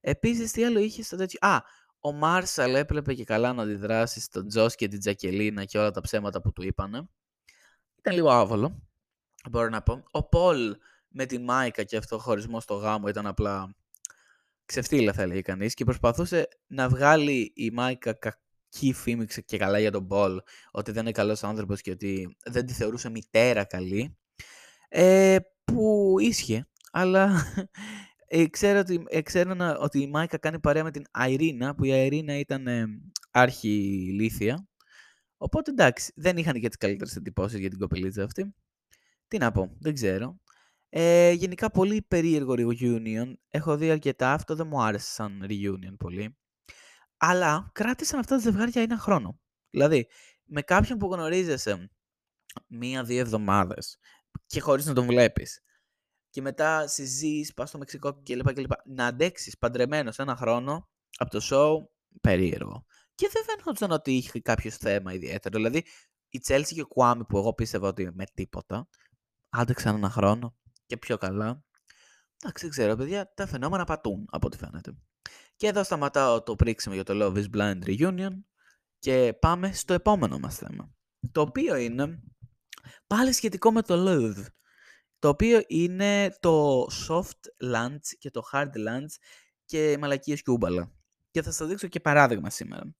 Επίσης, 0.00 0.52
τι 0.52 0.64
άλλο 0.64 0.78
είχε 0.78 1.02
στο 1.02 1.16
τέτοιο. 1.16 1.38
Α, 1.42 1.60
ο 2.00 2.12
Μάρσαλ 2.12 2.74
έπρεπε 2.74 3.14
και 3.14 3.24
καλά 3.24 3.52
να 3.52 3.62
αντιδράσει 3.62 4.20
στον 4.20 4.48
Τζος 4.48 4.74
και 4.74 4.88
την 4.88 5.00
Τζακελίνα 5.00 5.64
και 5.64 5.78
όλα 5.78 5.90
τα 5.90 6.00
ψέματα 6.00 6.40
που 6.40 6.52
του 6.52 6.62
είπανε. 6.62 7.08
Ήταν 7.98 8.14
λίγο 8.14 8.30
άβολο, 8.30 8.88
μπορώ 9.50 9.68
να 9.68 9.82
πω. 9.82 10.04
Ο 10.10 10.28
Πολ 10.28 10.76
με 11.08 11.26
τη 11.26 11.38
Μάικα 11.38 11.82
και 11.82 11.96
αυτό 11.96 12.16
ο 12.16 12.18
χωρισμός 12.18 12.62
στο 12.62 12.74
γάμο 12.74 13.08
ήταν 13.08 13.26
απλά 13.26 13.74
ξεφτύλα 14.68 15.12
θα 15.12 15.22
έλεγε 15.22 15.40
κανείς 15.40 15.74
και 15.74 15.84
προσπαθούσε 15.84 16.48
να 16.66 16.88
βγάλει 16.88 17.52
η 17.54 17.70
Μάικα 17.70 18.12
κακή 18.12 18.92
φήμη 18.92 19.26
και 19.44 19.58
καλά 19.58 19.78
για 19.78 19.90
τον 19.90 20.06
Πολ 20.06 20.40
ότι 20.70 20.92
δεν 20.92 21.02
είναι 21.02 21.12
καλός 21.12 21.44
άνθρωπος 21.44 21.80
και 21.80 21.90
ότι 21.90 22.36
δεν 22.44 22.66
τη 22.66 22.72
θεωρούσε 22.72 23.10
μητέρα 23.10 23.64
καλή. 23.64 24.16
Ε, 24.88 25.36
που 25.64 26.14
ίσχυε 26.20 26.66
αλλά 26.92 27.44
ε, 28.28 28.46
ξέρω, 28.46 28.78
ότι, 28.78 29.04
ε, 29.08 29.22
ξέρω 29.22 29.76
ότι 29.80 30.00
η 30.00 30.06
Μάικα 30.06 30.38
κάνει 30.38 30.60
παρέα 30.60 30.84
με 30.84 30.90
την 30.90 31.04
Αιρίνα 31.18 31.74
που 31.74 31.84
η 31.84 31.92
Αιρίνα 31.92 32.38
ήταν 32.38 32.66
ε, 32.66 32.84
άρχη 33.30 33.68
λύθια 34.12 34.68
οπότε 35.36 35.70
εντάξει 35.70 36.12
δεν 36.16 36.36
είχαν 36.36 36.60
και 36.60 36.68
τις 36.68 36.76
καλύτερες 36.76 37.16
εντυπώσεις 37.16 37.58
για 37.58 37.70
την 37.70 37.78
κοπελίτσα 37.78 38.22
αυτή. 38.24 38.54
Τι 39.28 39.38
να 39.38 39.52
πω, 39.52 39.76
δεν 39.78 39.94
ξέρω 39.94 40.40
ε, 40.88 41.30
γενικά 41.30 41.70
πολύ 41.70 42.02
περίεργο 42.02 42.54
reunion. 42.58 43.32
Έχω 43.48 43.76
δει 43.76 43.90
αρκετά, 43.90 44.32
αυτό 44.32 44.54
δεν 44.54 44.66
μου 44.66 44.82
άρεσε 44.82 45.10
σαν 45.10 45.46
reunion 45.48 45.96
πολύ. 45.98 46.36
Αλλά 47.16 47.70
κράτησαν 47.74 48.18
αυτά 48.18 48.34
τα 48.34 48.40
ζευγάρια 48.40 48.82
ένα 48.82 48.98
χρόνο. 48.98 49.40
Δηλαδή, 49.70 50.08
με 50.44 50.62
κάποιον 50.62 50.98
που 50.98 51.12
γνωρίζεσαι 51.12 51.90
μία-δύο 52.66 53.20
εβδομάδες 53.20 53.98
και 54.46 54.60
χωρίς 54.60 54.86
να 54.86 54.94
τον 54.94 55.06
βλέπεις 55.06 55.62
και 56.30 56.42
μετά 56.42 56.86
συζείς, 56.86 57.54
πας 57.54 57.68
στο 57.68 57.78
Μεξικό 57.78 58.22
κλπ. 58.22 58.52
κλπ. 58.52 58.70
Να 58.84 59.06
αντέξεις 59.06 59.58
παντρεμένος 59.58 60.18
ένα 60.18 60.36
χρόνο 60.36 60.88
από 61.16 61.30
το 61.30 61.40
show, 61.42 61.88
περίεργο. 62.20 62.84
Και 63.14 63.30
δεν 63.32 63.44
φαίνονταν 63.44 63.90
ότι 63.90 64.12
είχε 64.12 64.40
κάποιος 64.40 64.76
θέμα 64.76 65.12
ιδιαίτερο. 65.12 65.56
Δηλαδή, 65.56 65.84
η 66.28 66.40
Chelsea 66.46 66.72
και 66.74 66.80
ο 66.80 66.86
Κουάμι 66.86 67.24
που 67.24 67.38
εγώ 67.38 67.54
πίστευα 67.54 67.88
ότι 67.88 68.10
με 68.14 68.24
τίποτα, 68.34 68.88
άντεξαν 69.48 69.96
ένα 69.96 70.10
χρόνο 70.10 70.56
και 70.88 70.96
πιο 70.96 71.16
καλά. 71.16 71.64
Εντάξει, 72.42 72.62
δεν 72.62 72.70
ξέρω, 72.70 72.96
παιδιά, 72.96 73.32
τα 73.34 73.46
φαινόμενα 73.46 73.84
πατούν 73.84 74.26
από 74.30 74.46
ό,τι 74.46 74.56
φαίνεται. 74.56 74.96
Και 75.56 75.66
εδώ 75.66 75.82
σταματάω 75.84 76.42
το 76.42 76.54
πρίξιμο 76.54 76.94
για 76.94 77.04
το 77.04 77.14
Love 77.16 77.36
is 77.36 77.56
Blind 77.56 77.84
Reunion 77.84 78.30
και 78.98 79.36
πάμε 79.40 79.72
στο 79.72 79.94
επόμενο 79.94 80.38
μας 80.38 80.56
θέμα. 80.56 80.90
Το 81.32 81.40
οποίο 81.40 81.76
είναι 81.76 82.22
πάλι 83.06 83.32
σχετικό 83.32 83.72
με 83.72 83.82
το 83.82 83.94
Love. 84.08 84.44
Το 85.18 85.28
οποίο 85.28 85.62
είναι 85.66 86.36
το 86.40 86.86
soft 87.08 87.64
lunch 87.74 88.16
και 88.18 88.30
το 88.30 88.42
hard 88.52 88.72
lunch 88.74 89.12
και 89.64 89.96
μαλακίες 90.00 90.42
και 90.42 90.50
ούμπαλα. 90.50 90.92
Και 91.30 91.42
θα 91.42 91.52
σας 91.52 91.68
δείξω 91.68 91.86
και 91.86 92.00
παράδειγμα 92.00 92.50
σήμερα. 92.50 92.94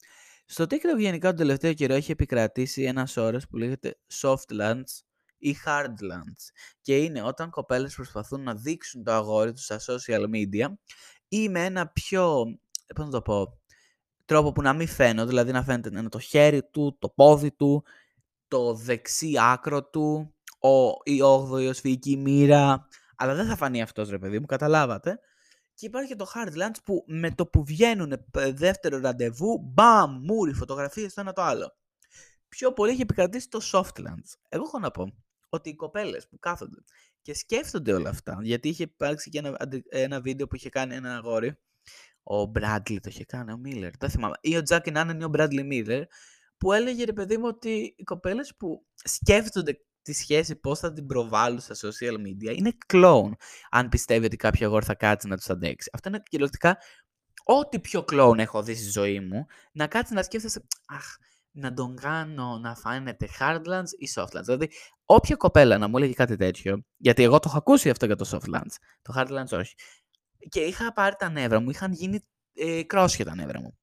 Στο 0.46 0.64
TikTok 0.64 0.98
γενικά 0.98 1.28
τον 1.28 1.36
τελευταίο 1.36 1.74
καιρό 1.74 1.94
έχει 1.94 2.10
επικρατήσει 2.10 2.82
ένας 2.82 3.16
όρος 3.16 3.48
που 3.48 3.56
λέγεται 3.56 3.98
soft 4.12 4.60
lunch 4.60 4.84
ή 5.38 5.56
hardlands. 5.66 6.44
Και 6.80 6.98
είναι 6.98 7.22
όταν 7.22 7.50
κοπέλες 7.50 7.94
προσπαθούν 7.94 8.42
να 8.42 8.54
δείξουν 8.54 9.04
το 9.04 9.12
αγόρι 9.12 9.52
τους 9.52 9.64
στα 9.64 9.78
social 9.86 10.24
media 10.34 10.66
ή 11.28 11.48
με 11.48 11.64
ένα 11.64 11.88
πιο, 11.88 12.44
πώς 12.94 13.04
να 13.04 13.10
το 13.10 13.22
πω, 13.22 13.60
τρόπο 14.24 14.52
που 14.52 14.62
να 14.62 14.72
μην 14.72 14.88
φαίνονται, 14.88 15.28
δηλαδή 15.28 15.52
να 15.52 15.62
φαίνεται 15.62 15.90
να 15.90 15.98
είναι 15.98 16.08
το 16.08 16.18
χέρι 16.18 16.62
του, 16.70 16.96
το 16.98 17.08
πόδι 17.08 17.52
του, 17.52 17.84
το 18.48 18.74
δεξί 18.74 19.32
άκρο 19.38 19.84
του, 19.84 20.34
ο, 20.60 20.90
η 21.02 21.22
όγδοη 21.22 21.66
οσφυγική 21.66 22.16
μοίρα, 22.16 22.86
αλλά 23.16 23.34
δεν 23.34 23.46
θα 23.46 23.56
φανεί 23.56 23.82
αυτός 23.82 24.10
ρε 24.10 24.18
παιδί 24.18 24.38
μου, 24.38 24.46
καταλάβατε. 24.46 25.20
Και 25.74 25.86
υπάρχει 25.86 26.08
και 26.08 26.16
το 26.16 26.26
Hardlands 26.34 26.76
που 26.84 27.04
με 27.06 27.30
το 27.30 27.46
που 27.46 27.64
βγαίνουν 27.64 28.12
δεύτερο 28.52 29.00
ραντεβού, 29.00 29.58
μπαμ, 29.62 30.20
μούρι, 30.22 30.52
φωτογραφίες 30.52 31.14
το 31.14 31.20
ένα 31.20 31.32
το 31.32 31.42
άλλο. 31.42 31.76
Πιο 32.48 32.72
πολύ 32.72 32.90
έχει 32.90 33.00
επικρατήσει 33.00 33.48
το 33.48 33.60
Softlands. 33.72 34.32
Εγώ 34.48 34.64
έχω 34.64 34.78
να 34.78 34.90
πω 34.90 35.12
ότι 35.48 35.68
οι 35.68 35.74
κοπέλες 35.74 36.28
που 36.28 36.38
κάθονται 36.38 36.84
και 37.22 37.34
σκέφτονται 37.34 37.92
όλα 37.92 38.10
αυτά, 38.10 38.38
γιατί 38.42 38.68
είχε 38.68 38.82
υπάρξει 38.82 39.30
και 39.30 39.38
ένα, 39.38 39.56
ένα 39.88 40.20
βίντεο 40.20 40.46
που 40.46 40.56
είχε 40.56 40.68
κάνει 40.68 40.94
ένα 40.94 41.16
αγόρι, 41.16 41.58
ο 42.22 42.44
Μπράντλι 42.44 43.00
το 43.00 43.08
είχε 43.12 43.24
κάνει, 43.24 43.52
ο 43.52 43.56
Μίλλερ, 43.56 43.90
δεν 43.98 44.10
θυμάμαι, 44.10 44.34
ή 44.40 44.56
ο 44.56 44.62
Τζάκι 44.62 44.90
Νάνεν 44.90 45.20
ή 45.20 45.24
ο 45.24 45.28
Μπράντλι 45.28 45.62
Μίλλερ, 45.62 46.02
που 46.58 46.72
έλεγε 46.72 47.04
ρε 47.04 47.12
παιδί 47.12 47.36
μου 47.36 47.46
ότι 47.46 47.94
οι 47.96 48.02
κοπέλες 48.02 48.54
που 48.56 48.86
σκέφτονται 48.94 49.80
τη 50.02 50.12
σχέση 50.12 50.56
πώς 50.56 50.78
θα 50.78 50.92
την 50.92 51.06
προβάλλουν 51.06 51.60
στα 51.60 51.74
social 51.74 52.14
media 52.14 52.56
είναι 52.56 52.72
κλόουν. 52.86 53.36
Αν 53.70 53.88
πιστεύει 53.88 54.26
ότι 54.26 54.36
κάποιο 54.36 54.66
αγόρι 54.66 54.84
θα 54.84 54.94
κάτσει 54.94 55.28
να 55.28 55.36
τους 55.36 55.48
αντέξει. 55.48 55.90
Αυτό 55.92 56.08
είναι 56.08 56.22
κυριολεκτικά 56.28 56.78
ό,τι 57.44 57.80
πιο 57.80 58.04
κλόουν 58.04 58.38
έχω 58.38 58.62
δει 58.62 58.74
στη 58.74 58.90
ζωή 58.90 59.20
μου. 59.20 59.46
Να 59.72 59.86
κάτσει 59.86 60.14
να 60.14 60.22
σκέφτεσαι, 60.22 60.66
Αχ, 60.86 61.16
να 61.58 61.72
τον 61.72 61.96
κάνω 61.96 62.58
να 62.58 62.74
φαίνεται 62.74 63.28
Hardlands 63.38 63.90
ή 63.98 64.08
Softlands. 64.14 64.44
Δηλαδή, 64.44 64.70
όποια 65.04 65.36
κοπέλα 65.36 65.78
να 65.78 65.88
μου 65.88 65.96
έλεγε 65.96 66.12
κάτι 66.12 66.36
τέτοιο, 66.36 66.82
γιατί 66.96 67.22
εγώ 67.22 67.38
το 67.38 67.44
έχω 67.48 67.58
ακούσει 67.58 67.90
αυτό 67.90 68.06
για 68.06 68.16
το 68.16 68.28
Softlands, 68.30 68.74
το 69.02 69.12
Hardlands 69.16 69.58
όχι. 69.58 69.74
Και 70.48 70.60
είχα 70.60 70.92
πάρει 70.92 71.14
τα 71.18 71.28
νεύρα 71.28 71.60
μου, 71.60 71.70
είχαν 71.70 71.92
γίνει 71.92 72.20
ε, 72.52 72.82
κρόσια 72.82 73.24
τα 73.24 73.34
νεύρα 73.34 73.60
μου. 73.60 73.78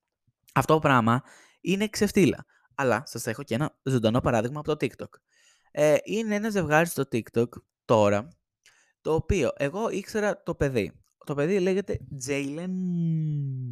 Αυτό 0.53 0.73
το 0.73 0.79
πράγμα 0.79 1.21
είναι 1.61 1.87
ξεφτύλα. 1.87 2.45
Αλλά 2.75 3.03
σας 3.05 3.27
έχω 3.27 3.43
και 3.43 3.55
ένα 3.55 3.79
ζωντανό 3.83 4.19
παράδειγμα 4.19 4.59
από 4.59 4.75
το 4.75 4.85
TikTok. 4.85 5.09
Ε, 5.71 5.95
είναι 6.03 6.35
ένα 6.35 6.49
ζευγάρι 6.49 6.87
στο 6.87 7.03
TikTok 7.11 7.47
τώρα, 7.85 8.37
το 9.01 9.13
οποίο 9.13 9.51
εγώ 9.55 9.89
ήξερα 9.89 10.43
το 10.43 10.55
παιδί. 10.55 10.91
Το 11.25 11.35
παιδί 11.35 11.59
λέγεται 11.59 11.99
Jalen. 12.27 12.71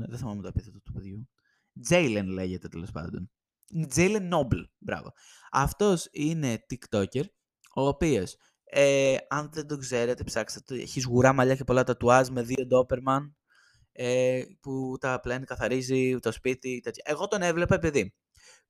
Δεν 0.08 0.18
θυμάμαι 0.18 0.42
το 0.42 0.48
επίθετο 0.48 0.82
του 0.82 0.92
παιδιού. 0.92 1.30
Jalen 1.90 2.26
λέγεται 2.26 2.68
τέλος 2.68 2.92
πάντων. 2.92 3.32
Jalen 3.96 4.30
Noble. 4.34 4.64
Μπράβο. 4.78 5.14
Αυτός 5.52 6.08
είναι 6.12 6.66
TikToker, 6.70 7.24
ο 7.76 7.88
οποίος, 7.88 8.36
ε, 8.64 9.16
αν 9.30 9.50
δεν 9.54 9.68
το 9.68 9.78
ξέρετε, 9.78 10.24
ψάξτε 10.24 10.60
το. 10.66 10.74
Έχει 10.74 11.00
σγουρά 11.00 11.34
μαλλιά 11.34 11.56
και 11.56 11.64
πολλά 11.64 11.84
τατουάζ 11.84 12.28
με 12.28 12.42
δύο 12.42 12.68
Doberman 12.72 13.32
ε, 13.92 14.42
που 14.62 14.98
τα 15.00 15.20
πλένει, 15.20 15.46
καθαρίζει 15.46 16.20
το 16.20 16.32
σπίτι. 16.32 16.80
Τέτοια. 16.84 17.04
Εγώ 17.08 17.28
τον 17.28 17.42
έβλεπα 17.42 17.76
επειδή 17.76 18.14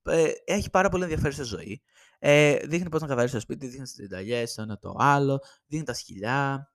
ε, 0.02 0.30
έχει 0.44 0.70
πάρα 0.70 0.88
πολύ 0.88 1.02
ενδιαφέρουσα 1.02 1.42
ζωή. 1.42 1.82
Ε, 2.18 2.56
δείχνει 2.56 2.88
πώς 2.88 3.00
να 3.00 3.06
καθαρίσει 3.06 3.34
το 3.34 3.40
σπίτι, 3.40 3.66
δείχνει 3.66 3.84
τις 3.84 3.92
συνταγέ, 3.92 4.44
το 4.54 4.62
ένα 4.62 4.78
το 4.78 4.94
άλλο, 4.98 5.40
δείχνει 5.66 5.84
τα 5.84 5.94
σκυλιά. 5.94 6.72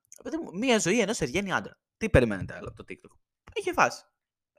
Μία 0.58 0.78
ζωή 0.78 1.00
ενός 1.00 1.20
εργένη 1.20 1.52
άντρα. 1.52 1.78
Τι 1.96 2.10
περιμένετε 2.10 2.54
άλλο 2.54 2.68
από 2.68 2.76
το 2.76 2.84
TikTok; 2.88 3.16
Είχε 3.54 3.72
φάση. 3.72 4.02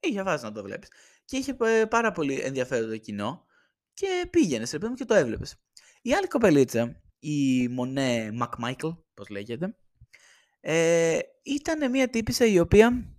Είχε 0.01 0.23
φάση 0.23 0.43
να 0.43 0.51
το 0.51 0.63
βλέπεις. 0.63 0.89
Και 1.25 1.37
είχε 1.37 1.57
ε, 1.59 1.85
πάρα 1.85 2.11
πολύ 2.11 2.39
ενδιαφέρον 2.39 2.89
το 2.89 2.97
κοινό 2.97 3.45
και 3.93 4.27
πήγαινες 4.29 4.69
σε 4.69 4.77
και 4.95 5.05
το 5.05 5.13
έβλεπες. 5.13 5.55
Η 6.01 6.13
άλλη 6.13 6.27
κοπελίτσα, 6.27 7.01
η 7.19 7.67
Μονέ 7.67 8.31
Μακμάικλ, 8.31 8.87
πώς 9.13 9.29
λέγεται, 9.29 9.75
ε, 10.59 11.19
ήταν 11.43 11.89
μια 11.89 12.09
τύπησα 12.09 12.45
η 12.45 12.59
οποία 12.59 13.15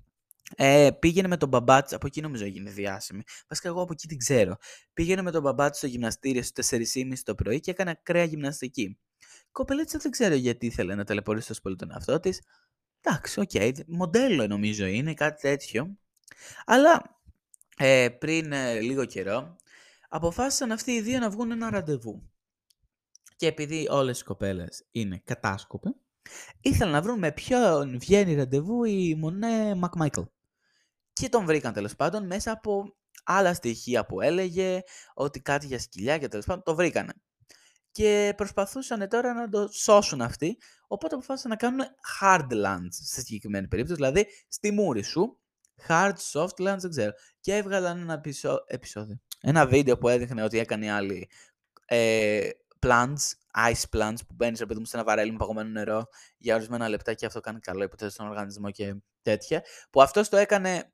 ε, 0.57 0.91
πήγαινε 0.99 1.29
με 1.29 1.37
τον 1.37 1.49
μπαμπά 1.49 1.83
της, 1.83 1.93
από 1.93 2.07
εκεί 2.07 2.20
νομίζω 2.20 2.45
έγινε 2.45 2.70
διάσημη. 2.70 3.23
Βασικά, 3.49 3.68
εγώ 3.68 3.83
από 3.83 3.93
εκεί 3.93 4.07
την 4.07 4.18
ξέρω. 4.18 4.57
Πήγαινε 4.93 5.23
με 5.23 5.31
τον 5.31 5.43
μπαμπά 5.43 5.70
της 5.70 5.79
στο 5.79 5.87
γυμναστήριο 5.87 6.43
στις 6.43 6.95
4.30 6.95 7.12
το 7.25 7.35
πρωί 7.35 7.61
και 7.61 7.70
έκανε 7.70 7.91
ακραία 7.91 8.25
γυμναστική. 8.25 8.83
Η 9.23 9.51
κοπελίτσα 9.53 9.99
δεν 9.99 10.11
ξέρω 10.11 10.35
γιατί 10.35 10.66
ήθελε 10.66 10.95
να 10.95 11.05
ταλαιπωρήσει 11.05 11.49
τόσο 11.49 11.61
πολύ 11.61 11.77
τον 11.77 11.91
εαυτό 11.91 12.20
της. 12.20 12.41
Εντάξει, 13.01 13.41
ok, 13.41 13.51
okay, 13.53 13.73
μοντέλο 13.87 14.47
νομίζω 14.47 14.87
είναι, 14.87 15.14
κάτι 15.14 15.41
τέτοιο. 15.41 15.99
Αλλά 16.64 17.20
ε, 17.77 18.09
πριν 18.09 18.53
ε, 18.53 18.81
λίγο 18.81 19.05
καιρό 19.05 19.57
αποφάσισαν 20.15 20.73
αυτοί 20.73 20.93
οι 20.93 21.01
δύο 21.01 21.19
να 21.19 21.31
βγουν 21.31 21.51
ένα 21.51 21.71
ραντεβού. 21.71 22.31
Και 23.37 23.47
επειδή 23.47 23.87
όλες 23.91 24.21
οι 24.21 24.25
κοπέλες 24.25 24.87
είναι 24.91 25.23
κατάσκοποι, 25.24 25.95
ήθελαν 26.61 26.93
να 26.93 27.03
βρουν 27.03 27.19
με 27.19 27.33
ποιον 27.33 27.99
βγαίνει 27.99 28.35
ραντεβού 28.35 28.85
η 28.85 29.15
Μονέ 29.15 29.75
Μακμάικλ. 29.75 30.21
Και 31.13 31.29
τον 31.29 31.45
βρήκαν 31.45 31.73
τέλος 31.73 31.97
πάντων 31.97 32.27
μέσα 32.27 32.53
από 32.53 32.97
άλλα 33.25 33.55
στοιχεία 33.55 34.07
που 34.07 34.21
έλεγε, 34.21 34.83
ότι 35.15 35.41
κάτι 35.41 35.67
για 35.67 35.79
σκυλιά 35.79 36.19
και 36.19 36.29
τέλος 36.29 36.47
πάντων 36.47 36.63
το 36.63 36.75
βρήκανε. 36.75 37.13
Και 37.91 38.33
προσπαθούσαν 38.37 39.09
τώρα 39.09 39.33
να 39.33 39.49
το 39.49 39.69
σώσουν 39.69 40.21
αυτοί, 40.21 40.59
οπότε 40.87 41.15
αποφάσισαν 41.15 41.51
να 41.51 41.57
κάνουν 41.57 41.81
hard 42.21 42.67
lands 42.67 42.89
σε 42.91 43.21
συγκεκριμένη 43.21 43.69
περίπτωση, 43.69 44.01
δηλαδή 44.01 44.27
στη 44.49 44.71
μούρη 44.71 45.03
σου, 45.03 45.41
hard, 45.89 46.15
soft 46.33 46.69
lands, 46.69 46.79
δεν 46.79 46.91
ξέρω. 46.91 47.13
Και 47.41 47.57
έβγαλαν 47.57 48.01
ένα 48.01 48.21
επεισόδιο, 48.67 49.21
ένα 49.43 49.66
βίντεο 49.66 49.99
που 49.99 50.09
έδειχνε 50.09 50.43
ότι 50.43 50.59
έκανε 50.59 50.93
άλλη 50.93 51.28
ε, 51.84 52.49
plants, 52.86 53.32
ice 53.57 53.97
plants 53.97 54.18
που 54.28 54.34
μπαίνεις 54.34 54.59
ρε 54.59 54.66
παιδί 54.66 54.78
μου 54.78 54.86
σε 54.86 54.97
ένα 54.97 55.05
βαρέλι 55.05 55.30
με 55.30 55.36
παγωμένο 55.36 55.68
νερό 55.68 56.07
για 56.38 56.55
ορισμένα 56.55 56.88
λεπτά 56.88 57.14
και 57.14 57.26
αυτό 57.26 57.40
κάνει 57.40 57.61
καλό 57.61 57.82
υποθέτω 57.82 58.11
στον 58.11 58.28
οργανισμό 58.28 58.70
και 58.70 58.95
τέτοια. 59.22 59.62
Που 59.90 60.03
αυτός 60.03 60.28
το 60.28 60.36
έκανε 60.36 60.90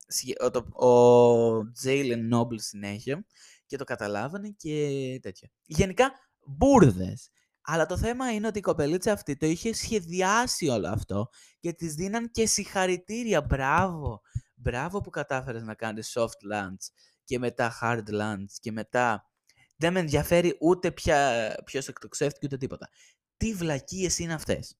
ο, 0.78 0.86
ο 0.86 1.72
Jalen 1.84 2.34
Noble 2.34 2.61
συνέχεια 2.61 3.24
και 3.66 3.76
το 3.76 3.84
καταλάβανε 3.84 4.49
και 4.49 5.18
τέτοια. 5.22 5.51
Γενικά 5.64 6.12
μπουρδες. 6.46 7.30
Αλλά 7.62 7.86
το 7.86 7.96
θέμα 7.96 8.32
είναι 8.32 8.46
ότι 8.46 8.59
η 8.59 8.62
κοπελίτσα 8.62 9.12
αυτή 9.12 9.36
το 9.36 9.46
είχε 9.46 9.74
σχεδιάσει 9.74 10.68
όλο 10.68 10.88
αυτό 10.88 11.28
και 11.61 11.72
της 11.72 11.94
δίναν 11.94 12.30
και 12.30 12.46
συγχαρητήρια. 12.46 13.42
Μπράβο. 13.42 14.20
Μπράβο 14.55 15.01
που 15.01 15.11
κατάφερες 15.11 15.62
να 15.62 15.74
κάνεις 15.74 16.16
soft 16.18 16.55
lunch 16.55 16.92
και 17.29 17.39
μετά 17.39 17.79
hard 17.81 18.09
lunch 18.11 18.53
και 18.61 18.72
μετά 18.72 19.31
δεν 19.76 19.93
με 19.93 20.01
ενδιαφέρει 20.01 20.57
ούτε 20.61 20.93
ποια, 20.93 21.55
ποιος 21.64 21.89
εκτοξεύτηκε 21.89 22.47
ούτε 22.47 22.57
τίποτα. 22.57 22.89
Τι 23.37 23.55
βλακίες 23.55 24.18
είναι 24.18 24.33
αυτές. 24.33 24.79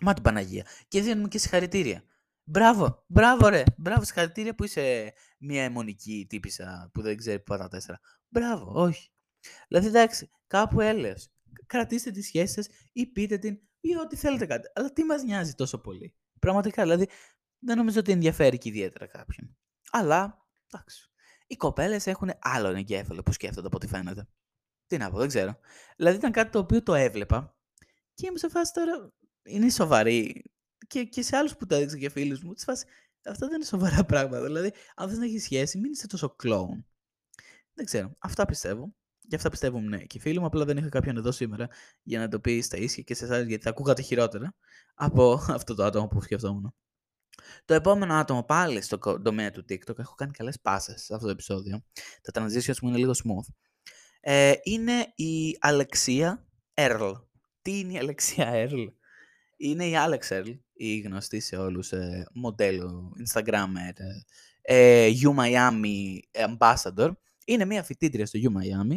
Μα 0.00 0.14
την 0.14 0.22
Παναγία. 0.22 0.66
Και 0.88 1.00
δίνουμε 1.00 1.28
και 1.28 1.38
συγχαρητήρια. 1.38 2.04
Μπράβο, 2.44 3.04
μπράβο 3.06 3.48
ρε. 3.48 3.62
Μπράβο, 3.76 4.04
συγχαρητήρια 4.04 4.54
που 4.54 4.64
είσαι 4.64 5.12
μια 5.38 5.62
αιμονική 5.64 6.26
τύπησα 6.28 6.90
που 6.92 7.02
δεν 7.02 7.16
ξέρει 7.16 7.40
που 7.40 7.56
τα 7.56 7.68
τέσσερα. 7.68 8.00
Μπράβο, 8.28 8.72
όχι. 8.82 9.10
Δηλαδή 9.68 9.86
εντάξει, 9.86 10.30
κάπου 10.46 10.80
έλεος. 10.80 11.28
Κρατήστε 11.66 12.10
τη 12.10 12.22
σχέση 12.22 12.52
σας 12.52 12.68
ή 12.92 13.06
πείτε 13.06 13.38
την 13.38 13.58
ή 13.80 13.96
ό,τι 13.96 14.16
θέλετε 14.16 14.46
κάτι. 14.46 14.68
Αλλά 14.74 14.92
τι 14.92 15.04
μας 15.04 15.22
νοιάζει 15.22 15.54
τόσο 15.54 15.78
πολύ; 15.80 16.14
Πραγματικά, 16.38 16.82
δηλαδή 16.82 17.08
δεν 17.58 17.76
νομίζω 17.76 18.00
ότι 18.00 18.12
ενδιαφέρει 18.12 18.58
και 18.58 18.68
ιδιαίτερα 18.68 19.06
κάποιον. 19.06 19.56
Αλλά, 19.90 20.46
εντάξει. 20.70 21.13
Οι 21.46 21.56
κοπέλες 21.56 22.06
έχουν 22.06 22.30
άλλον 22.38 22.74
εγκέφαλο 22.74 23.22
που 23.22 23.32
σκέφτονται 23.32 23.66
από 23.66 23.76
ό,τι 23.76 23.86
φαίνεται. 23.86 24.28
Τι 24.86 24.96
να 24.96 25.10
πω, 25.10 25.18
δεν 25.18 25.28
ξέρω. 25.28 25.58
Δηλαδή 25.96 26.16
ήταν 26.16 26.32
κάτι 26.32 26.50
το 26.50 26.58
οποίο 26.58 26.82
το 26.82 26.94
έβλεπα 26.94 27.54
και 28.14 28.26
είμαι 28.26 28.38
σε 28.38 28.48
φάση 28.48 28.72
τώρα. 28.72 29.12
Είναι 29.42 29.70
σοβαρή. 29.70 30.42
Και, 30.86 31.04
και 31.04 31.22
σε 31.22 31.36
άλλους 31.36 31.56
που 31.56 31.66
το 31.66 31.74
έδειξα 31.74 31.98
και 31.98 32.08
φίλους 32.08 32.42
μου, 32.42 32.52
της 32.52 32.64
φάσης. 32.64 32.84
Αυτά 33.24 33.46
δεν 33.46 33.56
είναι 33.56 33.64
σοβαρά 33.64 34.04
πράγματα. 34.10 34.42
Δηλαδή, 34.42 34.72
αν 34.94 35.08
θες 35.08 35.18
να 35.18 35.24
έχεις 35.24 35.42
σχέση, 35.42 35.78
μην 35.78 35.92
είσαι 35.92 36.06
τόσο 36.06 36.28
κλόουν. 36.28 36.86
Δεν 37.74 37.84
ξέρω. 37.84 38.16
Αυτά 38.18 38.44
πιστεύω. 38.44 38.94
Και 39.28 39.36
αυτά 39.36 39.50
πιστεύουν 39.50 39.88
ναι. 39.88 39.98
Και 39.98 40.20
φίλοι 40.20 40.38
μου, 40.38 40.46
απλά 40.46 40.64
δεν 40.64 40.76
είχα 40.76 40.88
κάποιον 40.88 41.16
εδώ 41.16 41.32
σήμερα 41.32 41.68
για 42.02 42.18
να 42.18 42.28
το 42.28 42.40
πεις 42.40 42.64
στα 42.64 42.76
ίσια 42.76 43.02
και 43.02 43.14
σε 43.14 43.24
εσάς, 43.24 43.44
γιατί 43.46 43.62
θα 43.62 43.70
ακούγατε 43.70 44.02
χειρότερα 44.02 44.54
από 44.94 45.32
αυτό 45.58 45.74
το 45.74 45.84
άτομο 45.84 46.06
που 46.06 46.22
σκεφτόμουν. 46.22 46.74
Το 47.64 47.74
επόμενο 47.74 48.14
άτομο 48.14 48.42
πάλι 48.42 48.82
στο 48.82 48.98
τομέα 48.98 49.50
του 49.50 49.64
TikTok, 49.68 49.98
έχω 49.98 50.14
κάνει 50.14 50.32
καλές 50.32 50.60
πάσες 50.60 51.04
σε 51.04 51.14
αυτό 51.14 51.26
το 51.26 51.32
επεισόδιο, 51.32 51.84
τα 52.22 52.42
transitions 52.42 52.78
μου 52.82 52.88
είναι 52.88 52.98
λίγο 52.98 53.12
smooth, 53.12 53.54
ε, 54.20 54.52
είναι 54.62 55.12
η 55.14 55.56
Αλεξία 55.60 56.46
Earl. 56.74 57.12
Τι 57.62 57.78
είναι 57.78 57.92
η 57.92 57.98
Αλεξία 57.98 58.50
Earl? 58.52 58.86
Είναι 59.56 59.86
η 59.86 59.94
Alex 59.96 60.28
Earl, 60.28 60.58
η 60.72 60.98
γνωστή 60.98 61.40
σε 61.40 61.56
όλους 61.56 61.92
ε, 61.92 62.26
μοντέλο, 62.32 63.12
Instagrammer, 63.26 63.92
ε, 64.62 65.10
U 65.22 65.34
Miami 65.38 66.18
Ambassador. 66.32 67.12
Είναι 67.44 67.64
μια 67.64 67.82
φοιτήτρια 67.82 68.26
στο 68.26 68.38
U 68.42 68.46
Miami. 68.46 68.96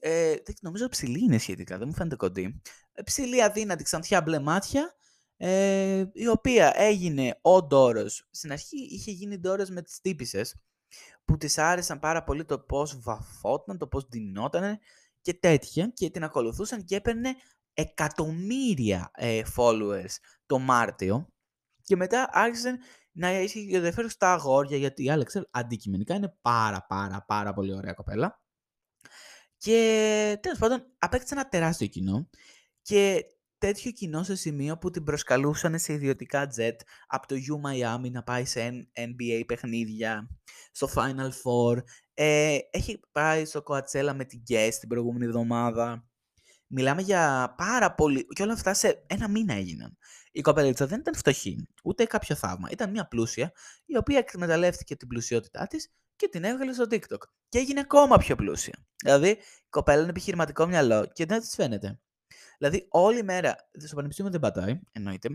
Ε, 0.00 0.34
νομίζω 0.60 0.88
ψηλή 0.88 1.18
είναι 1.18 1.38
σχετικά, 1.38 1.78
δεν 1.78 1.88
μου 1.88 1.94
φαίνεται 1.94 2.16
κοντή. 2.16 2.60
Ε, 2.92 3.02
ψηλή, 3.02 3.42
αδύνατη, 3.42 3.84
ξανθιά, 3.84 4.22
μπλε 4.22 4.38
μάτια 4.38 4.94
ε, 5.36 6.04
η 6.12 6.28
οποία 6.28 6.72
έγινε 6.74 7.38
ο 7.42 7.62
Ντόρος. 7.62 8.28
Στην 8.30 8.52
αρχή 8.52 8.76
είχε 8.90 9.10
γίνει 9.10 9.38
Ντόρος 9.38 9.68
με 9.70 9.82
τις 9.82 10.00
τύπησες, 10.00 10.54
που 11.24 11.36
της 11.36 11.58
άρεσαν 11.58 11.98
πάρα 11.98 12.24
πολύ 12.24 12.44
το 12.44 12.58
πώς 12.58 13.00
βαφόταν, 13.00 13.78
το 13.78 13.86
πώς 13.86 14.08
ντυνότανε 14.08 14.78
και 15.20 15.34
τέτοια 15.34 15.86
και 15.86 16.10
την 16.10 16.24
ακολουθούσαν 16.24 16.84
και 16.84 16.96
έπαιρνε 16.96 17.34
εκατομμύρια 17.74 19.10
ε, 19.14 19.42
followers 19.56 20.14
το 20.46 20.58
Μάρτιο 20.58 21.28
και 21.82 21.96
μετά 21.96 22.28
άρχισαν 22.32 22.78
να 23.12 23.26
έχει 23.26 23.70
ενδιαφέρον 23.72 24.10
στα 24.10 24.32
αγόρια, 24.32 24.76
γιατί 24.76 25.04
η 25.04 25.10
Άλεξ 25.10 25.40
αντικειμενικά 25.50 26.14
είναι 26.14 26.36
πάρα 26.42 26.86
πάρα 26.88 27.24
πάρα 27.26 27.52
πολύ 27.52 27.74
ωραία 27.74 27.92
κοπέλα. 27.92 28.40
Και 29.56 30.38
τέλος 30.42 30.58
πάντων 30.58 30.86
απέκτησε 30.98 31.34
ένα 31.34 31.48
τεράστιο 31.48 31.86
κοινό 31.86 32.28
και 32.82 33.24
τέτοιο 33.66 33.90
κοινό 33.90 34.22
σε 34.22 34.34
σημείο 34.34 34.78
που 34.78 34.90
την 34.90 35.04
προσκαλούσαν 35.04 35.78
σε 35.78 35.92
ιδιωτικά 35.92 36.48
jet 36.56 36.76
από 37.06 37.26
το 37.26 37.34
U 37.34 37.68
Miami 37.68 38.10
να 38.10 38.22
πάει 38.22 38.44
σε 38.44 38.88
NBA 38.94 39.42
παιχνίδια, 39.46 40.28
στο 40.72 40.88
Final 40.94 41.28
Four. 41.28 41.82
Ε, 42.14 42.58
έχει 42.70 43.00
πάει 43.12 43.44
στο 43.44 43.62
Coachella 43.66 44.12
με 44.14 44.24
την 44.24 44.42
Guest 44.48 44.74
την 44.80 44.88
προηγούμενη 44.88 45.24
εβδομάδα. 45.24 46.08
Μιλάμε 46.66 47.02
για 47.02 47.54
πάρα 47.56 47.94
πολύ... 47.94 48.26
Και 48.26 48.42
όλα 48.42 48.52
αυτά 48.52 48.74
σε 48.74 49.04
ένα 49.06 49.28
μήνα 49.28 49.54
έγιναν. 49.54 49.98
Η 50.32 50.40
κοπελίτσα 50.40 50.86
δεν 50.86 51.00
ήταν 51.00 51.14
φτωχή, 51.14 51.68
ούτε 51.84 52.04
κάποιο 52.04 52.34
θαύμα. 52.34 52.68
Ήταν 52.70 52.90
μια 52.90 53.08
πλούσια, 53.08 53.52
η 53.86 53.96
οποία 53.96 54.18
εκμεταλλεύτηκε 54.18 54.96
την 54.96 55.08
πλουσιότητά 55.08 55.66
της 55.66 55.92
και 56.16 56.28
την 56.28 56.44
έβγαλε 56.44 56.72
στο 56.72 56.84
TikTok. 56.90 57.22
Και 57.48 57.58
έγινε 57.58 57.80
ακόμα 57.80 58.16
πιο 58.16 58.36
πλούσια. 58.36 58.86
Δηλαδή, 59.04 59.28
η 59.28 59.68
κοπέλα 59.68 60.00
είναι 60.00 60.10
επιχειρηματικό 60.10 60.66
μυαλό 60.66 61.06
και 61.12 61.26
δεν 61.26 61.40
της 61.40 61.54
φαίνεται. 61.54 62.00
Δηλαδή, 62.58 62.86
όλη 62.90 63.22
μέρα 63.22 63.56
στο 63.84 63.94
πανεπιστήμιο 63.94 64.30
δεν 64.30 64.40
πατάει, 64.40 64.80
εννοείται. 64.92 65.28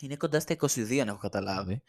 Είναι 0.00 0.16
κοντά 0.16 0.40
στα 0.40 0.54
22, 0.54 0.98
αν 0.98 1.08
έχω 1.08 1.18
καταλάβει. 1.18 1.82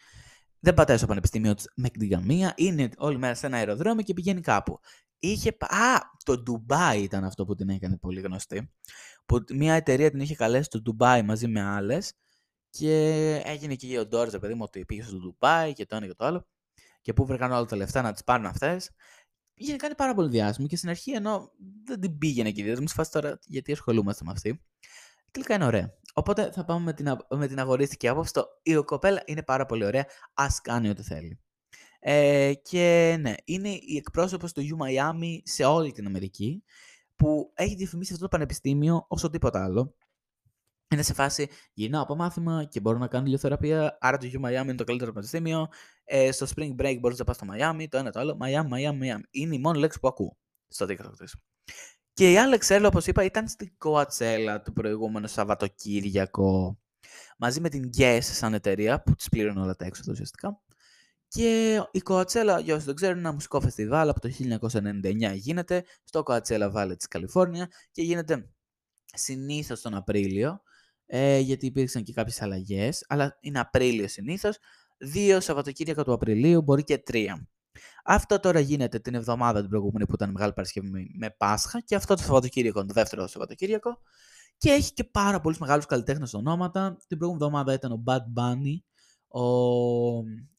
Δεν 0.59 0.73
πατάει 0.73 0.97
στο 0.97 1.07
πανεπιστήμιο 1.07 1.53
με 1.75 1.89
την 1.89 2.09
καμία. 2.09 2.53
Είναι 2.55 2.89
όλη 2.97 3.17
μέρα 3.17 3.33
σε 3.33 3.45
ένα 3.45 3.57
αεροδρόμιο 3.57 4.03
και 4.03 4.13
πηγαίνει 4.13 4.41
κάπου. 4.41 4.79
Είχε. 5.19 5.49
Α, 5.59 5.99
το 6.25 6.37
Ντουμπάι 6.37 7.01
ήταν 7.01 7.23
αυτό 7.23 7.45
που 7.45 7.55
την 7.55 7.69
έκανε 7.69 7.97
πολύ 7.97 8.21
γνωστή. 8.21 8.71
Που 9.25 9.43
μια 9.53 9.73
εταιρεία 9.73 10.11
την 10.11 10.19
είχε 10.19 10.35
καλέσει 10.35 10.63
στο 10.63 10.81
Ντουμπάι 10.81 11.21
μαζί 11.21 11.47
με 11.47 11.61
άλλες. 11.61 12.13
Και 12.69 12.95
έγινε 13.45 13.75
και 13.75 13.99
ο 13.99 14.05
Ντόρζε, 14.05 14.39
παιδί 14.39 14.53
μου, 14.53 14.63
ότι 14.63 14.85
πήγε 14.85 15.03
στο 15.03 15.17
Ντουμπάι 15.17 15.73
και 15.73 15.85
το 15.85 15.95
ένα 15.95 16.07
και 16.07 16.13
το 16.13 16.25
άλλο. 16.25 16.47
Και 17.01 17.13
πού 17.13 17.25
βρήκαν 17.25 17.51
όλα 17.51 17.65
τα 17.65 17.75
λεφτά 17.75 18.01
να 18.01 18.11
τις 18.11 18.23
πάρουν 18.23 18.45
αυτές. 18.45 18.91
Είχε 19.53 19.75
κάνει 19.75 19.95
πάρα 19.95 20.13
πολύ 20.13 20.29
διάσημο 20.29 20.67
και 20.67 20.75
στην 20.75 20.89
αρχή 20.89 21.11
ενώ 21.11 21.51
δεν 21.83 21.99
την 21.99 22.17
πήγαινε 22.17 22.49
εκεί. 22.49 22.61
Δηλαδή, 22.61 22.81
μου 22.81 22.89
φάση 22.89 23.11
τώρα 23.11 23.39
γιατί 23.45 23.71
ασχολούμαστε 23.71 24.25
με 24.25 24.31
αυτή. 24.31 24.63
Τελικά 25.31 25.55
είναι 25.55 25.65
ωραία. 25.65 25.93
Οπότε 26.13 26.51
θα 26.51 26.65
πάμε 26.65 26.83
με 26.83 26.93
την, 26.93 27.17
με 27.29 27.47
την 27.47 27.59
αγορίστικη 27.59 28.07
άποψη. 28.07 28.33
Το, 28.33 28.45
η 28.63 28.73
κοπέλα 28.73 29.23
είναι 29.25 29.43
πάρα 29.43 29.65
πολύ 29.65 29.85
ωραία. 29.85 30.05
Α 30.33 30.47
κάνει 30.63 30.89
ό,τι 30.89 31.03
θέλει. 31.03 31.39
Ε, 31.99 32.53
και 32.53 33.17
ναι, 33.19 33.33
είναι 33.45 33.69
η 33.69 33.95
εκπρόσωπος 33.97 34.53
του 34.53 34.61
U 34.61 34.83
Miami 34.83 35.37
σε 35.43 35.63
όλη 35.63 35.91
την 35.91 36.05
Αμερική 36.05 36.63
που 37.15 37.51
έχει 37.53 37.75
διαφημίσει 37.75 38.13
αυτό 38.13 38.23
το 38.23 38.29
πανεπιστήμιο 38.29 39.05
όσο 39.07 39.29
τίποτα 39.29 39.63
άλλο. 39.63 39.95
Είναι 40.91 41.01
σε 41.01 41.13
φάση 41.13 41.49
γυρνάω 41.73 42.01
από 42.01 42.15
μάθημα 42.15 42.63
και 42.63 42.79
μπορώ 42.79 42.97
να 42.97 43.07
κάνω 43.07 43.25
ηλιοθεραπεία. 43.25 43.97
Άρα 44.01 44.17
το 44.17 44.27
U 44.33 44.45
Miami 44.45 44.63
είναι 44.63 44.75
το 44.75 44.83
καλύτερο 44.83 45.11
πανεπιστήμιο. 45.11 45.67
Ε, 46.03 46.31
στο 46.31 46.47
Spring 46.55 46.75
Break 46.75 46.97
μπορείς 46.99 47.17
να 47.17 47.25
πας 47.25 47.35
στο 47.35 47.47
Miami, 47.51 47.85
το 47.89 47.97
ένα 47.97 48.11
το 48.11 48.19
άλλο. 48.19 48.37
Miami, 48.41 48.73
Miami, 48.73 49.01
Miami. 49.01 49.21
Είναι 49.31 49.55
η 49.55 49.59
μόνη 49.59 49.79
λέξη 49.79 49.99
που 49.99 50.07
ακούω 50.07 50.37
στο 50.67 50.85
TikTok 50.85 51.13
τη. 51.17 51.31
Και 52.13 52.31
η 52.31 52.35
Alex 52.37 52.77
Ello, 52.77 52.85
όπως 52.87 53.07
είπα, 53.07 53.23
ήταν 53.23 53.47
στην 53.47 53.71
Coachella 53.85 54.57
το 54.65 54.71
προηγούμενο 54.71 55.27
Σαββατοκύριακο 55.27 56.79
μαζί 57.37 57.61
με 57.61 57.69
την 57.69 57.89
Guess 57.97 58.19
σαν 58.21 58.53
εταιρεία 58.53 59.01
που 59.01 59.15
της 59.15 59.29
πλήρωνε 59.29 59.61
όλα 59.61 59.75
τα 59.75 59.85
έξοδα 59.85 60.11
ουσιαστικά. 60.11 60.61
Και 61.27 61.75
η 61.91 62.01
Coachella, 62.05 62.59
για 62.63 62.75
όσοι 62.75 62.85
δεν 62.85 62.95
ξέρουν, 62.95 63.17
είναι 63.17 63.27
ένα 63.27 63.33
μουσικό 63.33 63.61
φεστιβάλ 63.61 64.09
από 64.09 64.19
το 64.19 64.29
1999 64.71 65.33
γίνεται 65.35 65.83
στο 66.03 66.23
Coachella 66.25 66.71
Valley 66.73 66.93
της 66.97 67.07
Καλιφόρνια 67.07 67.69
και 67.91 68.01
γίνεται 68.01 68.49
συνήθως 69.13 69.81
τον 69.81 69.93
Απρίλιο, 69.95 70.61
ε, 71.13 71.39
γιατί 71.39 71.65
υπήρξαν 71.65 72.03
και 72.03 72.13
κάποιες 72.13 72.41
αλλαγές, 72.41 73.05
αλλά 73.07 73.37
είναι 73.39 73.59
Απρίλιο 73.59 74.07
συνήθως, 74.07 74.57
δύο 74.97 75.39
Σαββατοκύριακα 75.39 76.03
του 76.03 76.13
Απριλίου, 76.13 76.61
μπορεί 76.61 76.83
και 76.83 76.97
τρία. 76.97 77.47
Αυτό 78.03 78.39
τώρα 78.39 78.59
γίνεται 78.59 78.99
την 78.99 79.15
εβδομάδα 79.15 79.59
την 79.59 79.69
προηγούμενη 79.69 80.05
που 80.05 80.13
ήταν 80.13 80.31
Μεγάλη 80.31 80.53
Παρασκευή 80.53 81.11
με 81.17 81.29
Πάσχα 81.37 81.79
και 81.79 81.95
αυτό 81.95 82.15
το 82.15 82.21
Σαββατοκύριακο, 82.21 82.85
το 82.85 82.93
δεύτερο 82.93 83.27
Σαββατοκύριακο. 83.27 83.97
Και 84.57 84.69
έχει 84.69 84.93
και 84.93 85.03
πάρα 85.03 85.39
πολλούς 85.41 85.59
μεγάλους 85.59 85.85
καλλιτέχνες 85.85 86.33
ονόματα. 86.33 86.97
Την 87.07 87.17
προηγούμενη 87.17 87.45
εβδομάδα 87.45 87.73
ήταν 87.73 87.91
ο 87.91 88.03
Bad 88.05 88.41
Bunny, 88.41 88.77
ο 89.41 89.45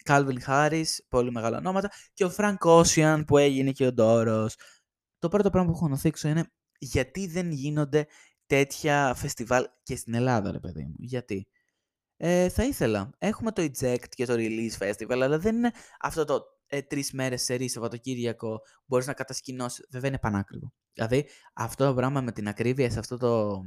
Calvin 0.05 0.39
Harris, 0.47 0.89
πολύ 1.09 1.31
μεγάλα 1.31 1.57
ονόματα, 1.57 1.91
και 2.15 2.25
ο 2.25 2.33
Frank 2.37 2.59
Ocean 2.59 3.23
που 3.27 3.39
έγινε 3.39 3.71
και 3.71 3.87
ο 3.87 3.93
Ντόρος. 3.93 4.57
Το 5.19 5.29
πρώτο 5.29 5.51
πράγμα 5.51 5.71
που 5.71 5.77
έχω 5.77 5.89
να 5.89 5.97
θίξω 5.97 6.29
είναι 6.29 6.45
γιατί 6.79 7.27
δεν 7.27 7.51
γίνονται 7.51 8.07
τέτοια 8.53 9.15
φεστιβάλ 9.15 9.67
και 9.83 9.97
στην 9.97 10.15
Ελλάδα, 10.15 10.53
ρε 10.53 10.59
παιδί 10.59 10.85
μου. 10.85 10.95
Γιατί; 10.99 11.49
Ε, 12.17 12.49
θα 12.49 12.65
ήθελα. 12.65 13.11
Έχουμε 13.19 13.53
το 13.53 13.63
Eject 13.63 14.09
και 14.09 14.27
το 14.27 14.35
Release 14.37 14.79
Festival, 14.79 15.21
αλλά 15.21 15.39
δεν 15.39 15.57
είναι 15.57 15.71
αυτό 16.01 16.25
το 16.25 16.43
ε, 16.67 16.83
τρεις 16.83 17.13
μέρες 17.13 17.43
σε 17.43 17.55
ρί, 17.55 17.69
Σαββατοκύριακο, 17.69 18.61
μπορείς 18.87 19.07
να 19.07 19.13
κατασκηνώσεις. 19.13 19.87
Βέβαια 19.91 20.09
είναι 20.09 20.19
πανάκριβο. 20.19 20.73
Δηλαδή 20.93 21.27
αυτό 21.53 21.87
το 21.87 21.95
πράγμα 21.95 22.21
με 22.21 22.33
την 22.33 22.49
ακρίβεια 22.49 22.91
σε 22.91 22.99
αυτό 22.99 23.17
το 23.17 23.63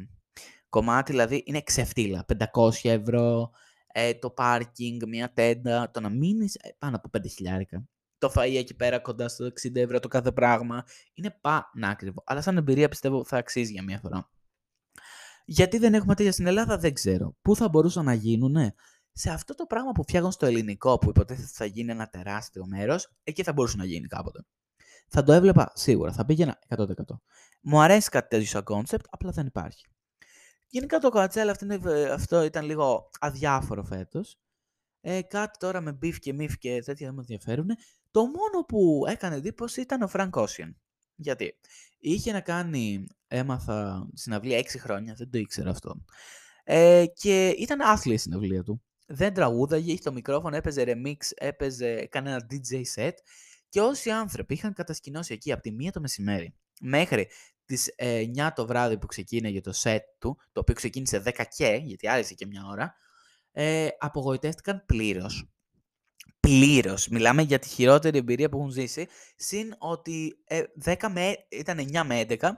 κομμάτι, 0.69 1.11
δηλαδή 1.11 1.43
είναι 1.45 1.61
ξεφτύλα. 1.61 2.25
500 2.53 2.89
ευρώ, 2.89 3.51
ε, 3.91 4.13
το 4.13 4.29
πάρκινγκ, 4.29 5.01
μια 5.07 5.33
τέντα, 5.33 5.91
το 5.91 5.99
να 5.99 6.09
μείνεις 6.09 6.55
ε, 6.55 6.75
πάνω 6.77 6.95
από 6.95 7.09
5 7.17 7.29
χιλιάρικα. 7.29 7.87
Το 8.17 8.31
φαΐ 8.35 8.55
εκεί 8.55 8.75
πέρα 8.75 8.99
κοντά 8.99 9.27
στο 9.27 9.45
60 9.45 9.75
ευρώ 9.75 9.99
το 9.99 10.07
κάθε 10.07 10.31
πράγμα. 10.31 10.83
Είναι 11.13 11.37
πανάκριβο. 11.41 12.23
Αλλά 12.25 12.41
σαν 12.41 12.57
εμπειρία 12.57 12.89
πιστεύω 12.89 13.25
θα 13.25 13.37
αξίζει 13.37 13.71
για 13.71 13.83
μια 13.83 13.99
φορά. 13.99 14.29
Γιατί 15.45 15.77
δεν 15.77 15.93
έχουμε 15.93 16.15
τέτοια 16.15 16.31
στην 16.31 16.47
Ελλάδα, 16.47 16.77
δεν 16.77 16.93
ξέρω. 16.93 17.35
Πού 17.41 17.55
θα 17.55 17.69
μπορούσαν 17.69 18.05
να 18.05 18.13
γίνουν, 18.13 18.55
σε 19.11 19.29
αυτό 19.29 19.55
το 19.55 19.65
πράγμα 19.65 19.91
που 19.91 20.03
φτιάχνουν 20.03 20.31
στο 20.31 20.45
ελληνικό, 20.45 20.97
που 20.97 21.09
υποτίθεται 21.09 21.47
θα 21.51 21.65
γίνει 21.65 21.91
ένα 21.91 22.09
τεράστιο 22.09 22.65
μέρος, 22.65 23.11
εκεί 23.23 23.43
θα 23.43 23.53
μπορούσε 23.53 23.77
να 23.77 23.85
γίνει 23.85 24.07
κάποτε. 24.07 24.45
Θα 25.07 25.23
το 25.23 25.31
έβλεπα 25.31 25.71
σίγουρα, 25.75 26.11
θα 26.11 26.25
πήγαινα 26.25 26.59
100%. 26.67 26.85
Μου 27.61 27.81
αρέσει 27.81 28.09
κάτι 28.09 28.29
τέτοιο 28.29 28.47
σαν 28.47 28.63
concept, 28.63 29.05
απλά 29.09 29.31
δεν 29.31 29.45
υπάρχει. 29.45 29.85
Γενικά 30.67 30.99
το 30.99 31.09
Coachella 31.13 31.47
αυτό, 31.49 31.79
αυτό 32.13 32.43
ήταν 32.43 32.65
λίγο 32.65 33.09
αδιάφορο 33.19 33.83
φέτος. 33.83 34.39
Ε, 35.01 35.21
κάτι 35.21 35.57
τώρα 35.59 35.81
με 35.81 35.97
beef 36.01 36.15
και 36.19 36.33
μύφ 36.33 36.57
και 36.57 36.81
τέτοια 36.85 37.05
δεν 37.05 37.15
με 37.15 37.21
ενδιαφέρουν. 37.21 37.69
Το 38.11 38.25
μόνο 38.25 38.65
που 38.67 39.03
έκανε 39.07 39.35
εντύπωση 39.35 39.81
ήταν 39.81 40.01
ο 40.01 40.09
Frank 40.13 40.29
Ocean. 40.29 40.73
Γιατί; 41.15 41.55
Είχε 41.99 42.31
να 42.31 42.41
κάνει, 42.41 43.05
έμαθα 43.35 44.09
συναυλία 44.13 44.59
6 44.59 44.65
χρόνια, 44.77 45.13
δεν 45.17 45.29
το 45.29 45.37
ήξερα 45.37 45.69
αυτό. 45.69 46.03
Ε, 46.63 47.05
και 47.13 47.47
ήταν 47.47 47.81
άθλια 47.81 48.15
η 48.15 48.17
συναυλία 48.17 48.63
του. 48.63 48.81
Δεν 49.07 49.33
τραγούδαγε, 49.33 49.91
είχε 49.91 50.01
το 50.03 50.11
μικρόφωνο, 50.11 50.55
έπαιζε 50.55 50.83
remix, 50.87 51.15
έπαιζε, 51.35 51.87
έκανε 51.87 52.29
ένα 52.29 52.47
DJ 52.49 52.81
set. 52.95 53.13
Και 53.69 53.81
όσοι 53.81 54.09
άνθρωποι 54.09 54.53
είχαν 54.53 54.73
κατασκηνώσει 54.73 55.33
εκεί 55.33 55.51
από 55.51 55.61
τη 55.61 55.75
1 55.79 55.89
το 55.91 55.99
μεσημέρι 55.99 56.55
μέχρι 56.81 57.29
τις 57.65 57.89
9 57.97 58.03
ε, 58.37 58.51
το 58.55 58.65
βράδυ 58.65 58.97
που 58.97 59.05
ξεκίνησε 59.05 59.61
το 59.61 59.73
set 59.83 59.99
του, 60.19 60.37
το 60.51 60.59
οποίο 60.59 60.73
ξεκίνησε 60.73 61.23
10 61.25 61.43
και, 61.55 61.81
γιατί 61.83 62.09
άρεσε 62.09 62.33
και 62.33 62.45
μια 62.45 62.65
ώρα, 62.65 62.95
ε, 63.51 63.87
απογοητεύτηκαν 63.99 64.83
πλήρως 64.85 65.49
πλήρως. 66.45 67.07
Μιλάμε 67.07 67.41
για 67.41 67.59
τη 67.59 67.67
χειρότερη 67.67 68.17
εμπειρία 68.17 68.49
που 68.49 68.57
έχουν 68.57 68.69
ζήσει. 68.69 69.07
Συν 69.35 69.75
ότι 69.77 70.37
ε, 70.43 70.63
10 70.83 70.95
με, 71.11 71.35
ήταν 71.49 71.77
9 71.79 72.01
με 72.05 72.25
11 72.29 72.49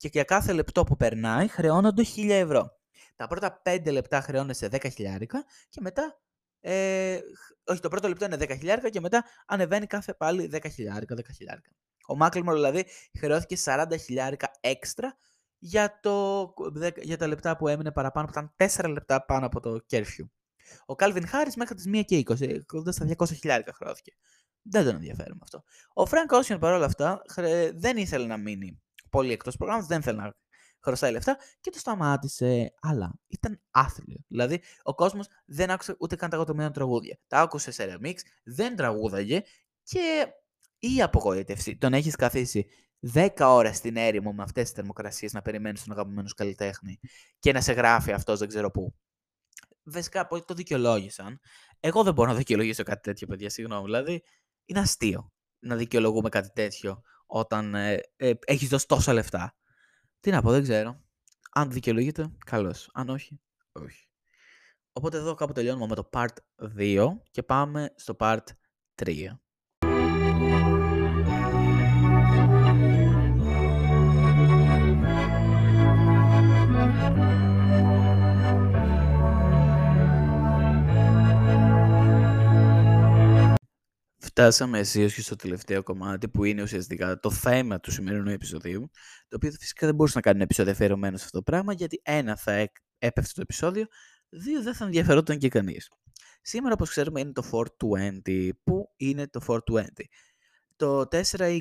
και 0.00 0.08
για 0.12 0.24
κάθε 0.24 0.52
λεπτό 0.52 0.84
που 0.84 0.96
περνάει 0.96 1.48
χρεώνονται 1.48 2.04
1000 2.16 2.28
ευρώ. 2.28 2.78
Τα 3.16 3.26
πρώτα 3.26 3.62
5 3.64 3.92
λεπτά 3.92 4.20
χρεώνεσαι 4.20 4.68
10 4.72 4.90
χιλιάρικα 4.92 5.44
και 5.68 5.80
μετά. 5.80 6.20
Ε, 6.60 7.18
όχι, 7.64 7.80
το 7.80 7.88
πρώτο 7.88 8.08
λεπτό 8.08 8.24
είναι 8.24 8.36
10 8.36 8.56
χιλιάρικα 8.56 8.88
και 8.88 9.00
μετά 9.00 9.24
ανεβαίνει 9.46 9.86
κάθε 9.86 10.14
πάλι 10.14 10.50
10 10.52 10.70
χιλιάρικα, 10.72 11.14
10 11.14 11.20
χιλιάρικα. 11.36 11.70
Ο 12.06 12.16
Macklemore 12.16 12.54
δηλαδή 12.54 12.84
χρεώθηκε 13.18 13.56
40 13.64 13.86
χιλιάρικα 14.04 14.50
έξτρα 14.60 15.16
για, 15.58 15.98
το, 16.02 16.54
για 17.02 17.16
τα 17.16 17.26
λεπτά 17.26 17.56
που 17.56 17.68
έμεινε 17.68 17.92
παραπάνω, 17.92 18.26
που 18.26 18.32
ήταν 18.32 18.70
4 18.84 18.90
λεπτά 18.92 19.24
πάνω 19.24 19.46
από 19.46 19.60
το 19.60 19.78
curfew. 19.78 20.32
Ο 20.86 20.94
Calvin 20.94 21.26
Harris 21.26 21.50
μέχρι 21.56 21.74
τις 21.74 21.84
1 21.88 22.02
και 22.04 22.22
20, 22.26 22.58
κοντά 22.66 22.92
στα 22.92 23.06
200 23.16 23.26
χιλιάρικα 23.26 23.72
χρεώθηκε. 23.72 24.12
Δεν 24.62 24.84
τον 24.84 24.94
ενδιαφέρει 24.94 25.32
με 25.32 25.40
αυτό. 25.42 25.64
Ο 25.92 26.06
Frank 26.06 26.32
Ocean 26.32 26.58
παρόλα 26.58 26.84
αυτά 26.84 27.22
δεν 27.74 27.96
ήθελε 27.96 28.26
να 28.26 28.36
μείνει 28.36 28.82
πολύ 29.10 29.32
εκτός 29.32 29.56
προγράμματος, 29.56 29.88
δεν 29.88 30.00
ήθελε 30.00 30.22
να 30.22 30.34
χρωστάει 30.82 31.12
λεφτά 31.12 31.38
και 31.60 31.70
το 31.70 31.78
σταμάτησε. 31.78 32.74
Αλλά 32.80 33.12
ήταν 33.26 33.60
άθλιο. 33.70 34.24
Δηλαδή, 34.28 34.62
ο 34.82 34.94
κόσμος 34.94 35.26
δεν 35.44 35.70
άκουσε 35.70 35.96
ούτε 35.98 36.16
καν 36.16 36.30
τα 36.30 36.36
γοτομένα 36.36 36.70
τραγούδια. 36.70 37.18
Τα 37.26 37.40
άκουσε 37.40 37.70
σε 37.70 37.98
remix, 37.98 38.14
δεν 38.44 38.76
τραγούδαγε 38.76 39.42
και 39.82 40.32
η 40.78 41.02
απογοήτευση. 41.02 41.76
Τον 41.76 41.92
έχεις 41.92 42.16
καθίσει 42.16 42.66
10 43.14 43.28
ώρες 43.38 43.76
στην 43.76 43.96
έρημο 43.96 44.32
με 44.32 44.42
αυτές 44.42 44.64
τις 44.64 44.72
θερμοκρασίες 44.72 45.32
να 45.32 45.42
περιμένεις 45.42 45.84
τον 45.84 45.92
αγαπημένο 45.92 46.28
καλλιτέχνη 46.36 47.00
και 47.38 47.52
να 47.52 47.60
σε 47.60 47.72
γράφει 47.72 48.12
αυτός 48.12 48.38
δεν 48.38 48.48
ξέρω 48.48 48.70
πού 48.70 48.94
βασικά 49.82 50.26
το 50.26 50.54
δικαιολόγησαν. 50.54 51.40
Εγώ 51.80 52.02
δεν 52.02 52.14
μπορώ 52.14 52.30
να 52.30 52.36
δικαιολογήσω 52.36 52.82
κάτι 52.82 53.00
τέτοιο, 53.00 53.26
παιδιά, 53.26 53.50
συγγνώμη. 53.50 53.84
Δηλαδή, 53.84 54.22
είναι 54.64 54.80
αστείο 54.80 55.32
να 55.58 55.76
δικαιολογούμε 55.76 56.28
κάτι 56.28 56.50
τέτοιο 56.52 57.02
όταν 57.30 57.74
ε, 57.74 58.00
ε, 58.16 58.32
έχεις 58.44 58.68
δώσει 58.68 58.86
τόσα 58.86 59.12
λεφτά. 59.12 59.56
Τι 60.20 60.30
να 60.30 60.42
πω, 60.42 60.50
δεν 60.50 60.62
ξέρω. 60.62 61.00
Αν 61.52 61.70
δικαιολογείται, 61.70 62.30
καλώς. 62.46 62.90
Αν 62.92 63.08
όχι, 63.08 63.40
όχι. 63.72 64.08
Οπότε 64.92 65.16
εδώ 65.16 65.34
κάπου 65.34 65.52
τελειώνουμε 65.52 65.86
με 65.86 65.94
το 65.94 66.08
part 66.12 66.34
2 66.78 67.08
και 67.30 67.42
πάμε 67.42 67.92
στο 67.96 68.16
part 68.18 68.44
3. 69.02 70.79
Φτάσαμε 84.30 84.78
αισίως 84.78 85.14
και 85.14 85.20
στο 85.20 85.36
τελευταίο 85.36 85.82
κομμάτι 85.82 86.28
που 86.28 86.44
είναι 86.44 86.62
ουσιαστικά 86.62 87.18
το 87.18 87.30
θέμα 87.30 87.80
του 87.80 87.90
σημερινού 87.90 88.30
επεισοδίου 88.30 88.90
το 89.28 89.36
οποίο 89.36 89.50
φυσικά 89.50 89.86
δεν 89.86 89.94
μπορούσε 89.94 90.16
να 90.16 90.22
κάνει 90.22 90.36
ένα 90.36 90.44
επεισόδιο 90.44 90.72
αφιερωμένο 90.72 91.16
σε 91.16 91.24
αυτό 91.24 91.38
το 91.38 91.42
πράγμα 91.42 91.72
γιατί 91.72 92.00
ένα 92.04 92.36
θα 92.36 92.52
έπεφτε 92.98 93.32
το 93.34 93.40
επεισόδιο 93.40 93.86
δύο 94.28 94.62
δεν 94.62 94.74
θα 94.74 94.84
ενδιαφερόταν 94.84 95.38
και 95.38 95.48
κανείς. 95.48 95.90
Σήμερα 96.42 96.74
όπως 96.74 96.88
ξέρουμε 96.88 97.20
είναι 97.20 97.32
το 97.32 97.66
420. 98.26 98.50
Πού 98.64 98.92
είναι 98.96 99.28
το 99.28 99.40
420? 99.46 99.82
Το 100.76 101.06
420, 101.10 101.60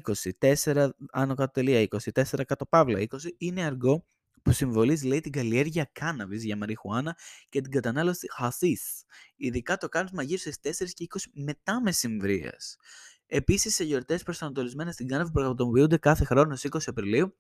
4 0.64 0.90
άνω 1.12 1.34
κάτω 1.36 1.52
τελεία 1.52 1.88
20, 2.14 2.24
4 2.24 2.42
κάτω 2.46 2.66
παύλα 2.66 3.00
20 3.00 3.06
είναι 3.38 3.64
αργό 3.64 4.06
που 4.42 4.52
συμβολίζει 4.52 5.08
λέει 5.08 5.20
την 5.20 5.32
καλλιέργεια 5.32 5.90
κάναβης 5.92 6.44
για 6.44 6.58
μαριχουάνα 6.58 7.18
και 7.50 7.62
την 7.62 7.72
κατανάλωση 7.72 8.28
χασίς. 8.32 9.04
Ειδικά 9.36 9.78
το 9.78 9.90
κάνουμε 9.90 10.24
γύρω 10.24 10.38
στις 10.38 10.60
4 10.60 10.90
και 10.94 11.08
20 11.10 11.20
μετά 11.34 11.82
μεσημβρίας. 11.82 12.78
Επίσης 13.28 13.76
σε 13.76 13.84
γιορτές 13.84 14.24
προσανατολισμένες 14.24 14.94
στην 14.94 15.08
κάναβη 15.08 15.32
πραγματοποιούνται 15.32 15.98
κάθε 15.98 16.26
χρόνο 16.26 16.56
στις 16.56 16.70
20 16.74 16.80
Απριλίου 16.86 17.38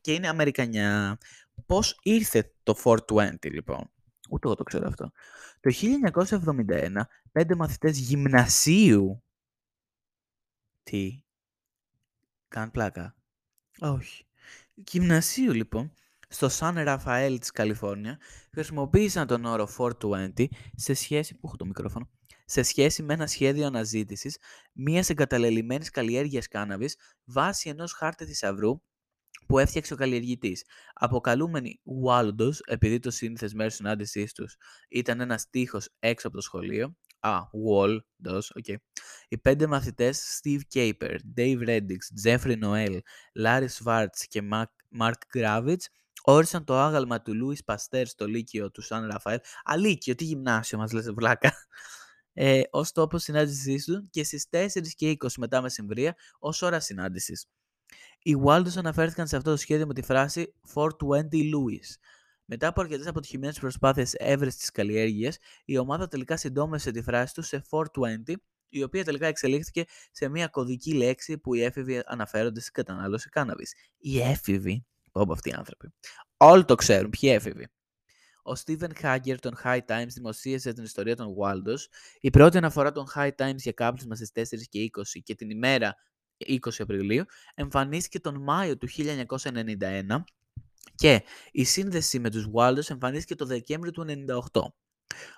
και 0.00 0.12
είναι 0.12 0.28
Αμερικανιά. 0.28 1.18
Πώς 1.66 1.98
ήρθε 2.02 2.54
το 2.62 2.74
420 2.84 3.30
λοιπόν; 3.42 3.90
Ούτε 4.30 4.46
εγώ 4.46 4.56
το 4.56 4.62
ξέρω 4.62 4.86
αυτό. 4.86 5.12
Το 5.60 5.70
1971, 6.28 7.02
πέντε 7.32 7.54
μαθητές 7.54 7.98
γυμνασίου... 7.98 9.22
Τι; 10.82 11.22
Καν 12.48 12.70
πλάκα; 12.70 13.16
Όχι. 13.78 14.26
Γυμνασίου 14.74 15.52
λοιπόν, 15.52 15.92
στο 16.32 16.48
Σαν 16.48 16.78
Ραφαέλ 16.78 17.38
της 17.38 17.50
Καλιφόρνια, 17.50 18.18
χρησιμοποίησαν 18.52 19.26
τον 19.26 19.44
όρο 19.44 19.68
420 19.78 20.28
σε 20.74 20.94
σχέση... 20.94 21.34
Που 21.34 21.46
έχω 21.46 21.56
το 21.56 21.66
μικρόφωνο. 21.66 22.10
Σε 22.44 22.62
σχέση 22.62 23.02
με 23.02 23.14
ένα 23.14 23.26
σχέδιο 23.26 23.66
αναζήτησης 23.66 24.38
μιας 24.72 25.10
εγκαταλελειμμένης 25.10 25.90
καλλιέργειας 25.90 26.48
κάναβης 26.48 26.96
βάσει 27.24 27.68
ενός 27.68 27.92
χάρτη 27.92 28.24
θησαυρού 28.24 28.82
που 29.46 29.58
έφτιαξε 29.58 29.92
ο 29.92 29.96
καλλιεργητής. 29.96 30.64
Αποκαλούμενοι 30.92 31.80
Waldos, 32.04 32.54
επειδή 32.64 32.98
το 32.98 33.10
σύνηθες 33.10 33.54
μέρος 33.54 33.70
συνάντησής 33.70 34.32
τους 34.32 34.56
ήταν 34.88 35.20
ένα 35.20 35.40
τείχος 35.50 35.78
έξω 35.98 36.26
από 36.26 36.36
το 36.36 36.42
σχολείο. 36.42 36.96
Α, 37.20 37.38
Waldos, 37.68 38.42
ok. 38.54 38.66
Οι 39.28 39.38
πέντε 39.38 39.66
μαθητές 39.66 40.40
Steve 40.42 40.60
Caper, 40.74 41.16
Dave 41.36 41.68
Reddix, 41.68 42.24
Jeffrey 42.24 42.62
Noel, 42.62 42.98
Larry 43.42 43.68
Schwartz 43.78 44.24
και 44.28 44.42
Mark 44.98 45.12
Gravitz 45.34 45.84
όρισαν 46.22 46.64
το 46.64 46.78
άγαλμα 46.78 47.22
του 47.22 47.32
Louis 47.34 47.74
Pasteur 47.74 48.02
στο 48.04 48.26
Λύκειο 48.26 48.70
του 48.70 48.82
Σαν 48.82 49.06
Ραφαέλ. 49.06 49.38
Αλίκιο, 49.64 50.14
τι 50.14 50.24
γυμνάσιο 50.24 50.78
μας 50.78 50.92
λες 50.92 51.12
βλάκα. 51.12 51.52
Ε, 52.34 52.62
ως 52.70 52.92
τόπο 52.92 53.18
συνάντησής 53.18 53.84
του 53.84 54.08
και 54.10 54.24
στις 54.24 54.46
4 54.50 54.94
και 54.94 55.10
20 55.10 55.28
μετά 55.38 55.60
μεσημβρία 55.60 56.16
ως 56.38 56.62
ώρα 56.62 56.80
συνάντησης. 56.80 57.46
Οι 58.22 58.34
Waldos 58.44 58.76
αναφέρθηκαν 58.76 59.26
σε 59.26 59.36
αυτό 59.36 59.50
το 59.50 59.56
σχέδιο 59.56 59.86
με 59.86 59.94
τη 59.94 60.02
φράση 60.02 60.54
420 60.74 60.84
Louis. 61.32 61.96
Μετά 62.44 62.66
από 62.66 62.80
αρκετές 62.80 63.06
αποτυχημένες 63.06 63.58
προσπάθειες 63.58 64.14
έβρεσης 64.14 64.60
της 64.60 64.70
καλλιέργειας, 64.70 65.36
η 65.64 65.78
ομάδα 65.78 66.08
τελικά 66.08 66.36
συντόμευσε 66.36 66.90
τη 66.90 67.02
φράση 67.02 67.34
του 67.34 67.42
σε 67.42 67.62
420, 67.70 68.34
η 68.68 68.82
οποία 68.82 69.04
τελικά 69.04 69.26
εξελίχθηκε 69.26 69.84
σε 70.10 70.28
μια 70.28 70.48
κωδική 70.48 70.94
λέξη 70.94 71.38
που 71.38 71.54
οι 71.54 71.62
έφηβοι 71.62 72.02
αναφέρονται 72.04 72.60
στην 72.60 72.72
κατανάλωση 72.72 73.28
κάναβη. 73.28 73.64
Οι 73.98 74.20
έφηβοι, 74.20 74.86
πω 75.12 75.32
αυτοί 75.32 75.48
οι 75.48 75.52
άνθρωποι. 75.52 75.94
Όλοι 76.36 76.64
το 76.64 76.74
ξέρουν, 76.74 77.10
ποιοι 77.10 77.30
έφηβοι. 77.32 77.68
Ο 78.42 78.54
Στίβεν 78.54 78.96
Χάγκερ 78.96 79.40
των 79.40 79.56
High 79.64 79.80
Times 79.86 80.08
δημοσίευσε 80.08 80.72
την 80.72 80.84
ιστορία 80.84 81.16
των 81.16 81.34
Waldos. 81.38 81.78
Η 82.20 82.30
πρώτη 82.30 82.56
αναφορά 82.56 82.92
των 82.92 83.06
High 83.14 83.30
Times 83.36 83.56
για 83.56 83.72
κάπνισμα 83.72 84.14
στις 84.14 84.30
4 84.34 84.66
και 84.68 84.90
20 84.96 85.20
και 85.22 85.34
την 85.34 85.50
ημέρα 85.50 85.96
20 86.46 86.58
Απριλίου, 86.78 87.24
εμφανίστηκε 87.54 88.20
τον 88.20 88.42
Μάιο 88.42 88.76
του 88.76 88.88
1991 88.88 90.24
και 90.94 91.22
η 91.50 91.64
σύνδεση 91.64 92.18
με 92.18 92.30
τους 92.30 92.48
Waldos 92.54 92.90
εμφανίστηκε 92.90 93.34
το 93.34 93.44
Δεκέμβριο 93.44 93.92
του 93.92 94.04
1998. 94.52 94.60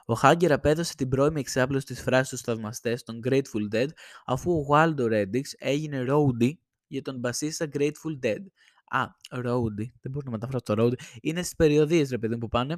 Ο 0.04 0.14
Χάγκερ 0.14 0.52
απέδωσε 0.52 0.94
την 0.94 1.08
πρώιμη 1.08 1.40
εξάπλωση 1.40 1.86
της 1.86 2.02
φράσης 2.02 2.26
στους 2.26 2.40
θαυμαστές 2.40 3.02
των 3.02 3.20
Grateful 3.24 3.74
Dead 3.74 3.88
αφού 4.26 4.52
ο 4.52 4.66
Waldo 4.70 5.10
Reddix 5.12 5.42
έγινε 5.58 6.04
roadie 6.08 6.52
για 6.86 7.02
τον 7.02 7.18
μπασίστα 7.18 7.68
Grateful 7.72 8.18
Dead. 8.22 8.40
Α, 8.94 9.06
roadie, 9.30 9.90
δεν 10.00 10.10
μπορώ 10.10 10.24
να 10.24 10.30
μεταφράσω 10.30 10.64
το 10.64 10.74
roadie. 10.78 11.18
Είναι 11.20 11.42
στις 11.42 11.56
περιοδείες 11.56 12.10
ρε 12.10 12.18
παιδί 12.18 12.38
που 12.38 12.48
πάνε. 12.48 12.76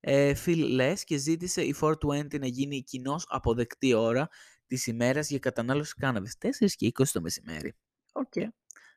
Ε, 0.00 0.32
Phil 0.44 0.80
Lesh 0.80 0.94
και 1.04 1.16
ζήτησε 1.16 1.62
η 1.62 1.74
420 1.80 2.38
να 2.40 2.46
γίνει 2.46 2.82
κοινώς 2.82 3.20
αποδεκτή 3.26 3.94
ώρα 3.94 4.28
Της 4.66 4.86
ημέρας 4.86 5.28
για 5.28 5.38
κατανάλωση 5.38 5.94
κάναβης. 5.94 6.36
4 6.38 6.74
και 6.76 6.86
20 6.86 7.12
το 7.12 7.20
μεσημέρι. 7.20 7.74
Ok. 8.12 8.32
Okay. 8.34 8.46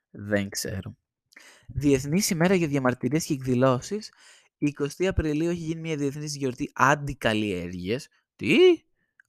Δεν 0.10 0.50
ξέρω. 0.50 0.96
Διεθνής 1.68 2.30
ημέρα 2.30 2.56
για 2.56 2.68
διαμαρτυρίες 2.68 3.26
και 3.26 3.34
εκδηλώσεις. 3.34 4.12
20 4.58 5.06
Απριλίου 5.06 5.50
έχει 5.50 5.60
γίνει 5.60 5.82
μια 5.82 5.96
διεθνής 5.96 6.36
γιορτή 6.36 6.72
αντικαλλιέργειας. 6.74 8.08
Τι; 8.36 8.56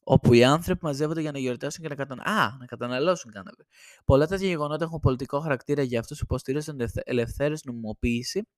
Όπου 0.05 0.32
οι 0.32 0.44
άνθρωποι 0.44 0.84
μαζεύονται 0.84 1.20
για 1.20 1.32
να 1.32 1.38
γιορτάσουν 1.38 1.82
και 1.82 1.88
να, 1.88 1.94
κατανα... 1.94 2.22
Α, 2.22 2.57
να 2.59 2.66
καταναλώσουν 2.66 3.32
κάναβη. 3.32 3.62
Πολλά 4.05 4.26
τέτοια 4.26 4.48
γεγονότα 4.48 4.84
έχουν 4.84 5.00
πολιτικό 5.00 5.40
χαρακτήρα 5.40 5.82
για 5.82 6.00
αυτούς 6.00 6.18
που 6.18 6.24
υποστηρίζουν 6.24 6.76
την 6.76 6.88
ελευθέρω 7.05 7.55
νομιμοποίηση. 7.64 8.48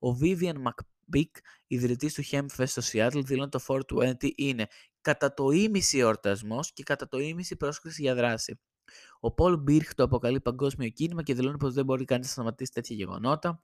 Ο 0.00 0.18
Vivian 0.22 0.54
McPeak, 0.54 1.30
ιδρυτής 1.66 2.14
του 2.14 2.22
Hempfest 2.30 2.66
στο 2.66 2.82
Seattle, 2.92 3.22
δηλώνει 3.24 3.50
το 3.50 3.60
420 3.66 4.14
είναι 4.34 4.66
κατά 5.00 5.34
το 5.34 5.50
ίμιση 5.50 5.98
εορτασμός 5.98 6.72
και 6.72 6.82
κατά 6.82 7.08
το 7.08 7.18
ίμιση 7.18 7.56
πρόσκληση 7.56 8.02
για 8.02 8.14
δράση. 8.14 8.60
Ο 9.20 9.32
Πολ 9.32 9.56
Μπίρχ 9.56 9.94
το 9.94 10.02
αποκαλεί 10.02 10.40
παγκόσμιο 10.40 10.88
κίνημα 10.88 11.22
και 11.22 11.34
δηλώνει 11.34 11.56
πως 11.56 11.74
δεν 11.74 11.84
μπορεί 11.84 12.04
κανείς 12.04 12.26
να 12.26 12.32
σταματήσει 12.32 12.72
τέτοια 12.72 12.96
γεγονότα. 12.96 13.62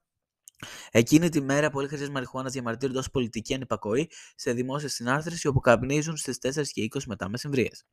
Εκείνη 0.91 1.29
τη 1.29 1.41
μέρα, 1.41 1.69
πολλοί 1.69 1.87
χρήστε 1.87 2.09
μαριχουάνας 2.09 2.51
διαμαρτύρονται 2.51 2.99
ως 2.99 3.09
πολιτική 3.09 3.53
ανυπακοή 3.53 4.09
σε 4.35 4.53
δημόσια 4.53 4.89
συνάρτηση 4.89 5.47
όπου 5.47 5.59
καπνίζουν 5.59 6.17
στις 6.17 6.37
4 6.41 6.63
και 6.71 6.87
20 6.93 6.99
μετά 7.05 7.29
μεσημβρίες. 7.29 7.85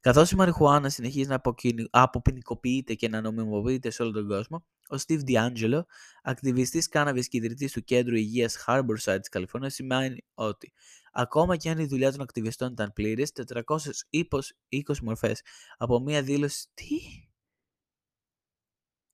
Καθώς 0.00 0.30
η 0.30 0.36
μαριχουάνα 0.36 0.88
συνεχίζει 0.88 1.28
να 1.28 1.42
αποποινικοποιείται 1.90 2.94
και 2.94 3.08
να 3.08 3.20
νομιμοποιείται 3.20 3.90
σε 3.90 4.02
όλο 4.02 4.12
τον 4.12 4.28
κόσμο, 4.28 4.64
ο 4.88 4.96
Steve 5.06 5.20
D'Angelo, 5.28 5.80
ακτιβιστής 6.22 6.88
κάναβης 6.88 7.28
και 7.28 7.36
ιδρυτής 7.36 7.72
του 7.72 7.84
Κέντρου 7.84 8.16
Υγείας 8.16 8.64
Harborside 8.66 9.18
της 9.20 9.28
Καλιφόρνιας, 9.28 9.74
σημαίνει 9.74 10.24
ότι 10.34 10.72
ακόμα 11.12 11.56
και 11.56 11.70
αν 11.70 11.78
η 11.78 11.86
δουλειά 11.86 12.10
των 12.10 12.20
ακτιβιστών 12.20 12.72
ήταν 12.72 12.92
πλήρης, 12.92 13.32
420 13.32 14.98
μορφές 15.02 15.42
από 15.76 16.00
μία 16.00 16.22
δήλωση... 16.22 16.66
Τι; 16.74 16.84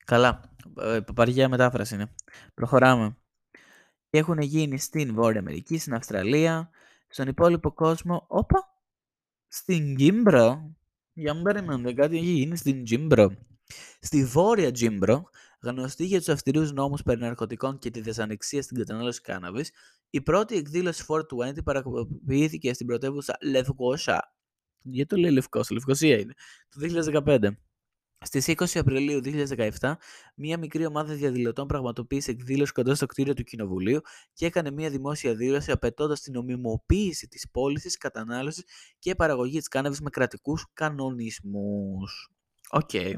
Καλά, 0.06 0.40
ε, 0.80 1.00
παπαριά 1.00 1.48
μετάφραση 1.48 1.94
είναι. 1.94 2.14
Προχωράμε. 2.54 3.16
Και 4.10 4.18
έχουν 4.18 4.38
γίνει 4.38 4.78
στην 4.78 5.14
Βόρεια 5.14 5.40
Αμερική, 5.40 5.78
στην 5.78 5.94
Αυστραλία, 5.94 6.70
στον 7.08 7.28
υπόλοιπο 7.28 7.72
κόσμο. 7.72 8.24
Όπα! 8.28 8.74
Στην 9.48 9.94
Κύπρο. 9.94 10.76
Για 11.12 11.34
μου 11.34 11.42
περιμένετε, 11.42 11.92
κάτι 11.92 12.16
έχει 12.16 12.26
γίνει 12.26 12.56
στην 12.56 12.82
Κύπρο. 12.82 13.36
Στη 14.00 14.24
Βόρεια 14.24 14.70
Κύπρο, 14.70 15.28
γνωστή 15.60 16.04
για 16.04 16.18
τους 16.18 16.28
αυστηρούς 16.28 16.72
νόμους 16.72 17.02
περί 17.02 17.20
ναρκωτικών 17.20 17.78
και 17.78 17.90
τη 17.90 18.00
δυσανεξία 18.00 18.62
στην 18.62 18.76
κατανάλωση 18.76 19.20
κάναβης, 19.20 19.64
η 20.10 20.20
πρώτη 20.20 20.56
εκδήλωση 20.56 21.04
420 21.08 21.64
παρακολουθήθηκε 21.64 22.72
στην 22.72 22.86
πρωτεύουσα 22.86 23.38
Λευκόσα. 23.42 24.34
Γιατί 24.82 25.08
το 25.08 25.16
λέει 25.16 25.30
Λευκόσα, 25.30 25.74
Λευκοσία 25.74 26.18
είναι. 26.18 26.34
Το 26.68 26.80
2015. 27.26 27.56
Στις 28.26 28.46
20 28.48 28.64
Απριλίου 28.74 29.20
2017, 29.80 29.92
μία 30.34 30.58
μικρή 30.58 30.86
ομάδα 30.86 31.14
διαδηλωτών 31.14 31.66
πραγματοποίησε 31.66 32.30
εκδήλωση 32.30 32.72
κοντά 32.72 32.94
στο 32.94 33.06
κτίριο 33.06 33.34
του 33.34 33.42
Κοινοβουλίου 33.42 34.00
και 34.32 34.46
έκανε 34.46 34.70
μία 34.70 34.90
δημόσια 34.90 35.34
δήλωση 35.34 35.70
απαιτώντας 35.70 36.20
την 36.20 36.32
νομιμοποίηση 36.32 37.28
της 37.28 37.50
πώλησης, 37.50 37.96
κατανάλωσης 37.96 38.64
και 38.98 39.14
παραγωγής 39.14 39.58
της 39.58 39.68
κάναβης 39.68 40.00
με 40.00 40.10
κρατικούς 40.10 40.66
κανονισμούς. 40.72 42.30
Ok. 42.70 42.90
Okay. 42.92 43.14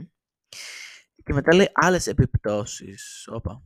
Και 1.25 1.33
μετά 1.33 1.55
λέει 1.55 1.71
άλλες 1.73 2.07
επιπτώσεις. 2.07 3.29
Όπα. 3.31 3.63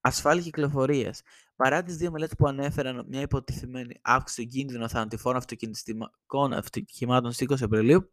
Ασφάλεια 0.00 0.42
κυκλοφορίας. 0.42 1.22
Παρά 1.56 1.82
τις 1.82 1.96
δύο 1.96 2.10
μελέτες 2.10 2.36
που 2.38 2.46
ανέφεραν 2.46 3.04
μια 3.08 3.20
υποτιθέμενη 3.20 3.98
αύξηση 4.02 4.42
του 4.42 4.48
κίνδυνου 4.48 4.88
θανατηφόρων 4.88 5.38
αυτοκινητικών 5.38 6.52
ατυχημάτων 6.52 7.32
στις 7.32 7.46
20 7.50 7.62
Απριλίου, 7.62 8.10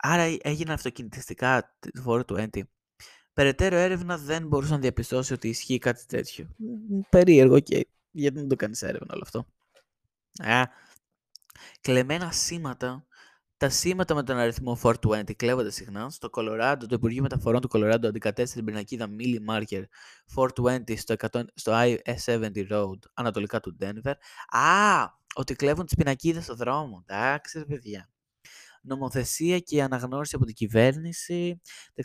άρα 0.00 0.22
έγιναν 0.42 0.74
αυτοκινητιστικά 0.74 1.76
τη 1.78 2.00
φόρου 2.00 2.24
του 2.24 2.36
έντι. 2.36 2.70
Περαιτέρω 3.32 3.76
έρευνα 3.76 4.18
δεν 4.18 4.46
μπορούσε 4.46 4.72
να 4.72 4.78
διαπιστώσει 4.78 5.32
ότι 5.32 5.48
ισχύει 5.48 5.78
κάτι 5.78 6.06
τέτοιο. 6.06 6.48
Περίεργο 7.10 7.60
και 7.60 7.88
γιατί 8.10 8.38
δεν 8.38 8.48
το 8.48 8.56
κάνεις 8.56 8.82
έρευνα 8.82 9.14
όλο 9.14 9.22
αυτό; 9.24 9.46
Α, 10.50 10.68
Κλεμμένα 11.80 12.32
σήματα. 12.32 13.04
Τα 13.56 13.68
σήματα 13.68 14.14
με 14.14 14.22
τον 14.22 14.36
αριθμό 14.36 14.78
420 14.82 15.36
κλέβονται 15.36 15.70
συχνά. 15.70 16.10
Στο 16.10 16.30
Κολοράντο, 16.30 16.86
το 16.86 16.94
Υπουργείο 16.94 17.22
Μεταφορών 17.22 17.60
του 17.60 17.68
Κολοράντο 17.68 18.08
αντικατέστησε 18.08 18.56
την 18.56 18.64
πινακίδα 18.64 19.08
Millie 19.18 19.38
Marker 19.48 19.82
420 20.36 20.96
στο, 20.96 21.14
100, 21.18 21.42
στο 21.54 21.72
I-70 21.74 22.70
Road, 22.70 22.98
ανατολικά 23.14 23.60
του 23.60 23.76
Denver. 23.80 24.12
Α, 24.48 25.06
ότι 25.34 25.54
κλέβουν 25.54 25.86
τις 25.86 25.94
πινακίδες 25.94 26.44
στο 26.44 26.54
δρόμο. 26.54 27.04
Εντάξει, 27.06 27.58
ρε 27.58 27.64
παιδιά. 27.64 28.10
Νομοθεσία 28.80 29.58
και 29.58 29.82
αναγνώριση 29.82 30.36
από 30.36 30.44
την 30.44 30.54
κυβέρνηση. 30.54 31.60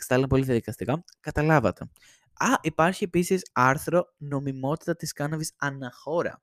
Τα 0.06 0.16
είναι 0.16 0.28
πολύ 0.28 0.44
διαδικαστικά. 0.44 1.04
Καταλάβατε. 1.20 1.90
Α, 2.34 2.46
υπάρχει 2.62 3.04
επίσης 3.04 3.50
άρθρο 3.52 4.14
νομιμότητα 4.16 4.96
της 4.96 5.12
κάναβης 5.12 5.54
αναχώρα. 5.56 6.42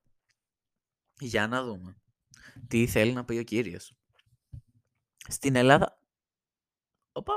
Για 1.20 1.48
να 1.48 1.64
δούμε. 1.64 1.98
Τι 2.68 2.88
θέλει 2.88 3.14
να 3.14 3.26
πει 3.26 3.38
ο 3.38 3.44
κύριος. 3.44 3.96
Στην 5.28 5.56
Ελλάδα... 5.56 6.00
Οπα. 7.12 7.34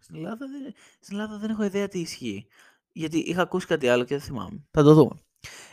Στην 0.00 0.16
Ελλάδα, 0.16 0.46
δεν... 0.46 0.74
Στην 1.00 1.18
Ελλάδα 1.18 1.38
δεν 1.38 1.50
έχω 1.50 1.64
ιδέα 1.64 1.88
τι 1.88 2.00
ισχύει. 2.00 2.46
Γιατί 2.92 3.18
είχα 3.18 3.42
ακούσει 3.42 3.66
κάτι 3.66 3.88
άλλο 3.88 4.04
και 4.04 4.14
δεν 4.14 4.24
θυμάμαι. 4.24 4.64
Θα 4.70 4.82
το 4.82 4.94
δούμε. 4.94 5.22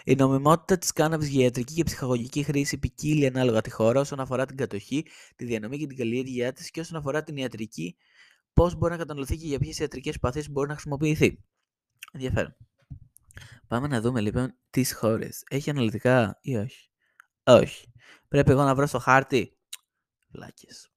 Η 0.03 0.15
νομιμότητα 0.15 0.77
της 0.77 0.93
κάναβης 0.93 1.27
για 1.27 1.43
ιατρική 1.43 1.73
και 1.73 1.83
ψυχαγωγική 1.83 2.43
χρήση 2.43 2.77
ποικίλει 2.77 3.25
ανάλογα 3.25 3.61
τη 3.61 3.69
χώρα 3.69 3.99
όσον 3.99 4.19
αφορά 4.19 4.45
την 4.45 4.57
κατοχή, 4.57 5.05
τη 5.35 5.45
διανομή 5.45 5.77
και 5.77 5.87
την 5.87 5.97
καλλιέργειά 5.97 6.53
της 6.53 6.71
και 6.71 6.79
όσον 6.79 6.97
αφορά 6.97 7.23
την 7.23 7.37
ιατρική, 7.37 7.97
πώς 8.53 8.75
μπορεί 8.75 8.91
να 8.91 8.97
κατανοηθεί 8.97 9.37
και 9.37 9.47
για 9.47 9.59
ποιες 9.59 9.79
ιατρικές 9.79 10.19
παθήσει 10.19 10.51
μπορεί 10.51 10.67
να 10.67 10.73
χρησιμοποιηθεί. 10.73 11.43
Ενδιαφέρον. 12.11 12.55
Πάμε 13.67 13.87
να 13.87 14.01
δούμε 14.01 14.21
λοιπόν 14.21 14.55
τις 14.69 14.93
χώρες. 14.93 15.43
Έχει 15.49 15.69
αναλυτικά 15.69 16.39
ή 16.41 16.55
όχι; 16.55 16.89
Όχι. 17.43 17.93
Πρέπει 18.27 18.51
εγώ 18.51 18.63
να 18.63 18.75
βρω 18.75 18.85
στο 18.85 18.99
χάρτη. 18.99 19.57
Βλάκες. 20.31 20.91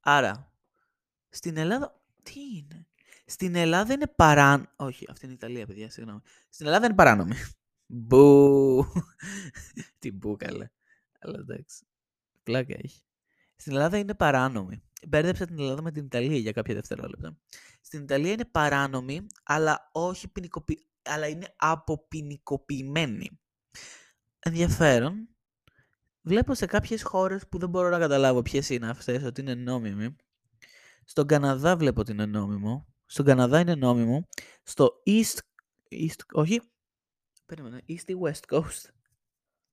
Άρα, 0.00 0.52
στην 1.28 1.56
Ελλάδα, 1.56 2.02
τι 2.22 2.40
είναι; 2.56 2.88
Στην 3.24 3.54
Ελλάδα 3.54 3.92
είναι 3.92 4.06
παράνομη. 4.06 4.66
Όχι, 4.76 5.06
αυτή 5.10 5.24
είναι 5.24 5.34
η 5.34 5.36
Ιταλία, 5.40 5.66
παιδιά, 5.66 5.90
συγγνώμη. 5.90 6.20
Στην 6.48 6.66
Ελλάδα 6.66 6.86
είναι 6.86 6.94
παράνομη. 6.94 7.34
Μπου. 7.86 8.84
Τι 9.98 10.12
μπου, 10.12 10.36
καλέ. 10.36 10.68
Αλλά 11.18 11.38
εντάξει. 11.38 11.86
Πλάκα 12.42 12.74
έχει. 12.82 13.02
Στην 13.56 13.72
Ελλάδα 13.72 13.98
είναι 13.98 14.14
παράνομη. 14.14 14.82
Μπέρδεψα 15.08 15.44
την 15.44 15.58
Ελλάδα 15.58 15.82
με 15.82 15.92
την 15.92 16.04
Ιταλία 16.04 16.38
για 16.38 16.52
κάποια 16.52 16.74
δευτερόλεπτα. 16.74 17.38
Στην 17.80 18.02
Ιταλία 18.02 18.32
είναι 18.32 18.44
παράνομη, 18.44 19.26
αλλά 19.42 19.90
όχι 19.92 20.28
ποινικοπη... 20.28 20.86
αλλά 21.02 21.28
είναι 21.28 21.54
αποποινικοποιημένη. 21.56 23.40
Ενδιαφέρον. 24.38 25.28
Βλέπω 26.22 26.54
σε 26.54 26.66
κάποιες 26.66 27.02
χώρες 27.02 27.48
που 27.48 27.58
δεν 27.58 27.68
μπορώ 27.68 27.88
να 27.88 27.98
καταλάβω 27.98 28.42
ποιες 28.42 28.70
είναι 28.70 28.90
αυτές, 28.90 29.22
ότι 29.22 29.40
είναι 29.40 29.54
νόμιμοι. 29.54 30.16
Στον 31.04 31.26
Καναδά 31.26 31.76
βλέπω 31.76 32.00
ότι 32.00 32.12
είναι 32.12 32.26
νόμιμο. 32.26 32.93
Στον 33.06 33.24
Καναδά 33.24 33.60
είναι 33.60 33.74
νόμιμο. 33.74 34.28
Στο 34.62 35.02
East... 35.06 35.38
East 35.90 36.20
όχι. 36.32 36.60
Περίμενε. 37.46 37.82
East 37.88 38.08
ή 38.08 38.14
West 38.22 38.56
Coast. 38.56 38.88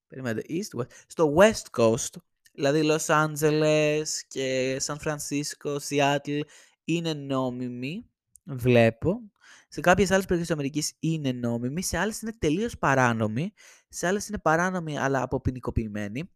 Περίμενε. 0.08 0.42
East, 0.50 0.80
West. 0.80 0.88
Στο 1.08 1.36
West 1.38 1.78
Coast, 1.78 2.16
δηλαδή 2.54 2.82
Los 2.84 3.06
Angeles 3.06 4.08
και 4.28 4.78
San 4.86 4.96
Francisco, 4.96 5.78
Seattle, 5.90 6.42
είναι 6.84 7.14
νόμιμοι. 7.14 8.06
Βλέπω. 8.44 9.32
Σε 9.68 9.82
κάποιες 9.82 10.12
άλλες 10.12 10.26
περιοχές 10.26 10.48
της 10.48 10.58
Αμερικής 10.58 10.94
είναι 11.00 11.32
νόμιμοι, 11.32 11.84
σε 11.84 11.98
άλλες 11.98 12.22
είναι 12.22 12.34
τελείως 12.40 12.78
παράνομοι, 12.78 13.54
σε 13.90 14.08
άλλες 14.08 14.28
είναι 14.28 14.38
παράνομοι 14.38 14.98
αλλά 14.98 15.22
αποποινικοποιημένοι. 15.22 16.32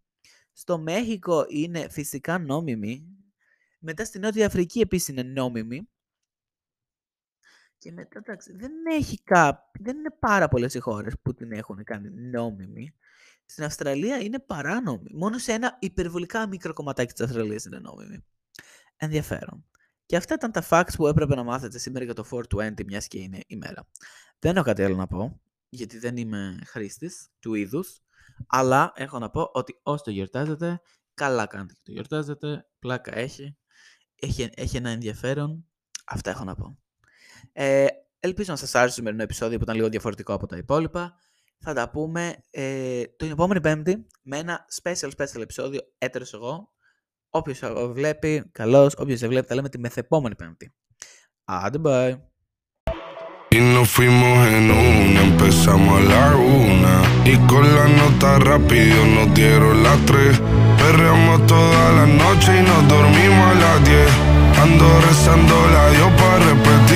Στο 0.53 0.77
Μέχικο 0.77 1.45
είναι 1.49 1.89
φυσικά 1.89 2.39
νόμιμοι. 2.39 3.07
Μετά 3.79 4.05
στη 4.05 4.19
Νότια 4.19 4.45
Αφρική 4.45 4.79
επίσης 4.79 5.07
είναι 5.07 5.23
νόμιμοι. 5.23 5.89
Και 7.85 7.91
μετά, 7.91 8.17
εντάξει, 8.17 8.53
δεν 8.55 8.71
έχει 8.91 9.23
κά... 9.23 9.71
δεν 9.79 9.97
είναι 9.97 10.15
πάρα 10.19 10.47
πολλές 10.47 10.73
οι 10.73 10.79
χώρες 10.79 11.13
που 11.21 11.33
την 11.33 11.51
έχουν 11.51 11.83
κάνει 11.83 12.09
νόμιμη. 12.09 12.95
Στην 13.45 13.63
Αυστραλία 13.63 14.17
είναι 14.17 14.39
παράνομη. 14.39 15.09
Μόνο 15.13 15.37
σε 15.37 15.51
ένα 15.51 15.77
υπερβολικά 15.79 16.47
μικρό 16.47 16.73
κομματάκι 16.73 17.13
της 17.13 17.25
Αυστραλίας 17.25 17.65
είναι 17.65 17.79
νόμιμη. 17.79 18.25
Ενδιαφέρον. 18.95 19.65
Και 20.05 20.15
αυτά 20.15 20.33
ήταν 20.33 20.51
τα 20.51 20.63
facts 20.69 20.93
που 20.97 21.07
έπρεπε 21.07 21.35
να 21.35 21.43
μάθετε 21.43 21.77
σήμερα 21.77 22.05
για 22.05 22.13
το 22.13 22.45
420, 22.53 22.85
μιας 22.85 23.07
και 23.07 23.19
είναι 23.19 23.39
ημέρα. 23.47 23.87
Δεν 24.39 24.55
έχω 24.55 24.65
κάτι 24.65 24.83
άλλο 24.83 24.95
να 24.95 25.07
πω, 25.07 25.41
γιατί 25.69 25.97
δεν 25.97 26.17
είμαι 26.17 26.59
χρήστης 26.65 27.29
του 27.39 27.53
είδους. 27.53 28.01
Αλλά 28.47 28.91
έχω 28.95 29.19
να 29.19 29.29
πω 29.29 29.49
ότι 29.53 29.79
όσοι 29.83 30.03
το 30.03 30.11
γιορτάζετε, 30.11 30.81
καλά 31.13 31.45
κάνετε 31.45 31.73
και 31.73 31.81
το 31.83 31.91
γιορτάζετε. 31.91 32.67
Πλάκα 32.79 33.17
έχει. 33.17 33.57
Έχει, 34.15 34.49
έχει 34.55 34.77
ένα 34.77 34.89
ενδιαφέρον. 34.89 35.65
Αυτά 36.05 36.29
έχω 36.29 36.43
να 36.43 36.55
πω. 36.55 36.84
Ε, 37.57 37.85
ελπίζω 38.19 38.51
να 38.51 38.57
σας 38.57 38.75
άρεσε 38.75 38.87
το 38.87 38.93
σημερινό 38.93 39.23
επεισόδιο 39.23 39.57
που 39.57 39.63
ήταν 39.63 39.75
λίγο 39.75 39.89
διαφορετικό 39.89 40.33
από 40.33 40.47
τα 40.47 40.57
υπόλοιπα. 40.57 41.13
Θα 41.59 41.73
τα 41.73 41.89
πούμε 41.89 42.35
ε, 42.49 43.03
την 43.03 43.31
επόμενη 43.31 43.61
πέμπτη 43.61 44.07
με 44.21 44.37
ένα 44.37 44.65
special 44.81 45.09
special 45.17 45.41
επεισόδιο 45.41 45.81
έτερος 45.97 46.33
εγώ. 46.33 46.71
Όποιος 47.29 47.59
βλέπει, 47.91 48.49
καλώς. 48.51 48.93
Όποιος 48.97 49.19
δεν 49.19 49.29
βλέπει, 49.29 49.47
τα 49.47 49.55
λέμε 49.55 49.69
τη 49.69 49.79
μεθεπόμενη 49.79 50.35
πέμπτη. 50.35 50.73
Άντε, 51.45 51.77
bye. 51.77 52.17
Y 53.55 53.59
nos 53.75 53.87
fuimos 53.89 54.35
en 54.57 54.65
una, 54.71 55.21
empezamos 55.29 55.93
a 55.99 56.03
la 56.11 56.35
una. 56.35 56.93
Y 57.31 57.35
con 57.49 57.63
la 57.75 57.85
nota 57.99 58.29
rápido 58.39 58.97
nos 59.15 59.27
dieron 59.33 59.81
las 59.85 59.99
tres. 60.09 60.33
Perreamos 60.81 61.37
toda 61.47 61.83
la 61.97 62.05
noche 62.05 62.49
y 62.59 62.61
nos 62.69 62.81
dormimos 62.93 63.45
a 63.51 63.55
las 63.63 63.77
diez. 63.87 64.11
Ando 64.63 64.87
rezando 65.07 65.55
la 65.75 65.83
Dios 65.95 66.11
para 66.19 66.37
repetir. 66.49 66.94